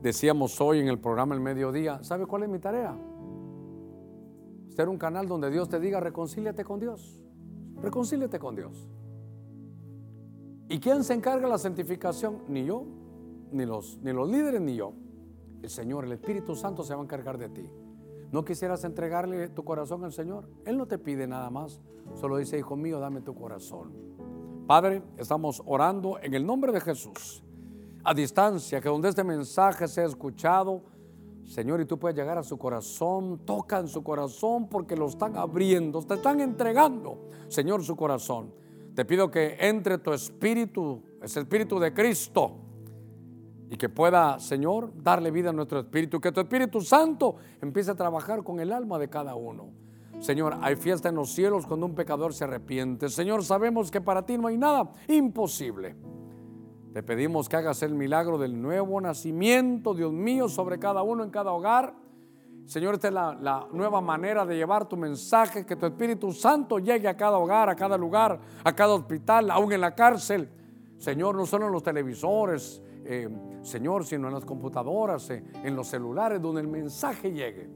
Decíamos 0.00 0.58
hoy 0.60 0.80
en 0.80 0.88
el 0.88 0.98
programa 0.98 1.34
El 1.34 1.40
Mediodía, 1.40 2.02
¿sabe 2.02 2.24
cuál 2.26 2.44
es 2.44 2.48
mi 2.48 2.58
tarea? 2.58 2.96
Ser 4.70 4.88
un 4.88 4.96
canal 4.96 5.26
donde 5.26 5.50
Dios 5.50 5.68
te 5.68 5.78
diga, 5.78 6.00
reconcíliate 6.00 6.64
con 6.64 6.80
Dios. 6.80 7.20
Reconcíliate 7.82 8.38
con 8.38 8.54
Dios. 8.54 8.88
¿Y 10.68 10.80
quién 10.80 11.02
se 11.04 11.14
encarga 11.14 11.46
de 11.46 11.52
la 11.52 11.58
santificación? 11.58 12.42
Ni 12.48 12.64
yo, 12.64 12.84
ni 13.52 13.64
los, 13.64 13.98
ni 14.02 14.12
los 14.12 14.28
líderes, 14.28 14.60
ni 14.60 14.76
yo. 14.76 14.92
El 15.62 15.70
Señor, 15.70 16.04
el 16.04 16.12
Espíritu 16.12 16.54
Santo 16.54 16.82
se 16.82 16.94
va 16.94 17.00
a 17.00 17.04
encargar 17.04 17.38
de 17.38 17.48
ti. 17.48 17.68
¿No 18.30 18.44
quisieras 18.44 18.84
entregarle 18.84 19.48
tu 19.48 19.64
corazón 19.64 20.04
al 20.04 20.12
Señor? 20.12 20.48
Él 20.66 20.76
no 20.76 20.86
te 20.86 20.98
pide 20.98 21.26
nada 21.26 21.48
más. 21.50 21.80
Solo 22.14 22.36
dice, 22.36 22.58
hijo 22.58 22.76
mío, 22.76 23.00
dame 23.00 23.22
tu 23.22 23.34
corazón. 23.34 23.92
Padre, 24.66 25.02
estamos 25.16 25.62
orando 25.64 26.18
en 26.20 26.34
el 26.34 26.44
nombre 26.44 26.72
de 26.72 26.80
Jesús. 26.80 27.42
A 28.04 28.12
distancia, 28.12 28.80
que 28.80 28.88
donde 28.90 29.08
este 29.08 29.24
mensaje 29.24 29.88
sea 29.88 30.04
escuchado, 30.04 30.82
Señor, 31.46 31.80
y 31.80 31.86
tú 31.86 31.98
puedes 31.98 32.16
llegar 32.16 32.36
a 32.36 32.42
su 32.42 32.58
corazón, 32.58 33.40
toca 33.46 33.78
en 33.78 33.88
su 33.88 34.02
corazón 34.04 34.68
porque 34.68 34.94
lo 34.94 35.06
están 35.06 35.36
abriendo, 35.36 36.02
te 36.02 36.14
están 36.14 36.40
entregando, 36.40 37.28
Señor, 37.48 37.82
su 37.82 37.96
corazón. 37.96 38.52
Te 38.98 39.04
pido 39.04 39.30
que 39.30 39.56
entre 39.60 39.98
tu 39.98 40.12
espíritu, 40.12 41.00
ese 41.22 41.38
espíritu 41.38 41.78
de 41.78 41.94
Cristo, 41.94 42.56
y 43.70 43.76
que 43.76 43.88
pueda, 43.88 44.40
Señor, 44.40 44.90
darle 45.00 45.30
vida 45.30 45.50
a 45.50 45.52
nuestro 45.52 45.78
espíritu, 45.78 46.20
que 46.20 46.32
tu 46.32 46.40
Espíritu 46.40 46.80
Santo 46.80 47.36
empiece 47.62 47.92
a 47.92 47.94
trabajar 47.94 48.42
con 48.42 48.58
el 48.58 48.72
alma 48.72 48.98
de 48.98 49.08
cada 49.08 49.36
uno. 49.36 49.68
Señor, 50.18 50.56
hay 50.62 50.74
fiesta 50.74 51.10
en 51.10 51.14
los 51.14 51.30
cielos 51.30 51.64
cuando 51.64 51.86
un 51.86 51.94
pecador 51.94 52.34
se 52.34 52.42
arrepiente. 52.42 53.08
Señor, 53.08 53.44
sabemos 53.44 53.92
que 53.92 54.00
para 54.00 54.26
ti 54.26 54.36
no 54.36 54.48
hay 54.48 54.58
nada 54.58 54.92
imposible. 55.06 55.94
Te 56.92 57.04
pedimos 57.04 57.48
que 57.48 57.54
hagas 57.54 57.84
el 57.84 57.94
milagro 57.94 58.36
del 58.36 58.60
nuevo 58.60 59.00
nacimiento, 59.00 59.94
Dios 59.94 60.12
mío, 60.12 60.48
sobre 60.48 60.80
cada 60.80 61.04
uno 61.04 61.22
en 61.22 61.30
cada 61.30 61.52
hogar 61.52 61.94
Señor, 62.68 62.96
esta 62.96 63.08
es 63.08 63.14
la, 63.14 63.66
nueva 63.72 64.02
manera 64.02 64.44
de 64.44 64.54
llevar 64.54 64.86
tu 64.86 64.94
mensaje, 64.94 65.64
que 65.64 65.74
tu 65.74 65.86
Espíritu 65.86 66.34
Santo 66.34 66.78
llegue 66.78 67.08
a 67.08 67.16
cada 67.16 67.38
hogar, 67.38 67.70
a 67.70 67.74
cada 67.74 67.96
lugar, 67.96 68.38
a 68.62 68.76
cada 68.76 68.92
hospital, 68.92 69.50
aún 69.50 69.72
en 69.72 69.80
la 69.80 69.94
cárcel. 69.94 70.50
Señor, 70.98 71.34
no 71.34 71.46
solo 71.46 71.68
en 71.68 71.72
los 71.72 71.82
televisores, 71.82 72.82
eh, 73.06 73.26
Señor, 73.62 74.04
sino 74.04 74.28
en 74.28 74.34
las 74.34 74.44
computadoras, 74.44 75.30
eh, 75.30 75.42
en 75.64 75.74
los 75.74 75.88
celulares, 75.88 76.42
donde 76.42 76.60
el 76.60 76.68
mensaje 76.68 77.32
llegue. 77.32 77.70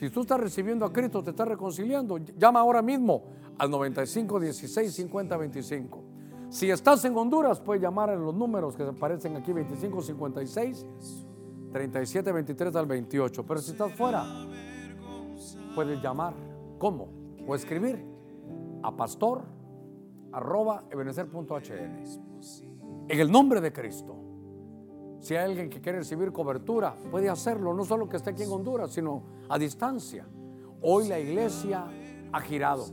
Si 0.00 0.10
tú 0.10 0.22
estás 0.22 0.40
recibiendo 0.40 0.84
a 0.84 0.92
Cristo, 0.92 1.22
te 1.22 1.30
estás 1.30 1.46
reconciliando, 1.46 2.18
llama 2.18 2.58
ahora 2.58 2.82
mismo 2.82 3.22
al 3.56 3.70
95 3.70 4.40
16 4.40 4.94
50 4.94 5.36
25. 5.36 6.04
Si 6.48 6.68
estás 6.68 7.04
en 7.04 7.16
Honduras, 7.16 7.60
puedes 7.60 7.80
llamar 7.80 8.10
en 8.10 8.24
los 8.24 8.34
números 8.34 8.74
que 8.74 8.82
aparecen 8.82 9.36
aquí 9.36 9.52
25 9.52 10.02
56 10.02 10.86
37, 11.78 12.32
23 12.32 12.74
al 12.74 12.86
28. 12.86 13.46
Pero 13.46 13.60
si 13.60 13.70
estás 13.70 13.92
fuera, 13.92 14.26
puedes 15.76 16.02
llamar. 16.02 16.34
¿Cómo? 16.76 17.08
O 17.46 17.54
escribir 17.54 18.04
a 18.82 18.96
pastor 18.96 19.44
arroba 20.32 20.82
En 20.90 21.06
el 23.20 23.30
nombre 23.30 23.60
de 23.60 23.72
Cristo. 23.72 24.16
Si 25.20 25.36
hay 25.36 25.44
alguien 25.44 25.70
que 25.70 25.80
quiere 25.80 25.98
recibir 25.98 26.32
cobertura, 26.32 26.96
puede 27.12 27.28
hacerlo, 27.28 27.72
no 27.72 27.84
solo 27.84 28.08
que 28.08 28.16
esté 28.16 28.30
aquí 28.30 28.42
en 28.42 28.50
Honduras, 28.50 28.90
sino 28.90 29.22
a 29.48 29.56
distancia. 29.56 30.26
Hoy 30.82 31.06
la 31.06 31.20
iglesia 31.20 31.86
ha 32.32 32.40
girado. 32.40 32.86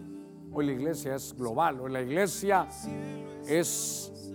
Hoy 0.51 0.67
la 0.67 0.73
iglesia 0.73 1.15
es 1.15 1.35
global. 1.35 1.81
Hoy 1.81 1.91
la 1.91 2.03
iglesia 2.03 2.67
es, 3.47 4.31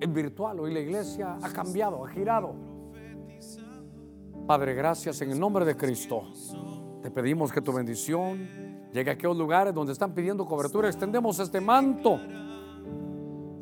es 0.00 0.12
virtual. 0.12 0.60
Hoy 0.60 0.72
la 0.72 0.80
iglesia 0.80 1.36
ha 1.42 1.50
cambiado, 1.50 2.06
ha 2.06 2.08
girado. 2.08 2.75
Padre, 4.46 4.74
gracias 4.74 5.20
en 5.22 5.32
el 5.32 5.40
nombre 5.40 5.64
de 5.64 5.76
Cristo. 5.76 6.22
Te 7.02 7.10
pedimos 7.10 7.50
que 7.52 7.60
tu 7.60 7.72
bendición 7.72 8.48
llegue 8.92 9.10
a 9.10 9.14
aquellos 9.14 9.36
lugares 9.36 9.74
donde 9.74 9.92
están 9.92 10.14
pidiendo 10.14 10.46
cobertura. 10.46 10.88
Extendemos 10.88 11.40
este 11.40 11.60
manto 11.60 12.20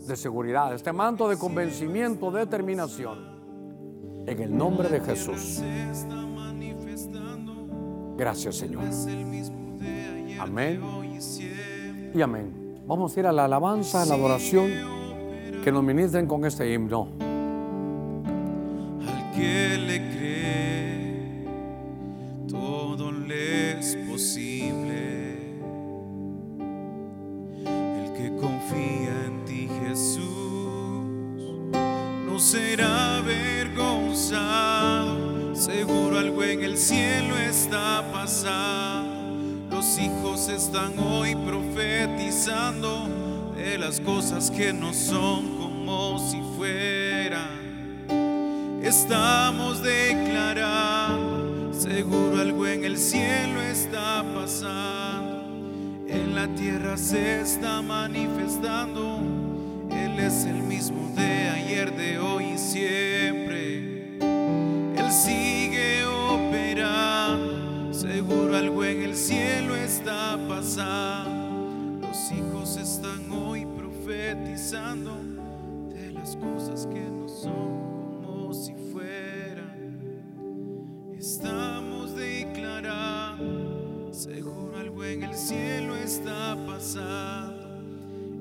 de 0.06 0.16
seguridad, 0.16 0.74
este 0.74 0.92
manto 0.92 1.26
de 1.26 1.38
convencimiento, 1.38 2.30
de 2.30 2.40
determinación. 2.40 3.34
En 4.26 4.40
el 4.40 4.54
nombre 4.56 4.90
de 4.90 5.00
Jesús. 5.00 5.62
Gracias, 8.16 8.56
Señor. 8.56 8.84
Amén. 10.38 10.82
Y 12.14 12.20
amén. 12.20 12.82
Vamos 12.86 13.16
a 13.16 13.20
ir 13.20 13.26
a 13.26 13.32
la 13.32 13.46
alabanza, 13.46 14.02
a 14.02 14.04
la 14.04 14.14
adoración, 14.14 14.70
que 15.62 15.72
nos 15.72 15.82
ministren 15.82 16.26
con 16.26 16.44
este 16.44 16.70
himno. 16.70 17.08
Al 19.00 19.30
que 19.34 19.78
le 19.78 20.03
cosas 44.04 44.50
que 44.50 44.72
no 44.72 44.92
son 44.92 45.56
como 45.56 46.18
si 46.18 46.40
fueran. 46.56 47.64
Estamos 48.82 49.82
declarando, 49.82 51.72
seguro 51.72 52.40
algo 52.40 52.66
en 52.66 52.84
el 52.84 52.98
cielo 52.98 53.62
está 53.62 54.22
pasando, 54.34 56.04
en 56.06 56.34
la 56.34 56.46
tierra 56.48 56.98
se 56.98 57.40
está 57.40 57.80
manifestando, 57.80 59.20
Él 59.90 60.18
es 60.20 60.44
el 60.44 60.62
mismo 60.62 61.10
de 61.16 61.48
ayer, 61.48 61.96
de 61.96 62.18
hoy 62.18 62.44
y 62.54 62.58
siempre. 62.58 64.18
Él 64.96 65.10
sigue 65.10 66.04
operando, 66.04 67.94
seguro 67.94 68.56
algo 68.56 68.84
en 68.84 69.02
el 69.02 69.16
cielo 69.16 69.74
está 69.74 70.38
pasando, 70.46 71.23
de 74.34 76.10
las 76.12 76.36
cosas 76.36 76.86
que 76.86 77.00
no 77.00 77.28
son 77.28 78.22
como 78.22 78.52
si 78.52 78.74
fueran. 78.92 80.22
Estamos 81.16 82.16
declarando, 82.16 84.12
seguro 84.12 84.76
algo 84.76 85.04
en 85.04 85.22
el 85.22 85.34
cielo 85.34 85.94
está 85.94 86.56
pasando, 86.66 87.80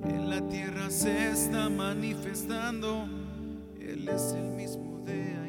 en 0.06 0.30
la 0.30 0.42
tierra 0.48 0.90
se 0.90 1.30
está 1.30 1.70
manifestando. 1.70 3.08
Él 3.80 4.10
es 4.10 4.34
el 4.34 4.52
mismo 4.52 5.00
de 5.06 5.43